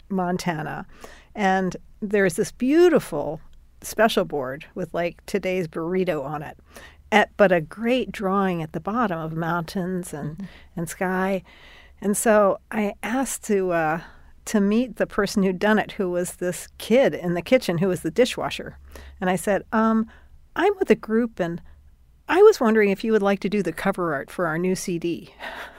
Montana, 0.09 0.87
and 1.35 1.77
there's 2.01 2.34
this 2.34 2.53
beautiful 2.53 3.40
special 3.82 4.24
board 4.24 4.66
with 4.74 4.92
like 4.94 5.24
today's 5.26 5.68
burrito 5.68 6.24
on 6.24 6.42
it 6.42 6.59
at, 7.12 7.36
but 7.36 7.53
a 7.53 7.61
great 7.61 8.11
drawing 8.11 8.62
at 8.62 8.72
the 8.72 8.80
bottom 8.80 9.18
of 9.18 9.34
mountains 9.34 10.12
and, 10.12 10.38
mm-hmm. 10.38 10.47
and 10.76 10.88
sky. 10.88 11.42
And 12.01 12.16
so 12.16 12.59
I 12.70 12.94
asked 13.03 13.44
to 13.44 13.72
uh, 13.72 14.01
to 14.47 14.61
meet 14.61 14.97
the 14.97 15.07
person 15.07 15.42
who'd 15.42 15.59
done 15.59 15.78
it, 15.78 15.92
who 15.92 16.11
was 16.11 16.36
this 16.36 16.68
kid 16.78 17.14
in 17.14 17.34
the 17.34 17.42
kitchen 17.42 17.78
who 17.78 17.88
was 17.88 18.03
the 18.03 18.11
dishwasher. 18.11 18.78
And 19.20 19.28
I 19.28 19.36
said, 19.36 19.62
um, 19.72 20.07
I'm 20.55 20.72
with 20.78 20.90
a 20.90 20.94
group 20.94 21.40
and 21.40 21.61
I 22.28 22.40
was 22.42 22.61
wondering 22.61 22.90
if 22.90 23.03
you 23.03 23.12
would 23.12 23.22
like 23.22 23.40
to 23.40 23.49
do 23.49 23.62
the 23.62 23.72
cover 23.72 24.14
art 24.14 24.30
for 24.30 24.47
our 24.47 24.59
new 24.59 24.76
CD. 24.76 25.34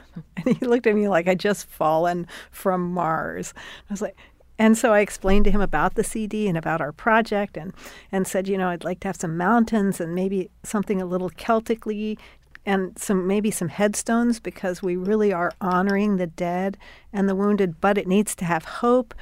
and 0.37 0.57
he 0.57 0.65
looked 0.65 0.87
at 0.87 0.95
me 0.95 1.07
like 1.07 1.27
I'd 1.27 1.39
just 1.39 1.67
fallen 1.67 2.27
from 2.51 2.91
Mars. 2.91 3.53
I 3.89 3.93
was 3.93 4.01
like, 4.01 4.17
and 4.59 4.77
so 4.77 4.93
I 4.93 4.99
explained 4.99 5.45
to 5.45 5.51
him 5.51 5.61
about 5.61 5.95
the 5.95 6.03
CD 6.03 6.47
and 6.47 6.57
about 6.57 6.81
our 6.81 6.91
project 6.91 7.57
and, 7.57 7.73
and 8.11 8.27
said, 8.27 8.47
you 8.47 8.57
know, 8.57 8.69
I'd 8.69 8.83
like 8.83 8.99
to 9.01 9.09
have 9.09 9.17
some 9.17 9.37
mountains 9.37 9.99
and 9.99 10.15
maybe 10.15 10.49
something 10.63 11.01
a 11.01 11.05
little 11.05 11.29
Celtically 11.29 12.17
and 12.65 12.97
some 12.99 13.25
maybe 13.25 13.49
some 13.49 13.69
headstones 13.69 14.39
because 14.39 14.83
we 14.83 14.97
really 14.97 15.31
are 15.31 15.53
honoring 15.61 16.17
the 16.17 16.27
dead 16.27 16.77
and 17.13 17.29
the 17.29 17.35
wounded, 17.35 17.79
but 17.79 17.97
it 17.97 18.07
needs 18.07 18.35
to 18.35 18.45
have 18.45 18.65
hope. 18.65 19.13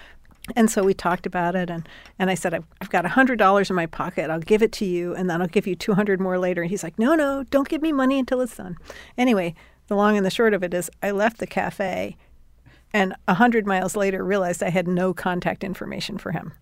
And 0.56 0.70
so 0.70 0.84
we 0.84 0.94
talked 0.94 1.26
about 1.26 1.56
it, 1.56 1.70
and, 1.72 1.88
and 2.20 2.30
I 2.30 2.36
said, 2.36 2.54
I've, 2.54 2.66
I've 2.80 2.90
got 2.90 3.04
$100 3.04 3.70
in 3.70 3.76
my 3.76 3.86
pocket. 3.88 4.30
I'll 4.30 4.40
give 4.40 4.62
it 4.62 4.72
to 4.74 4.86
you, 4.86 5.16
and 5.16 5.28
then 5.30 5.42
I'll 5.42 5.48
give 5.48 5.66
you 5.66 5.76
200 5.76 6.20
more 6.20 6.38
later. 6.38 6.62
And 6.62 6.70
he's 6.70 6.84
like, 6.84 6.98
No, 7.00 7.16
no, 7.16 7.44
don't 7.50 7.70
give 7.70 7.82
me 7.82 7.92
money 7.92 8.20
until 8.20 8.42
it's 8.42 8.58
done. 8.58 8.78
Anyway, 9.18 9.56
the 9.88 9.96
long 9.96 10.18
and 10.18 10.26
the 10.26 10.32
short 10.32 10.54
of 10.54 10.64
it 10.64 10.74
is 10.74 10.90
I 11.04 11.12
left 11.12 11.38
the 11.38 11.48
cafe 11.48 12.18
and 12.96 13.14
a 13.28 13.34
hundred 13.34 13.68
miles 13.68 13.98
later 13.98 14.24
realized 14.24 14.64
I 14.64 14.70
had 14.70 14.88
no 14.88 15.14
contact 15.14 15.66
information 15.66 16.18
for 16.18 16.32
him. 16.32 16.54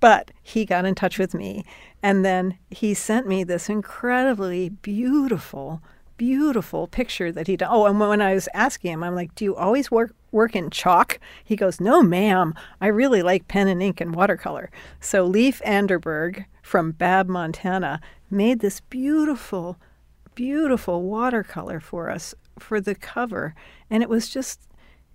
But 0.00 0.32
he 0.42 0.64
got 0.64 0.84
in 0.84 0.96
touch 0.96 1.16
with 1.16 1.32
me, 1.32 1.64
and 2.02 2.24
then 2.24 2.58
he 2.70 2.92
sent 2.92 3.28
me 3.28 3.44
this 3.44 3.68
incredibly 3.68 4.70
beautiful, 4.70 5.80
beautiful 6.16 6.88
picture 6.88 7.30
that 7.30 7.46
he 7.46 7.56
done. 7.56 7.68
Oh, 7.70 7.86
and 7.86 8.00
when 8.00 8.20
I 8.20 8.34
was 8.34 8.48
asking 8.52 8.94
him, 8.94 9.04
I'm 9.04 9.14
like, 9.14 9.32
"Do 9.36 9.44
you 9.44 9.54
always 9.54 9.92
work 9.92 10.12
work 10.32 10.56
in 10.56 10.70
chalk?" 10.70 11.20
He 11.44 11.54
goes, 11.54 11.80
"No, 11.80 12.02
ma'am. 12.02 12.54
I 12.80 12.88
really 12.88 13.22
like 13.22 13.46
pen 13.46 13.68
and 13.68 13.80
ink 13.80 14.00
and 14.00 14.12
watercolor." 14.12 14.72
So 14.98 15.24
Leif 15.24 15.62
Anderberg 15.64 16.46
from 16.62 16.90
Babb, 16.90 17.28
Montana, 17.28 18.00
made 18.28 18.58
this 18.58 18.80
beautiful, 18.80 19.76
beautiful 20.34 21.02
watercolor 21.02 21.78
for 21.78 22.10
us 22.10 22.34
for 22.58 22.80
the 22.80 22.96
cover, 22.96 23.54
and 23.88 24.02
it 24.02 24.08
was 24.08 24.28
just 24.28 24.60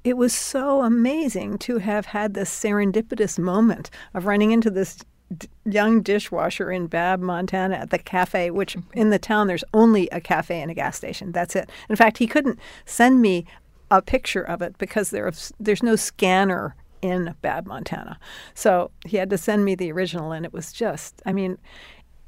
it 0.04 0.18
was 0.18 0.34
so 0.34 0.82
amazing 0.82 1.58
to 1.60 1.78
have 1.78 2.08
had 2.08 2.34
this 2.34 2.50
serendipitous 2.50 3.38
moment 3.38 3.90
of 4.14 4.26
running 4.26 4.52
into 4.52 4.70
this 4.70 5.00
d- 5.36 5.48
young 5.66 6.02
dishwasher 6.02 6.72
in 6.72 6.88
Babb, 6.88 7.20
Montana 7.20 7.76
at 7.76 7.90
the 7.90 7.98
cafe, 7.98 8.50
which 8.50 8.76
mm-hmm. 8.76 8.98
in 8.98 9.10
the 9.10 9.20
town 9.20 9.48
there's 9.48 9.64
only 9.74 10.08
a 10.10 10.22
cafe 10.22 10.62
and 10.62 10.72
a 10.72 10.74
gas 10.74 10.98
station. 10.98 11.32
That's 11.32 11.56
it. 11.56 11.70
In 11.90 11.96
fact, 11.96 12.18
he 12.18 12.28
couldn't 12.28 12.60
send 12.86 13.22
me 13.22 13.46
a 13.92 14.02
picture 14.02 14.44
of 14.44 14.62
it 14.62 14.78
because 14.78 15.10
there's 15.10 15.52
there's 15.60 15.84
no 15.84 15.96
scanner 15.96 16.76
in 17.02 17.34
Babb, 17.42 17.66
Montana. 17.66 18.20
So 18.54 18.92
he 19.06 19.18
had 19.18 19.30
to 19.32 19.38
send 19.38 19.66
me 19.66 19.76
the 19.76 19.92
original 19.92 20.32
and 20.32 20.46
it 20.46 20.54
was 20.54 20.72
just 20.72 21.22
I 21.26 21.34
mean 21.34 21.58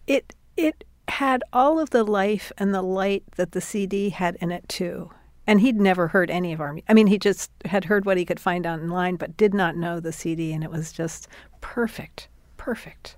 it 0.08 0.36
it 0.58 0.84
had 1.08 1.44
all 1.54 1.80
of 1.80 1.92
the 1.92 2.04
life 2.04 2.52
and 2.58 2.74
the 2.74 2.82
light 2.82 3.24
that 3.36 3.52
the 3.52 3.62
CD 3.62 4.10
had 4.10 4.38
in 4.42 4.52
it 4.52 4.68
too 4.68 5.12
and 5.52 5.60
he'd 5.60 5.82
never 5.82 6.08
heard 6.08 6.32
any 6.32 6.54
of 6.54 6.62
our 6.62 6.78
i 6.88 6.94
mean 6.94 7.08
he 7.08 7.20
just 7.20 7.52
had 7.66 7.86
heard 7.86 8.06
what 8.06 8.18
he 8.18 8.24
could 8.24 8.40
find 8.40 8.66
online 8.66 9.18
but 9.18 9.36
did 9.36 9.54
not 9.54 9.76
know 9.76 10.00
the 10.00 10.14
cd 10.14 10.54
and 10.54 10.64
it 10.64 10.72
was 10.72 10.94
just 10.94 11.28
perfect 11.60 12.30
perfect 12.56 13.18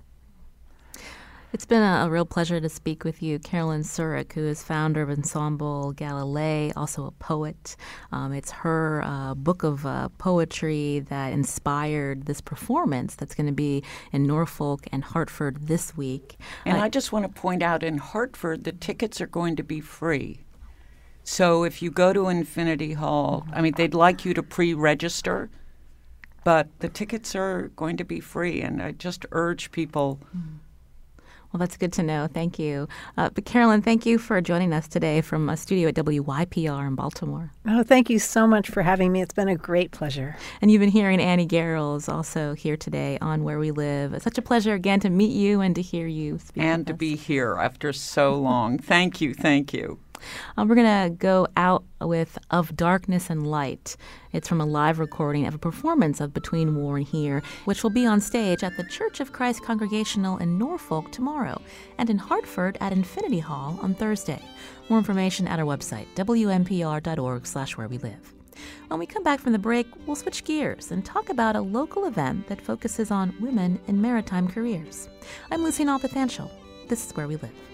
it's 1.52 1.64
been 1.64 1.82
a, 1.82 2.06
a, 2.06 2.10
real 2.10 2.24
pleasure 2.24 2.60
to 2.60 2.68
speak 2.68 3.04
with 3.04 3.22
you, 3.22 3.38
Carolyn 3.38 3.82
Surrick, 3.82 4.32
who 4.32 4.44
is 4.44 4.64
founder 4.64 5.02
of 5.02 5.08
Ensemble 5.08 5.94
Galilei, 5.94 6.72
also 6.76 7.06
a 7.06 7.12
poet. 7.12 7.76
Um, 8.10 8.32
it's 8.32 8.50
her 8.50 9.02
uh, 9.04 9.34
book 9.34 9.62
of 9.62 9.86
uh, 9.86 10.08
poetry 10.18 11.04
that 11.08 11.32
inspired 11.32 12.26
this 12.26 12.40
performance 12.40 13.14
that's 13.14 13.36
going 13.36 13.46
to 13.46 13.52
be 13.52 13.84
in 14.10 14.26
Norfolk 14.26 14.88
and 14.90 15.04
Hartford 15.04 15.68
this 15.68 15.96
week. 15.96 16.36
And 16.66 16.78
uh, 16.78 16.80
I 16.80 16.88
just 16.88 17.12
want 17.12 17.24
to 17.24 17.40
point 17.40 17.62
out 17.62 17.84
in 17.84 17.98
Hartford, 17.98 18.64
the 18.64 18.72
tickets 18.72 19.20
are 19.20 19.28
going 19.28 19.54
to 19.54 19.62
be 19.62 19.80
free. 19.80 20.43
So 21.24 21.64
if 21.64 21.80
you 21.82 21.90
go 21.90 22.12
to 22.12 22.28
Infinity 22.28 22.92
Hall, 22.92 23.46
I 23.52 23.62
mean, 23.62 23.72
they'd 23.76 23.94
like 23.94 24.24
you 24.26 24.34
to 24.34 24.42
pre 24.42 24.74
register, 24.74 25.50
but 26.44 26.68
the 26.80 26.88
tickets 26.88 27.34
are 27.34 27.68
going 27.76 27.96
to 27.96 28.04
be 28.04 28.20
free. 28.20 28.60
And 28.60 28.82
I 28.82 28.92
just 28.92 29.24
urge 29.32 29.72
people. 29.72 30.20
Well, 31.50 31.58
that's 31.60 31.76
good 31.76 31.92
to 31.94 32.02
know. 32.02 32.26
Thank 32.26 32.58
you. 32.58 32.88
Uh, 33.16 33.30
but 33.30 33.44
Carolyn, 33.44 33.80
thank 33.80 34.04
you 34.04 34.18
for 34.18 34.40
joining 34.40 34.72
us 34.72 34.88
today 34.88 35.20
from 35.20 35.48
a 35.48 35.56
studio 35.56 35.88
at 35.88 35.94
WYPR 35.94 36.86
in 36.86 36.96
Baltimore. 36.96 37.52
Oh, 37.66 37.84
thank 37.84 38.10
you 38.10 38.18
so 38.18 38.44
much 38.46 38.68
for 38.68 38.82
having 38.82 39.12
me. 39.12 39.22
It's 39.22 39.32
been 39.32 39.48
a 39.48 39.56
great 39.56 39.92
pleasure. 39.92 40.36
And 40.60 40.70
you've 40.70 40.80
been 40.80 40.88
hearing 40.90 41.20
Annie 41.20 41.46
Garrels 41.46 42.12
also 42.12 42.54
here 42.54 42.76
today 42.76 43.18
on 43.22 43.44
Where 43.44 43.60
We 43.60 43.70
Live. 43.70 44.14
It's 44.14 44.24
such 44.24 44.36
a 44.36 44.42
pleasure 44.42 44.74
again 44.74 44.98
to 45.00 45.10
meet 45.10 45.30
you 45.30 45.60
and 45.60 45.76
to 45.76 45.80
hear 45.80 46.08
you 46.08 46.38
speak. 46.38 46.62
And 46.62 46.86
to 46.88 46.92
us. 46.92 46.98
be 46.98 47.14
here 47.14 47.56
after 47.56 47.92
so 47.92 48.34
long. 48.40 48.76
thank 48.78 49.20
you. 49.20 49.32
Thank 49.32 49.72
you. 49.72 50.00
Uh, 50.56 50.64
we're 50.66 50.74
going 50.74 51.10
to 51.10 51.16
go 51.16 51.46
out 51.56 51.84
with 52.00 52.38
Of 52.50 52.76
Darkness 52.76 53.30
and 53.30 53.46
Light. 53.46 53.96
It's 54.32 54.48
from 54.48 54.60
a 54.60 54.66
live 54.66 54.98
recording 54.98 55.46
of 55.46 55.54
a 55.54 55.58
performance 55.58 56.20
of 56.20 56.34
Between 56.34 56.76
War 56.76 56.96
and 56.96 57.06
Here, 57.06 57.42
which 57.64 57.82
will 57.82 57.90
be 57.90 58.06
on 58.06 58.20
stage 58.20 58.62
at 58.62 58.76
the 58.76 58.84
Church 58.84 59.20
of 59.20 59.32
Christ 59.32 59.62
Congregational 59.62 60.38
in 60.38 60.58
Norfolk 60.58 61.10
tomorrow 61.10 61.60
and 61.98 62.10
in 62.10 62.18
Hartford 62.18 62.78
at 62.80 62.92
Infinity 62.92 63.40
Hall 63.40 63.78
on 63.82 63.94
Thursday. 63.94 64.42
More 64.88 64.98
information 64.98 65.46
at 65.48 65.58
our 65.58 65.66
website, 65.66 66.06
wnpr.org 66.14 67.46
slash 67.46 67.76
where 67.76 67.88
we 67.88 67.98
live. 67.98 68.34
When 68.88 69.00
we 69.00 69.06
come 69.06 69.24
back 69.24 69.40
from 69.40 69.52
the 69.52 69.58
break, 69.58 69.86
we'll 70.06 70.16
switch 70.16 70.44
gears 70.44 70.92
and 70.92 71.04
talk 71.04 71.28
about 71.28 71.56
a 71.56 71.60
local 71.60 72.06
event 72.06 72.46
that 72.48 72.60
focuses 72.60 73.10
on 73.10 73.34
women 73.40 73.80
in 73.88 74.00
maritime 74.00 74.46
careers. 74.46 75.08
I'm 75.50 75.64
Lucy 75.64 75.84
Nalpathanchel. 75.84 76.50
This 76.88 77.06
is 77.06 77.16
Where 77.16 77.26
We 77.26 77.36
Live. 77.36 77.73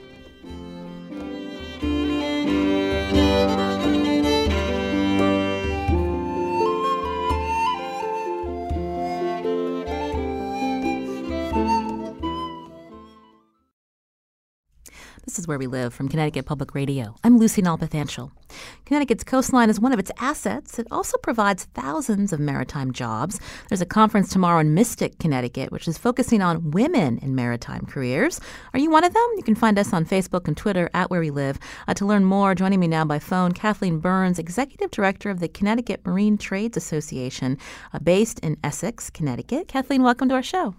This 15.31 15.39
is 15.39 15.47
Where 15.47 15.61
We 15.61 15.69
Live 15.69 15.95
from 15.95 16.09
Connecticut 16.09 16.45
Public 16.45 16.75
Radio. 16.75 17.15
I'm 17.23 17.39
Lucy 17.39 17.63
Nalpathanchel. 17.63 18.33
Connecticut's 18.85 19.23
coastline 19.23 19.71
is 19.71 19.79
one 19.79 19.93
of 19.93 20.01
its 20.01 20.11
assets. 20.19 20.77
It 20.81 20.89
also 20.91 21.17
provides 21.19 21.67
thousands 21.67 22.33
of 22.33 22.41
maritime 22.41 22.93
jobs. 22.93 23.39
There's 23.69 23.81
a 23.81 23.87
conference 23.87 24.29
tomorrow 24.29 24.59
in 24.59 24.75
Mystic, 24.75 25.21
Connecticut, 25.21 25.71
which 25.71 25.87
is 25.87 25.97
focusing 25.97 26.43
on 26.43 26.73
women 26.73 27.19
in 27.19 27.37
maritime 27.37 27.87
careers. 27.87 28.41
Are 28.75 28.81
you 28.81 28.91
one 28.91 29.05
of 29.05 29.15
them? 29.15 29.29
You 29.37 29.45
can 29.45 29.55
find 29.55 29.79
us 29.79 29.93
on 29.93 30.05
Facebook 30.05 30.49
and 30.49 30.57
Twitter 30.57 30.91
at 30.95 31.11
Where 31.11 31.21
We 31.21 31.31
Live. 31.31 31.61
Uh, 31.87 31.95
to 31.95 32.05
learn 32.05 32.25
more, 32.25 32.57
joining 32.57 32.81
me 32.81 32.89
now 32.89 33.05
by 33.05 33.21
phone, 33.21 33.53
Kathleen 33.53 34.01
Burns, 34.01 34.41
Executive 34.41 34.91
Director 34.91 35.31
of 35.31 35.39
the 35.39 35.47
Connecticut 35.47 36.05
Marine 36.05 36.39
Trades 36.39 36.77
Association, 36.77 37.57
uh, 37.93 38.01
based 38.01 38.41
in 38.41 38.57
Essex, 38.65 39.11
Connecticut. 39.11 39.69
Kathleen, 39.69 40.03
welcome 40.03 40.29
to 40.29 40.35
our 40.35 40.43
show. 40.43 40.75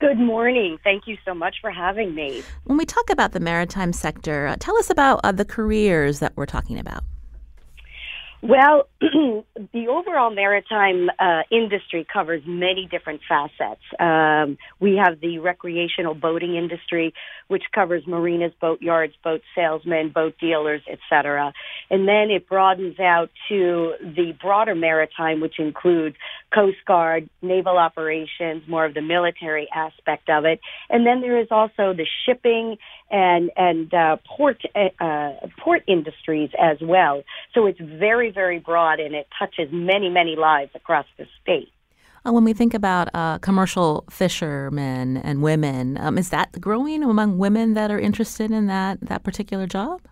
Good 0.00 0.18
morning. 0.18 0.78
Thank 0.82 1.06
you 1.06 1.18
so 1.26 1.34
much 1.34 1.56
for 1.60 1.70
having 1.70 2.14
me. 2.14 2.42
When 2.64 2.78
we 2.78 2.86
talk 2.86 3.10
about 3.10 3.32
the 3.32 3.40
maritime 3.40 3.92
sector, 3.92 4.46
uh, 4.46 4.56
tell 4.58 4.78
us 4.78 4.88
about 4.88 5.20
uh, 5.22 5.32
the 5.32 5.44
careers 5.44 6.20
that 6.20 6.32
we're 6.36 6.46
talking 6.46 6.78
about. 6.78 7.04
Well, 8.42 8.88
the 9.00 9.88
overall 9.88 10.30
maritime 10.34 11.10
uh, 11.18 11.42
industry 11.50 12.06
covers 12.10 12.42
many 12.46 12.88
different 12.90 13.20
facets. 13.28 13.82
Um, 13.98 14.56
we 14.80 14.96
have 14.96 15.20
the 15.20 15.38
recreational 15.40 16.14
boating 16.14 16.56
industry, 16.56 17.12
which 17.48 17.64
covers 17.74 18.06
marinas, 18.06 18.52
boat 18.58 18.80
yards, 18.80 19.12
boat 19.22 19.42
salesmen, 19.54 20.10
boat 20.14 20.36
dealers, 20.40 20.80
etc. 20.90 21.52
And 21.90 22.08
then 22.08 22.30
it 22.30 22.48
broadens 22.48 22.98
out 22.98 23.28
to 23.50 23.92
the 24.00 24.32
broader 24.40 24.74
maritime, 24.74 25.40
which 25.40 25.58
includes 25.58 26.16
Coast 26.54 26.78
Guard, 26.86 27.28
naval 27.42 27.76
operations, 27.76 28.62
more 28.66 28.86
of 28.86 28.94
the 28.94 29.02
military 29.02 29.68
aspect 29.74 30.30
of 30.30 30.46
it. 30.46 30.60
And 30.88 31.06
then 31.06 31.20
there 31.20 31.38
is 31.38 31.48
also 31.50 31.92
the 31.92 32.06
shipping 32.24 32.78
and 33.10 33.50
and 33.56 33.92
uh, 33.92 34.16
port 34.36 34.62
uh, 34.74 35.30
port 35.58 35.82
industries 35.86 36.50
as 36.58 36.78
well. 36.82 37.22
So 37.54 37.66
it's 37.66 37.80
very 37.80 38.30
very 38.30 38.58
broad 38.58 39.00
and 39.00 39.14
it 39.14 39.26
touches 39.38 39.68
many 39.72 40.08
many 40.08 40.36
lives 40.36 40.72
across 40.74 41.06
the 41.18 41.26
state. 41.42 41.72
Uh, 42.26 42.32
when 42.32 42.44
we 42.44 42.52
think 42.52 42.74
about 42.74 43.08
uh, 43.14 43.38
commercial 43.38 44.04
fishermen 44.10 45.16
and 45.16 45.42
women, 45.42 45.96
um, 45.98 46.18
is 46.18 46.28
that 46.28 46.60
growing 46.60 47.02
among 47.02 47.38
women 47.38 47.72
that 47.74 47.90
are 47.90 47.98
interested 47.98 48.50
in 48.50 48.66
that 48.66 49.00
that 49.00 49.22
particular 49.22 49.66
job? 49.66 50.02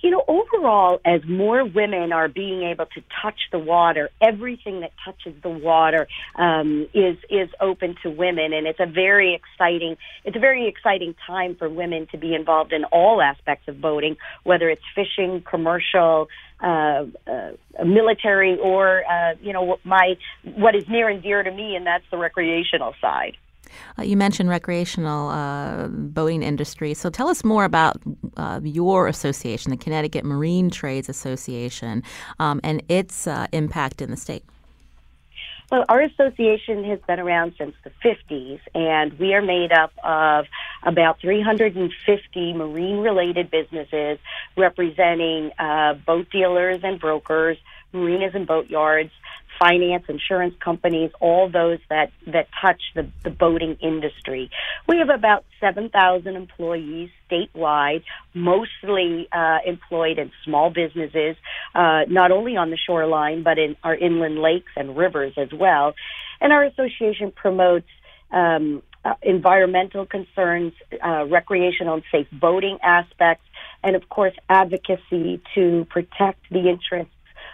You 0.00 0.10
know, 0.10 0.24
overall, 0.28 1.00
as 1.04 1.22
more 1.26 1.64
women 1.64 2.12
are 2.12 2.28
being 2.28 2.62
able 2.62 2.86
to 2.86 3.02
touch 3.20 3.38
the 3.50 3.58
water, 3.58 4.10
everything 4.20 4.80
that 4.80 4.92
touches 5.04 5.34
the 5.42 5.48
water 5.48 6.06
um, 6.36 6.86
is 6.94 7.16
is 7.28 7.48
open 7.60 7.96
to 8.02 8.10
women, 8.10 8.52
and 8.52 8.66
it's 8.66 8.80
a 8.80 8.86
very 8.86 9.34
exciting 9.34 9.96
it's 10.24 10.36
a 10.36 10.40
very 10.40 10.68
exciting 10.68 11.14
time 11.26 11.56
for 11.56 11.68
women 11.68 12.06
to 12.12 12.18
be 12.18 12.34
involved 12.34 12.72
in 12.72 12.84
all 12.84 13.20
aspects 13.20 13.66
of 13.66 13.80
boating, 13.80 14.16
whether 14.44 14.68
it's 14.68 14.82
fishing, 14.94 15.42
commercial, 15.42 16.28
uh, 16.60 17.04
uh, 17.26 17.50
military, 17.84 18.56
or 18.58 19.02
uh, 19.04 19.34
you 19.42 19.52
know, 19.52 19.78
my 19.82 20.16
what 20.42 20.76
is 20.76 20.88
near 20.88 21.08
and 21.08 21.22
dear 21.22 21.42
to 21.42 21.50
me, 21.50 21.74
and 21.74 21.86
that's 21.86 22.04
the 22.10 22.18
recreational 22.18 22.94
side. 23.00 23.36
Uh, 23.98 24.02
you 24.02 24.16
mentioned 24.16 24.48
recreational 24.48 25.28
uh, 25.30 25.88
boating 25.88 26.42
industry. 26.42 26.94
So 26.94 27.10
tell 27.10 27.28
us 27.28 27.44
more 27.44 27.64
about 27.64 27.96
uh, 28.36 28.60
your 28.62 29.06
association, 29.08 29.70
the 29.70 29.76
Connecticut 29.76 30.24
Marine 30.24 30.70
Trades 30.70 31.08
Association, 31.08 32.02
um, 32.38 32.60
and 32.64 32.82
its 32.88 33.26
uh, 33.26 33.46
impact 33.52 34.02
in 34.02 34.10
the 34.10 34.16
state. 34.16 34.44
Well, 35.70 35.84
our 35.90 36.00
association 36.00 36.82
has 36.84 36.98
been 37.06 37.20
around 37.20 37.52
since 37.58 37.74
the 37.84 37.90
50s, 38.02 38.58
and 38.74 39.18
we 39.18 39.34
are 39.34 39.42
made 39.42 39.70
up 39.70 39.92
of 40.02 40.46
about 40.82 41.20
350 41.20 42.52
marine 42.54 42.98
related 43.00 43.50
businesses 43.50 44.18
representing 44.56 45.50
uh, 45.58 45.94
boat 45.94 46.30
dealers 46.30 46.80
and 46.82 46.98
brokers, 46.98 47.58
marinas 47.92 48.34
and 48.34 48.46
boat 48.46 48.70
yards, 48.70 49.10
finance, 49.58 50.04
insurance 50.08 50.54
companies, 50.62 51.10
all 51.20 51.48
those 51.50 51.78
that, 51.88 52.10
that 52.26 52.48
touch 52.60 52.80
the, 52.94 53.08
the 53.24 53.30
boating 53.30 53.76
industry. 53.80 54.50
We 54.88 54.98
have 54.98 55.08
about 55.08 55.44
7,000 55.60 56.36
employees 56.36 57.10
statewide, 57.30 58.02
mostly 58.34 59.28
uh, 59.32 59.58
employed 59.66 60.18
in 60.18 60.30
small 60.44 60.70
businesses, 60.70 61.36
uh, 61.74 62.02
not 62.08 62.30
only 62.30 62.56
on 62.56 62.70
the 62.70 62.78
shoreline, 62.78 63.42
but 63.42 63.58
in 63.58 63.76
our 63.82 63.94
inland 63.94 64.38
lakes 64.38 64.72
and 64.76 64.96
rivers 64.96 65.34
as 65.36 65.52
well. 65.52 65.94
And 66.40 66.52
our 66.52 66.64
association 66.64 67.32
promotes 67.32 67.88
um, 68.30 68.82
uh, 69.04 69.14
environmental 69.22 70.06
concerns, 70.06 70.72
uh, 71.04 71.24
recreational 71.26 71.94
and 71.94 72.02
safe 72.12 72.26
boating 72.32 72.78
aspects, 72.82 73.44
and 73.82 73.96
of 73.96 74.08
course 74.08 74.34
advocacy 74.48 75.40
to 75.54 75.86
protect 75.88 76.40
the 76.50 76.68
interests 76.68 77.12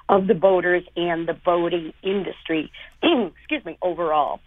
of 0.09 0.27
the 0.27 0.35
boaters 0.35 0.85
and 0.97 1.27
the 1.27 1.35
boating 1.35 1.93
industry, 2.03 2.71
excuse 3.03 3.65
me, 3.65 3.79
overall. 3.83 4.41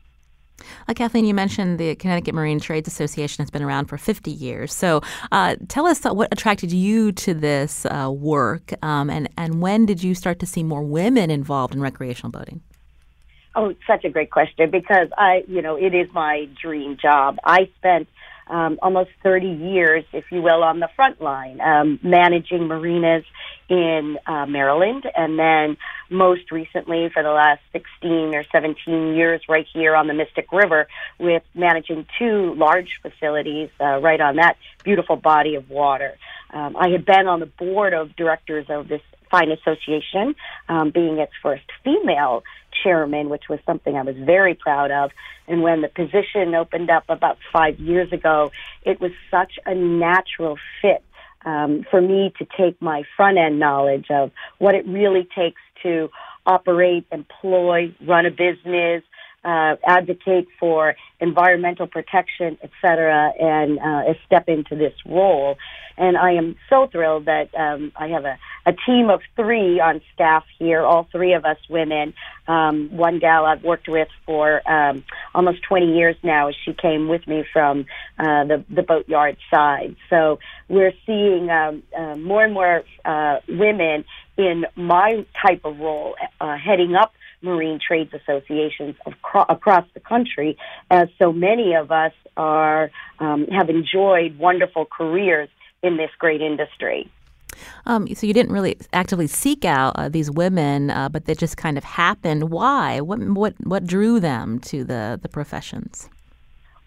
Uh, 0.87 0.93
Kathleen, 0.93 1.25
you 1.25 1.33
mentioned 1.33 1.79
the 1.79 1.95
Connecticut 1.95 2.33
Marine 2.33 2.59
Trades 2.59 2.87
Association 2.87 3.43
has 3.43 3.51
been 3.51 3.61
around 3.61 3.85
for 3.85 3.97
50 3.97 4.31
years. 4.31 4.73
So 4.73 5.01
uh, 5.31 5.55
tell 5.67 5.85
us 5.85 6.05
uh, 6.05 6.13
what 6.13 6.29
attracted 6.31 6.71
you 6.71 7.11
to 7.11 7.33
this 7.33 7.85
uh, 7.85 8.11
work 8.11 8.73
um, 8.83 9.09
and, 9.09 9.29
and 9.37 9.61
when 9.61 9.85
did 9.85 10.03
you 10.03 10.15
start 10.15 10.39
to 10.39 10.45
see 10.45 10.63
more 10.63 10.83
women 10.83 11.29
involved 11.29 11.75
in 11.75 11.81
recreational 11.81 12.31
boating? 12.31 12.61
Oh, 13.55 13.73
such 13.87 14.05
a 14.05 14.09
great 14.09 14.29
question 14.29 14.69
because 14.69 15.07
I, 15.17 15.43
you 15.47 15.63
know, 15.63 15.75
it 15.77 15.95
is 15.95 16.07
my 16.13 16.47
dream 16.61 16.97
job. 17.01 17.37
I 17.43 17.69
spent 17.77 18.07
um, 18.49 18.79
almost 18.81 19.09
30 19.23 19.47
years, 19.47 20.05
if 20.13 20.25
you 20.31 20.41
will, 20.41 20.63
on 20.63 20.79
the 20.79 20.89
front 20.95 21.21
line, 21.21 21.59
um, 21.61 21.99
managing 22.03 22.67
marinas 22.67 23.23
in 23.69 24.17
uh, 24.25 24.45
Maryland, 24.45 25.05
and 25.15 25.37
then 25.37 25.77
most 26.09 26.51
recently 26.51 27.09
for 27.13 27.23
the 27.23 27.31
last 27.31 27.61
16 27.73 28.33
or 28.33 28.43
17 28.51 29.15
years, 29.15 29.41
right 29.49 29.65
here 29.73 29.95
on 29.95 30.07
the 30.07 30.13
Mystic 30.13 30.51
River, 30.51 30.87
with 31.19 31.43
managing 31.53 32.05
two 32.17 32.53
large 32.55 32.99
facilities 33.01 33.69
uh, 33.81 33.99
right 33.99 34.21
on 34.21 34.37
that 34.37 34.57
beautiful 34.83 35.17
body 35.17 35.55
of 35.55 35.69
water. 35.69 36.17
Um, 36.51 36.77
I 36.77 36.89
had 36.89 37.05
been 37.05 37.27
on 37.27 37.41
the 37.41 37.45
board 37.45 37.93
of 37.93 38.15
directors 38.15 38.67
of 38.69 38.87
this 38.87 39.01
fine 39.29 39.51
association, 39.51 40.35
um, 40.69 40.91
being 40.91 41.17
its 41.17 41.33
first 41.41 41.65
female 41.83 42.43
chairman, 42.83 43.29
which 43.29 43.43
was 43.49 43.59
something 43.65 43.95
I 43.95 44.03
was 44.03 44.15
very 44.15 44.53
proud 44.53 44.91
of. 44.91 45.11
And 45.47 45.61
when 45.61 45.81
the 45.81 45.87
position 45.87 46.53
opened 46.55 46.89
up 46.89 47.05
about 47.09 47.37
five 47.51 47.79
years 47.79 48.11
ago, 48.11 48.51
it 48.83 48.99
was 48.99 49.11
such 49.31 49.53
a 49.65 49.73
natural 49.73 50.57
fit 50.81 51.03
um, 51.45 51.85
for 51.89 52.01
me 52.01 52.33
to 52.39 52.47
take 52.57 52.81
my 52.81 53.03
front 53.15 53.37
end 53.37 53.59
knowledge 53.59 54.07
of 54.09 54.31
what 54.57 54.75
it 54.75 54.85
really 54.85 55.27
takes 55.35 55.61
to 55.83 56.09
operate, 56.45 57.05
employ, 57.11 57.93
run 58.05 58.25
a 58.25 58.31
business, 58.31 59.03
uh, 59.43 59.75
advocate 59.85 60.47
for 60.59 60.95
environmental 61.19 61.87
protection, 61.87 62.57
et 62.61 62.71
cetera, 62.81 63.31
and 63.39 63.79
uh, 63.79 64.13
step 64.25 64.49
into 64.49 64.75
this 64.75 64.93
role. 65.05 65.57
And 65.97 66.15
I 66.15 66.33
am 66.33 66.55
so 66.69 66.87
thrilled 66.87 67.25
that 67.25 67.49
um, 67.55 67.91
I 67.95 68.09
have 68.09 68.23
a, 68.23 68.37
a 68.67 68.73
team 68.85 69.09
of 69.09 69.21
three 69.35 69.79
on 69.79 70.01
staff 70.13 70.43
here, 70.59 70.83
all 70.83 71.07
three 71.11 71.33
of 71.33 71.43
us 71.43 71.57
women. 71.69 72.13
Um, 72.47 72.95
one 72.95 73.19
gal 73.19 73.45
I've 73.45 73.63
worked 73.63 73.87
with 73.87 74.07
for 74.25 74.61
um, 74.69 75.03
almost 75.33 75.63
20 75.63 75.95
years 75.95 76.15
now. 76.21 76.51
She 76.65 76.73
came 76.73 77.07
with 77.07 77.25
me 77.25 77.43
from 77.51 77.85
uh, 78.19 78.43
the, 78.45 78.63
the 78.69 78.83
boatyard 78.83 79.37
side. 79.51 79.95
So 80.09 80.39
we're 80.69 80.93
seeing 81.05 81.49
um, 81.49 81.81
uh, 81.97 82.15
more 82.15 82.43
and 82.43 82.53
more 82.53 82.83
uh, 83.03 83.39
women 83.49 84.05
in 84.37 84.65
my 84.75 85.25
type 85.41 85.61
of 85.65 85.79
role, 85.79 86.15
uh, 86.39 86.57
heading 86.57 86.95
up 86.95 87.13
marine 87.41 87.79
trades 87.85 88.11
associations 88.13 88.95
acro- 89.05 89.45
across 89.49 89.85
the 89.93 89.99
country, 89.99 90.57
as 90.89 91.07
so 91.19 91.31
many 91.31 91.73
of 91.73 91.91
us 91.91 92.13
are 92.35 92.91
um, 93.19 93.47
have 93.47 93.69
enjoyed 93.69 94.37
wonderful 94.37 94.85
careers 94.85 95.49
in 95.83 95.97
this 95.97 96.09
great 96.19 96.41
industry. 96.41 97.09
Um, 97.85 98.13
so 98.13 98.27
you 98.27 98.33
didn't 98.33 98.51
really 98.51 98.77
actively 98.93 99.27
seek 99.27 99.65
out 99.65 99.93
uh, 99.95 100.09
these 100.09 100.29
women, 100.29 100.91
uh, 100.91 101.09
but 101.09 101.25
they 101.25 101.33
just 101.33 101.57
kind 101.57 101.77
of 101.77 101.83
happened. 101.83 102.49
Why? 102.51 103.01
What 103.01 103.19
what 103.19 103.55
what 103.63 103.85
drew 103.85 104.19
them 104.19 104.59
to 104.59 104.83
the 104.83 105.19
the 105.21 105.29
professions? 105.29 106.09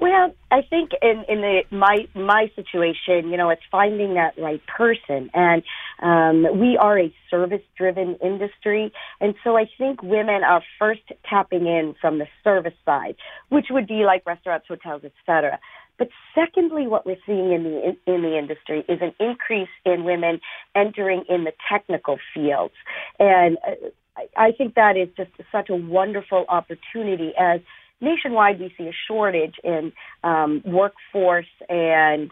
Well, 0.00 0.34
I 0.50 0.62
think 0.62 0.92
in 1.02 1.24
in 1.28 1.42
the 1.42 1.62
my 1.70 2.08
my 2.14 2.50
situation, 2.56 3.30
you 3.30 3.36
know, 3.36 3.50
it's 3.50 3.62
finding 3.70 4.14
that 4.14 4.32
right 4.38 4.62
person, 4.66 5.30
and 5.34 5.62
um, 6.00 6.58
we 6.58 6.78
are 6.78 6.98
a 6.98 7.14
service 7.30 7.60
driven 7.76 8.16
industry, 8.22 8.92
and 9.20 9.34
so 9.44 9.58
I 9.58 9.66
think 9.76 10.02
women 10.02 10.42
are 10.42 10.62
first 10.78 11.02
tapping 11.28 11.66
in 11.66 11.94
from 12.00 12.18
the 12.18 12.26
service 12.42 12.74
side, 12.86 13.16
which 13.50 13.66
would 13.70 13.86
be 13.86 14.04
like 14.06 14.24
restaurants, 14.26 14.66
hotels, 14.68 15.02
etc. 15.04 15.58
But 15.98 16.08
secondly, 16.34 16.86
what 16.86 17.04
we're 17.04 17.20
seeing 17.26 17.52
in 17.52 17.62
the 17.64 17.96
in 18.06 18.22
the 18.22 18.38
industry 18.38 18.86
is 18.88 19.00
an 19.02 19.12
increase 19.20 19.68
in 19.84 20.04
women 20.04 20.40
entering 20.74 21.24
in 21.28 21.44
the 21.44 21.52
technical 21.70 22.18
fields, 22.32 22.74
and 23.18 23.58
uh, 23.68 23.74
I 24.36 24.52
think 24.52 24.74
that 24.74 24.96
is 24.96 25.08
just 25.16 25.30
such 25.52 25.70
a 25.70 25.76
wonderful 25.76 26.44
opportunity 26.48 27.32
as 27.38 27.60
nationwide 28.00 28.60
we 28.60 28.72
see 28.76 28.84
a 28.84 28.94
shortage 29.08 29.54
in 29.62 29.92
um, 30.24 30.62
workforce 30.64 31.46
and 31.68 32.30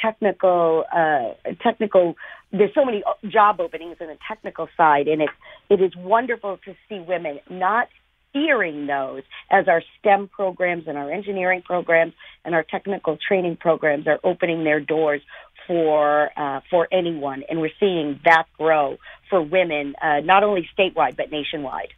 technical 0.00 0.84
uh, 0.94 1.52
technical 1.62 2.16
there's 2.52 2.74
so 2.74 2.84
many 2.84 3.02
job 3.28 3.60
openings 3.60 3.96
in 4.00 4.06
the 4.06 4.18
technical 4.28 4.68
side 4.76 5.08
and 5.08 5.22
it 5.22 5.30
it 5.70 5.80
is 5.80 5.92
wonderful 5.96 6.58
to 6.64 6.74
see 6.88 6.98
women 7.00 7.40
not 7.50 7.88
fearing 8.32 8.86
those 8.86 9.22
as 9.50 9.66
our 9.68 9.82
STEM 9.98 10.28
programs 10.28 10.84
and 10.86 10.98
our 10.98 11.10
engineering 11.10 11.62
programs 11.64 12.12
and 12.44 12.54
our 12.54 12.62
technical 12.62 13.16
training 13.26 13.56
programs 13.56 14.06
are 14.06 14.20
opening 14.24 14.64
their 14.64 14.80
doors 14.80 15.22
for 15.66 16.30
uh, 16.36 16.60
for 16.70 16.86
anyone 16.92 17.42
and 17.48 17.60
we're 17.60 17.70
seeing 17.80 18.20
that 18.24 18.44
grow 18.58 18.96
for 19.30 19.42
women 19.42 19.94
uh, 20.02 20.20
not 20.20 20.44
only 20.44 20.68
statewide 20.78 21.16
but 21.16 21.30
nationwide. 21.30 21.88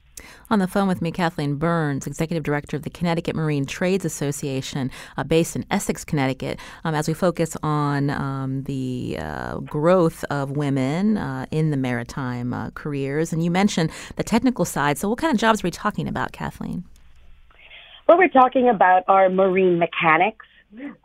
On 0.51 0.59
the 0.59 0.66
phone 0.66 0.89
with 0.89 1.03
me, 1.03 1.12
Kathleen 1.12 1.57
Burns, 1.57 2.07
Executive 2.07 2.43
Director 2.43 2.76
of 2.76 2.83
the 2.83 2.91
Connecticut 2.91 3.37
Marine 3.37 3.66
Trades 3.66 4.05
Association, 4.05 4.91
uh, 5.16 5.24
based 5.24 5.57
in 5.57 5.64
Essex, 5.70 6.05
Connecticut, 6.05 6.59
um, 6.85 6.95
as 6.95 7.09
we 7.09 7.14
focus 7.14 7.57
on 7.62 8.11
um, 8.11 8.62
the 8.64 9.18
uh, 9.20 9.59
growth 9.59 10.24
of 10.31 10.53
women 10.53 11.16
uh, 11.16 11.47
in 11.51 11.70
the 11.70 11.76
maritime 11.76 12.55
uh, 12.55 12.70
careers. 12.70 13.33
And 13.33 13.45
you 13.45 13.51
mentioned 13.51 13.91
the 14.16 14.24
technical 14.24 14.64
side. 14.64 14.99
So, 14.99 15.09
what 15.09 15.18
kind 15.18 15.33
of 15.33 15.39
jobs 15.39 15.62
are 15.62 15.66
we 15.66 15.70
talking 15.70 16.09
about, 16.09 16.33
Kathleen? 16.33 16.85
Well, 18.07 18.16
we're 18.16 18.29
talking 18.29 18.68
about 18.68 19.05
our 19.09 19.29
marine 19.29 19.79
mechanics, 19.79 20.47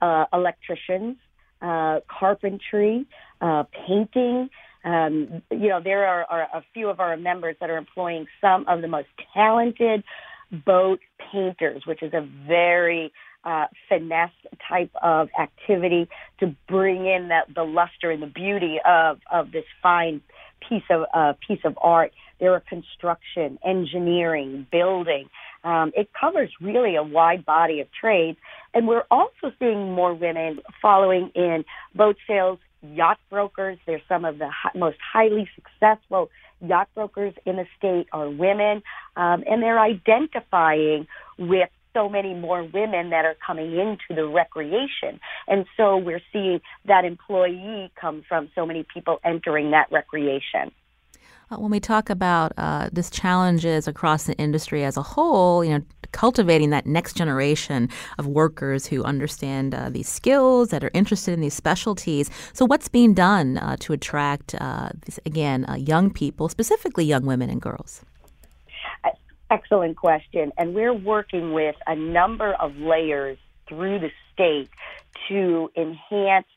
uh, 0.01 0.26
electricians, 0.32 1.17
uh, 1.61 1.99
carpentry, 2.07 3.05
painting. 3.41 4.49
Um, 4.84 5.41
you 5.49 5.69
know, 5.69 5.81
there 5.81 6.05
are, 6.05 6.25
are, 6.25 6.41
a 6.53 6.63
few 6.73 6.89
of 6.89 6.99
our 6.99 7.15
members 7.15 7.55
that 7.61 7.69
are 7.69 7.77
employing 7.77 8.25
some 8.41 8.65
of 8.67 8.81
the 8.81 8.88
most 8.88 9.07
talented 9.34 10.03
boat 10.51 10.99
painters, 11.31 11.84
which 11.86 12.03
is 12.03 12.13
a 12.13 12.27
very 12.47 13.13
uh, 13.45 13.65
finesse 13.89 14.31
type 14.67 14.91
of 15.01 15.29
activity 15.39 16.07
to 16.39 16.55
bring 16.67 17.05
in 17.05 17.29
that 17.29 17.53
the 17.53 17.63
luster 17.63 18.11
and 18.11 18.21
the 18.21 18.27
beauty 18.27 18.77
of 18.86 19.19
of 19.31 19.51
this 19.51 19.65
fine 19.81 20.21
piece 20.67 20.84
of 20.89 21.05
uh, 21.13 21.34
piece 21.45 21.59
of 21.65 21.77
art. 21.81 22.11
There 22.39 22.53
are 22.53 22.61
construction, 22.61 23.57
engineering, 23.65 24.67
building. 24.71 25.29
Um, 25.63 25.93
it 25.95 26.09
covers 26.19 26.51
really 26.59 26.95
a 26.95 27.03
wide 27.03 27.45
body 27.45 27.79
of 27.79 27.88
trades, 27.91 28.38
and 28.73 28.88
we're 28.88 29.05
also 29.09 29.51
seeing 29.59 29.93
more 29.93 30.13
women 30.13 30.59
following 30.81 31.31
in 31.36 31.63
boat 31.95 32.17
sales 32.27 32.59
yacht 32.84 33.19
brokers. 33.29 33.77
They're 33.86 34.01
some 34.07 34.25
of 34.25 34.38
the 34.39 34.49
most 34.75 34.97
highly 35.13 35.49
successful 35.55 36.29
yacht 36.61 36.89
brokers 36.95 37.34
in 37.45 37.57
the 37.57 37.65
state 37.77 38.07
are 38.11 38.29
women, 38.29 38.84
um, 39.15 39.43
and 39.47 39.61
they're 39.61 39.79
identifying 39.79 41.07
with 41.38 41.69
so 41.93 42.09
many 42.09 42.34
more 42.34 42.63
women 42.63 43.11
that 43.11 43.25
are 43.25 43.36
coming 43.45 43.77
into 43.77 44.15
the 44.15 44.25
recreation. 44.25 45.19
And 45.47 45.65
so 45.77 45.97
we're 45.97 46.21
seeing 46.31 46.59
that 46.86 47.05
employee 47.05 47.91
come 47.99 48.23
from 48.27 48.49
so 48.55 48.65
many 48.65 48.86
people 48.91 49.19
entering 49.23 49.71
that 49.71 49.91
recreation. 49.91 50.71
Uh, 51.51 51.57
when 51.57 51.69
we 51.69 51.79
talk 51.79 52.09
about 52.09 52.51
uh, 52.57 52.89
this 52.91 53.09
challenges 53.09 53.88
across 53.88 54.23
the 54.23 54.34
industry 54.38 54.84
as 54.84 54.97
a 54.97 55.03
whole, 55.03 55.63
you 55.63 55.77
know, 55.77 55.86
cultivating 56.14 56.70
that 56.70 56.86
next 56.86 57.18
generation 57.18 57.89
of 58.18 58.26
workers 58.26 58.86
who 58.88 59.03
understand 59.03 59.76
uh, 59.76 59.89
these 59.89 60.07
skills, 60.07 60.70
that 60.70 60.84
are 60.84 60.91
interested 60.93 61.34
in 61.34 61.41
these 61.41 61.53
specialties. 61.53 62.30
So, 62.53 62.66
what's 62.66 62.88
being 62.88 63.14
done 63.14 63.57
uh, 63.57 63.76
to 63.82 63.93
attract, 63.93 64.55
uh, 64.55 64.89
again, 65.26 65.66
uh, 65.68 65.76
young 65.76 66.09
people, 66.09 66.47
specifically 66.47 67.03
young 67.03 67.26
women 67.26 67.49
and 67.49 67.61
girls? 67.61 68.01
Excellent 69.51 69.97
question. 69.97 70.51
And 70.57 70.74
we're 70.74 70.93
working 70.93 71.53
with 71.53 71.76
a 71.86 71.95
number 71.95 72.53
of 72.55 72.76
layers 72.78 73.38
through 73.68 73.99
the 73.99 74.09
state 74.34 74.70
to 75.28 75.70
enhance 75.78 76.47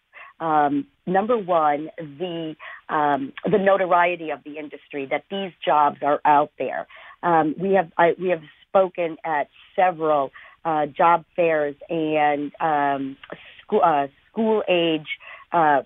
um, 0.40 0.86
number 1.06 1.36
one, 1.36 1.90
the 1.98 2.56
um, 2.88 3.32
the 3.44 3.58
notoriety 3.58 4.30
of 4.30 4.44
the 4.44 4.58
industry 4.58 5.06
that 5.10 5.24
these 5.30 5.52
jobs 5.64 5.98
are 6.02 6.20
out 6.24 6.52
there. 6.58 6.86
Um, 7.22 7.54
we 7.58 7.74
have 7.74 7.90
I, 7.96 8.14
we 8.20 8.28
have 8.28 8.42
spoken 8.76 9.16
at 9.24 9.48
several 9.74 10.32
uh, 10.64 10.86
job 10.86 11.24
fairs 11.34 11.76
and 11.88 12.52
um, 12.60 13.16
school 13.62 13.80
uh, 13.82 14.06
school 14.30 14.62
age 14.68 15.06
uh, 15.52 15.82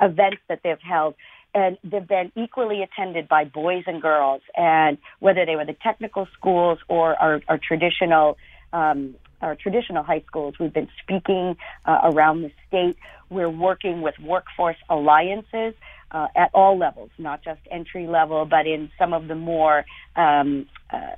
events 0.00 0.38
that 0.48 0.60
they've 0.64 0.80
held. 0.80 1.14
And 1.54 1.76
they've 1.84 2.06
been 2.06 2.32
equally 2.34 2.82
attended 2.82 3.28
by 3.28 3.44
boys 3.44 3.84
and 3.86 4.00
girls, 4.00 4.40
and 4.56 4.96
whether 5.20 5.44
they 5.44 5.54
were 5.54 5.66
the 5.66 5.76
technical 5.82 6.26
schools 6.32 6.78
or 6.88 7.14
our, 7.14 7.42
our 7.46 7.58
traditional 7.58 8.38
um, 8.72 9.14
our 9.42 9.54
traditional 9.54 10.02
high 10.02 10.24
schools. 10.26 10.54
We've 10.58 10.72
been 10.72 10.88
speaking 11.02 11.56
uh, 11.84 12.00
around 12.04 12.42
the 12.42 12.52
state. 12.68 12.96
We're 13.28 13.50
working 13.50 14.00
with 14.00 14.14
workforce 14.18 14.76
alliances 14.88 15.74
uh, 16.12 16.28
at 16.36 16.50
all 16.54 16.78
levels, 16.78 17.10
not 17.18 17.42
just 17.42 17.60
entry 17.70 18.06
level, 18.06 18.44
but 18.44 18.66
in 18.66 18.90
some 18.98 19.12
of 19.12 19.28
the 19.28 19.34
more 19.34 19.84
um, 20.14 20.66
uh, 20.90 21.16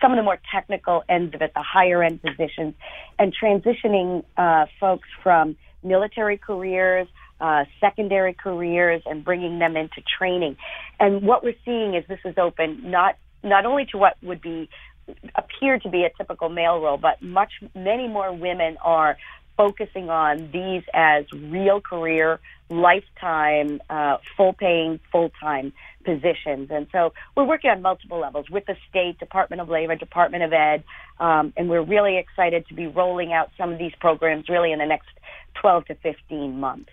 some 0.00 0.10
of 0.12 0.16
the 0.16 0.22
more 0.22 0.38
technical 0.52 1.04
ends 1.08 1.34
of 1.34 1.42
it, 1.42 1.52
the 1.54 1.62
higher 1.62 2.02
end 2.02 2.20
positions, 2.20 2.74
and 3.18 3.34
transitioning 3.34 4.24
uh, 4.36 4.66
folks 4.78 5.08
from 5.22 5.56
military 5.82 6.36
careers. 6.36 7.08
Uh, 7.40 7.64
secondary 7.80 8.32
careers 8.32 9.02
and 9.06 9.24
bringing 9.24 9.58
them 9.58 9.76
into 9.76 10.00
training. 10.18 10.56
And 11.00 11.22
what 11.22 11.42
we're 11.42 11.56
seeing 11.64 11.94
is 11.94 12.04
this 12.08 12.20
is 12.24 12.36
open 12.38 12.88
not 12.88 13.16
not 13.42 13.66
only 13.66 13.86
to 13.86 13.98
what 13.98 14.14
would 14.22 14.40
be 14.40 14.70
appear 15.34 15.78
to 15.80 15.90
be 15.90 16.04
a 16.04 16.10
typical 16.16 16.48
male 16.48 16.80
role, 16.80 16.96
but 16.96 17.20
much 17.20 17.52
many 17.74 18.08
more 18.08 18.32
women 18.32 18.78
are 18.82 19.16
focusing 19.56 20.10
on 20.10 20.50
these 20.52 20.82
as 20.92 21.24
real 21.32 21.80
career, 21.80 22.40
lifetime, 22.68 23.80
uh, 23.90 24.16
full 24.36 24.52
paying, 24.52 25.00
full 25.12 25.30
time 25.40 25.72
positions. 26.04 26.68
And 26.70 26.86
so 26.92 27.12
we're 27.36 27.44
working 27.44 27.70
on 27.70 27.82
multiple 27.82 28.18
levels 28.18 28.50
with 28.50 28.66
the 28.66 28.76
state, 28.88 29.18
Department 29.18 29.60
of 29.60 29.68
Labor, 29.68 29.96
Department 29.96 30.42
of 30.42 30.52
Ed, 30.52 30.84
um, 31.20 31.52
and 31.56 31.68
we're 31.68 31.82
really 31.82 32.18
excited 32.18 32.66
to 32.68 32.74
be 32.74 32.86
rolling 32.86 33.32
out 33.32 33.50
some 33.56 33.72
of 33.72 33.78
these 33.78 33.92
programs 34.00 34.48
really 34.48 34.72
in 34.72 34.78
the 34.78 34.86
next 34.86 35.08
12 35.60 35.86
to 35.86 35.94
15 35.96 36.58
months. 36.58 36.90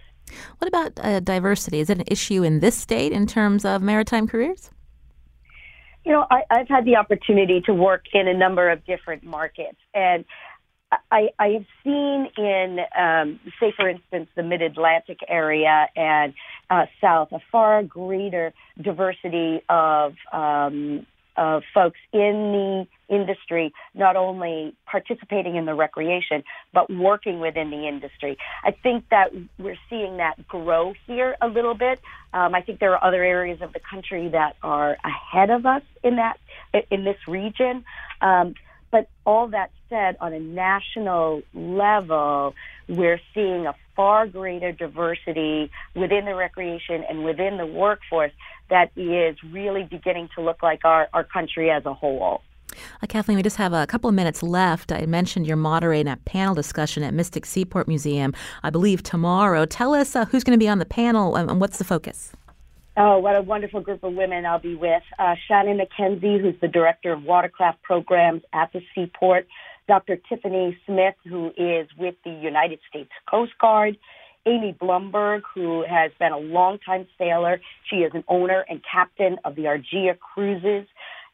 What 0.60 0.68
about 0.68 1.00
uh, 1.04 1.20
diversity? 1.20 1.80
Is 1.80 1.90
it 1.90 2.00
an 2.00 2.06
issue 2.08 2.44
in 2.44 2.60
this 2.60 2.76
state 2.76 3.12
in 3.12 3.28
terms 3.28 3.66
of 3.66 3.82
maritime 3.82 4.28
careers? 4.28 4.70
You 6.06 6.14
know, 6.14 6.26
I, 6.32 6.42
I've 6.50 6.68
had 6.68 6.86
the 6.86 6.96
opportunity 6.96 7.62
to 7.62 7.74
work 7.74 8.06
in 8.14 8.28
a 8.28 8.34
number 8.34 8.70
of 8.70 8.84
different 8.86 9.24
markets, 9.24 9.78
and 9.94 10.26
I, 11.12 11.30
I 11.40 11.48
have 11.50 11.66
seen 11.84 12.28
in, 12.38 12.80
um, 12.98 13.40
say, 13.60 13.74
for 13.76 13.88
instance, 13.88 14.30
the 14.36 14.44
Mid 14.44 14.62
Atlantic 14.62 15.20
area 15.28 15.88
and 15.96 16.34
uh, 16.70 16.86
South, 17.00 17.30
a 17.32 17.40
far 17.52 17.84
greater 17.84 18.54
diversity 18.82 19.62
of 19.70 20.16
um, 20.34 21.06
of 21.38 21.64
folks 21.74 22.00
in 22.12 22.88
the 23.10 23.16
industry, 23.16 23.74
not 23.96 24.16
only 24.16 24.76
participating 24.86 25.56
in 25.56 25.66
the 25.66 25.74
recreation, 25.74 26.44
but 26.74 26.92
working 26.92 27.40
within 27.40 27.70
the 27.72 27.88
industry. 27.88 28.38
I 28.64 28.72
think 28.72 29.06
that 29.12 29.30
we're 29.58 29.78
seeing 29.90 30.18
that 30.18 30.48
grow 30.48 30.94
here 31.08 31.36
a 31.42 31.48
little 31.48 31.74
bit. 31.74 32.00
Um, 32.34 32.54
I 32.54 32.62
think 32.62 32.80
there 32.80 32.94
are 32.94 33.04
other 33.04 33.24
areas 33.24 33.60
of 33.62 33.74
the 33.74 33.80
country 33.80 34.30
that 34.30 34.56
are 34.62 34.98
ahead 35.04 35.50
of 35.50 35.66
us 35.66 35.84
in 36.04 36.18
that 36.18 36.38
in 36.90 37.06
this 37.06 37.18
region. 37.28 37.86
Um, 38.22 38.56
but 38.92 39.10
all 39.26 39.48
that 39.48 39.72
said, 39.90 40.18
on 40.20 40.34
a 40.34 40.40
national 40.40 41.42
level, 41.54 42.54
we're 42.88 43.22
seeing 43.34 43.66
a 43.66 43.76
far 43.96 44.28
greater 44.28 44.72
diversity 44.72 45.72
within 45.96 46.26
the 46.26 46.36
recreation 46.36 47.04
and 47.10 47.24
within 47.24 47.58
the 47.58 47.66
workforce 47.66 48.32
that 48.70 48.92
is 48.96 49.38
really 49.52 49.84
beginning 49.84 50.30
to 50.36 50.42
look 50.42 50.62
like 50.62 50.86
our, 50.86 51.08
our 51.14 51.24
country 51.24 51.70
as 51.70 51.86
a 51.86 51.94
whole. 51.94 52.42
Uh, 53.02 53.08
Kathleen, 53.08 53.38
we 53.38 53.44
just 53.44 53.58
have 53.58 53.74
a 53.74 53.86
couple 53.86 54.10
of 54.10 54.16
minutes 54.16 54.42
left. 54.42 54.92
I 54.92 55.06
mentioned 55.06 55.46
you're 55.46 55.58
moderating 55.58 56.12
a 56.12 56.18
panel 56.18 56.56
discussion 56.56 57.04
at 57.04 57.14
Mystic 57.14 57.46
Seaport 57.46 57.88
Museum, 57.88 58.34
I 58.64 58.70
believe 58.70 59.04
tomorrow. 59.04 59.66
Tell 59.66 59.94
us 59.94 60.16
uh, 60.16 60.26
who's 60.26 60.44
going 60.44 60.58
to 60.58 60.64
be 60.64 60.70
on 60.70 60.80
the 60.80 60.86
panel 60.86 61.36
and, 61.36 61.50
and 61.50 61.60
what's 61.60 61.78
the 61.78 61.84
focus? 61.84 62.32
Oh, 62.98 63.20
what 63.20 63.38
a 63.38 63.42
wonderful 63.42 63.80
group 63.80 64.04
of 64.04 64.14
women 64.14 64.46
I'll 64.46 64.60
be 64.60 64.76
with. 64.76 65.04
Uh, 65.18 65.36
Shannon 65.48 65.80
McKenzie, 65.80 66.42
who's 66.42 66.60
the 66.60 66.68
director 66.68 67.14
of 67.14 67.24
watercraft 67.24 67.82
programs 67.84 68.42
at 68.52 68.74
the 68.74 68.82
Seaport. 68.94 69.48
Dr. 69.88 70.18
Tiffany 70.30 70.78
Smith, 70.86 71.16
who 71.26 71.52
is 71.58 71.88
with 71.98 72.16
the 72.26 72.32
United 72.32 72.80
States 72.90 73.10
Coast 73.30 73.54
Guard. 73.60 73.98
Amy 74.46 74.76
Blumberg, 74.80 75.44
who 75.54 75.86
has 75.88 76.12
been 76.20 76.32
a 76.32 76.38
longtime 76.38 77.08
sailor. 77.18 77.62
She 77.90 77.98
is 77.98 78.12
an 78.14 78.24
owner 78.28 78.66
and 78.68 78.82
captain 78.84 79.38
of 79.46 79.56
the 79.56 79.64
Argia 79.64 80.18
Cruises. 80.20 80.88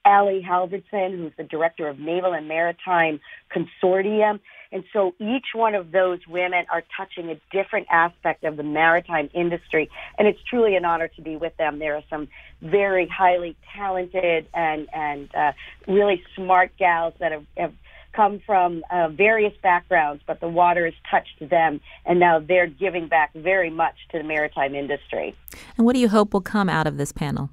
Allie 0.07 0.41
Halverson, 0.41 1.17
who's 1.17 1.33
the 1.37 1.43
director 1.43 1.89
of 1.89 1.99
Naval 1.99 2.33
and 2.33 2.47
Maritime 2.47 3.19
Consortium. 3.53 4.39
And 4.71 4.85
so 4.93 5.13
each 5.19 5.47
one 5.53 5.75
of 5.75 5.91
those 5.91 6.19
women 6.27 6.65
are 6.71 6.81
touching 6.95 7.29
a 7.29 7.39
different 7.51 7.87
aspect 7.91 8.45
of 8.45 8.55
the 8.55 8.63
maritime 8.63 9.29
industry. 9.33 9.89
And 10.17 10.25
it's 10.25 10.39
truly 10.49 10.77
an 10.77 10.85
honor 10.85 11.09
to 11.09 11.21
be 11.21 11.35
with 11.35 11.55
them. 11.57 11.79
There 11.79 11.95
are 11.95 12.03
some 12.09 12.29
very 12.61 13.05
highly 13.05 13.57
talented 13.75 14.47
and, 14.53 14.87
and 14.93 15.35
uh, 15.35 15.51
really 15.89 16.23
smart 16.35 16.71
gals 16.79 17.13
that 17.19 17.33
have, 17.33 17.45
have 17.57 17.73
come 18.13 18.41
from 18.45 18.83
uh, 18.89 19.09
various 19.09 19.53
backgrounds, 19.61 20.23
but 20.25 20.39
the 20.39 20.47
water 20.47 20.85
has 20.85 20.93
touched 21.11 21.49
them, 21.49 21.81
and 22.05 22.19
now 22.19 22.39
they're 22.39 22.65
giving 22.65 23.07
back 23.07 23.31
very 23.33 23.69
much 23.69 23.95
to 24.11 24.17
the 24.17 24.23
maritime 24.23 24.73
industry. 24.73 25.35
And 25.77 25.85
what 25.85 25.93
do 25.93 25.99
you 25.99 26.07
hope 26.07 26.33
will 26.33 26.41
come 26.41 26.69
out 26.69 26.87
of 26.87 26.97
this 26.97 27.11
panel? 27.11 27.49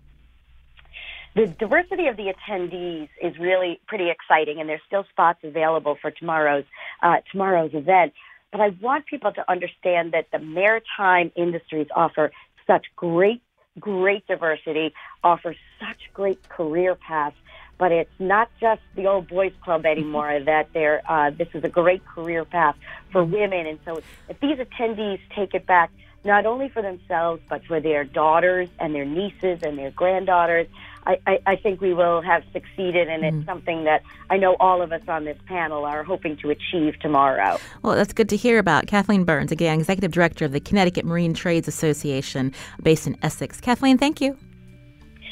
The 1.34 1.46
diversity 1.46 2.06
of 2.06 2.16
the 2.16 2.32
attendees 2.32 3.08
is 3.20 3.36
really 3.38 3.80
pretty 3.86 4.08
exciting, 4.08 4.60
and 4.60 4.68
there's 4.68 4.82
still 4.86 5.04
spots 5.10 5.40
available 5.42 5.96
for 6.00 6.10
tomorrow's 6.10 6.64
uh, 7.02 7.16
tomorrow's 7.30 7.74
event. 7.74 8.12
But 8.52 8.60
I 8.60 8.68
want 8.80 9.06
people 9.06 9.32
to 9.32 9.50
understand 9.50 10.12
that 10.12 10.26
the 10.30 10.38
maritime 10.38 11.32
industries 11.34 11.88
offer 11.94 12.30
such 12.68 12.86
great, 12.94 13.42
great 13.80 14.26
diversity, 14.28 14.94
offer 15.24 15.56
such 15.80 15.98
great 16.12 16.48
career 16.48 16.94
paths. 16.94 17.36
but 17.76 17.90
it's 17.90 18.18
not 18.20 18.48
just 18.60 18.80
the 18.94 19.08
old 19.08 19.26
boys 19.26 19.52
club 19.64 19.84
anymore. 19.84 20.38
that 20.38 20.72
there, 20.72 21.02
uh, 21.08 21.30
this 21.30 21.48
is 21.52 21.64
a 21.64 21.68
great 21.68 22.04
career 22.06 22.44
path 22.44 22.76
for 23.10 23.24
women, 23.24 23.66
and 23.66 23.80
so 23.84 24.00
if 24.28 24.38
these 24.38 24.58
attendees 24.58 25.18
take 25.34 25.52
it 25.54 25.66
back, 25.66 25.90
not 26.24 26.46
only 26.46 26.68
for 26.68 26.80
themselves 26.80 27.42
but 27.48 27.64
for 27.64 27.80
their 27.80 28.04
daughters 28.04 28.68
and 28.78 28.94
their 28.94 29.04
nieces 29.04 29.58
and 29.62 29.76
their 29.76 29.90
granddaughters, 29.90 30.68
I, 31.06 31.18
I, 31.26 31.38
I 31.46 31.56
think 31.56 31.80
we 31.80 31.92
will 31.92 32.22
have 32.22 32.42
succeeded, 32.52 33.08
and 33.08 33.24
it's 33.24 33.36
mm. 33.36 33.46
something 33.46 33.84
that 33.84 34.02
I 34.30 34.36
know 34.36 34.56
all 34.60 34.82
of 34.82 34.92
us 34.92 35.02
on 35.08 35.24
this 35.24 35.38
panel 35.46 35.84
are 35.84 36.02
hoping 36.02 36.36
to 36.38 36.50
achieve 36.50 36.98
tomorrow. 37.00 37.58
Well, 37.82 37.94
that's 37.94 38.12
good 38.12 38.28
to 38.30 38.36
hear 38.36 38.58
about. 38.58 38.86
Kathleen 38.86 39.24
Burns, 39.24 39.52
again, 39.52 39.80
Executive 39.80 40.12
Director 40.12 40.44
of 40.44 40.52
the 40.52 40.60
Connecticut 40.60 41.04
Marine 41.04 41.34
Trades 41.34 41.68
Association 41.68 42.52
based 42.82 43.06
in 43.06 43.16
Essex. 43.22 43.60
Kathleen, 43.60 43.98
thank 43.98 44.20
you. 44.20 44.36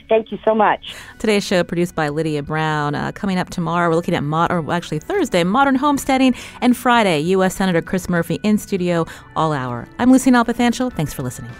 Thank 0.09 0.31
you 0.31 0.39
so 0.45 0.55
much. 0.55 0.95
Today's 1.19 1.47
show 1.47 1.65
produced 1.65 1.95
by 1.95 2.11
Lydia 2.11 2.43
Brown. 2.43 2.95
Uh, 2.95 3.13
coming 3.13 3.39
up 3.39 3.49
tomorrow, 3.49 3.89
we're 3.89 3.95
looking 3.95 4.15
at 4.15 4.23
mod- 4.23 4.53
or 4.53 4.71
actually 4.71 4.99
Thursday, 4.99 5.43
modern 5.43 5.75
homesteading, 5.75 6.35
and 6.61 6.77
Friday, 6.77 7.21
U.S. 7.21 7.55
Senator 7.55 7.81
Chris 7.81 8.11
Murphy 8.11 8.39
in 8.43 8.59
studio 8.59 9.07
all 9.37 9.55
hour. 9.55 9.89
I'm 9.99 10.13
Lucy 10.13 10.31
Nalpathanchel. 10.31 10.93
Thanks 10.93 11.15
for 11.15 11.23
listening. 11.23 11.51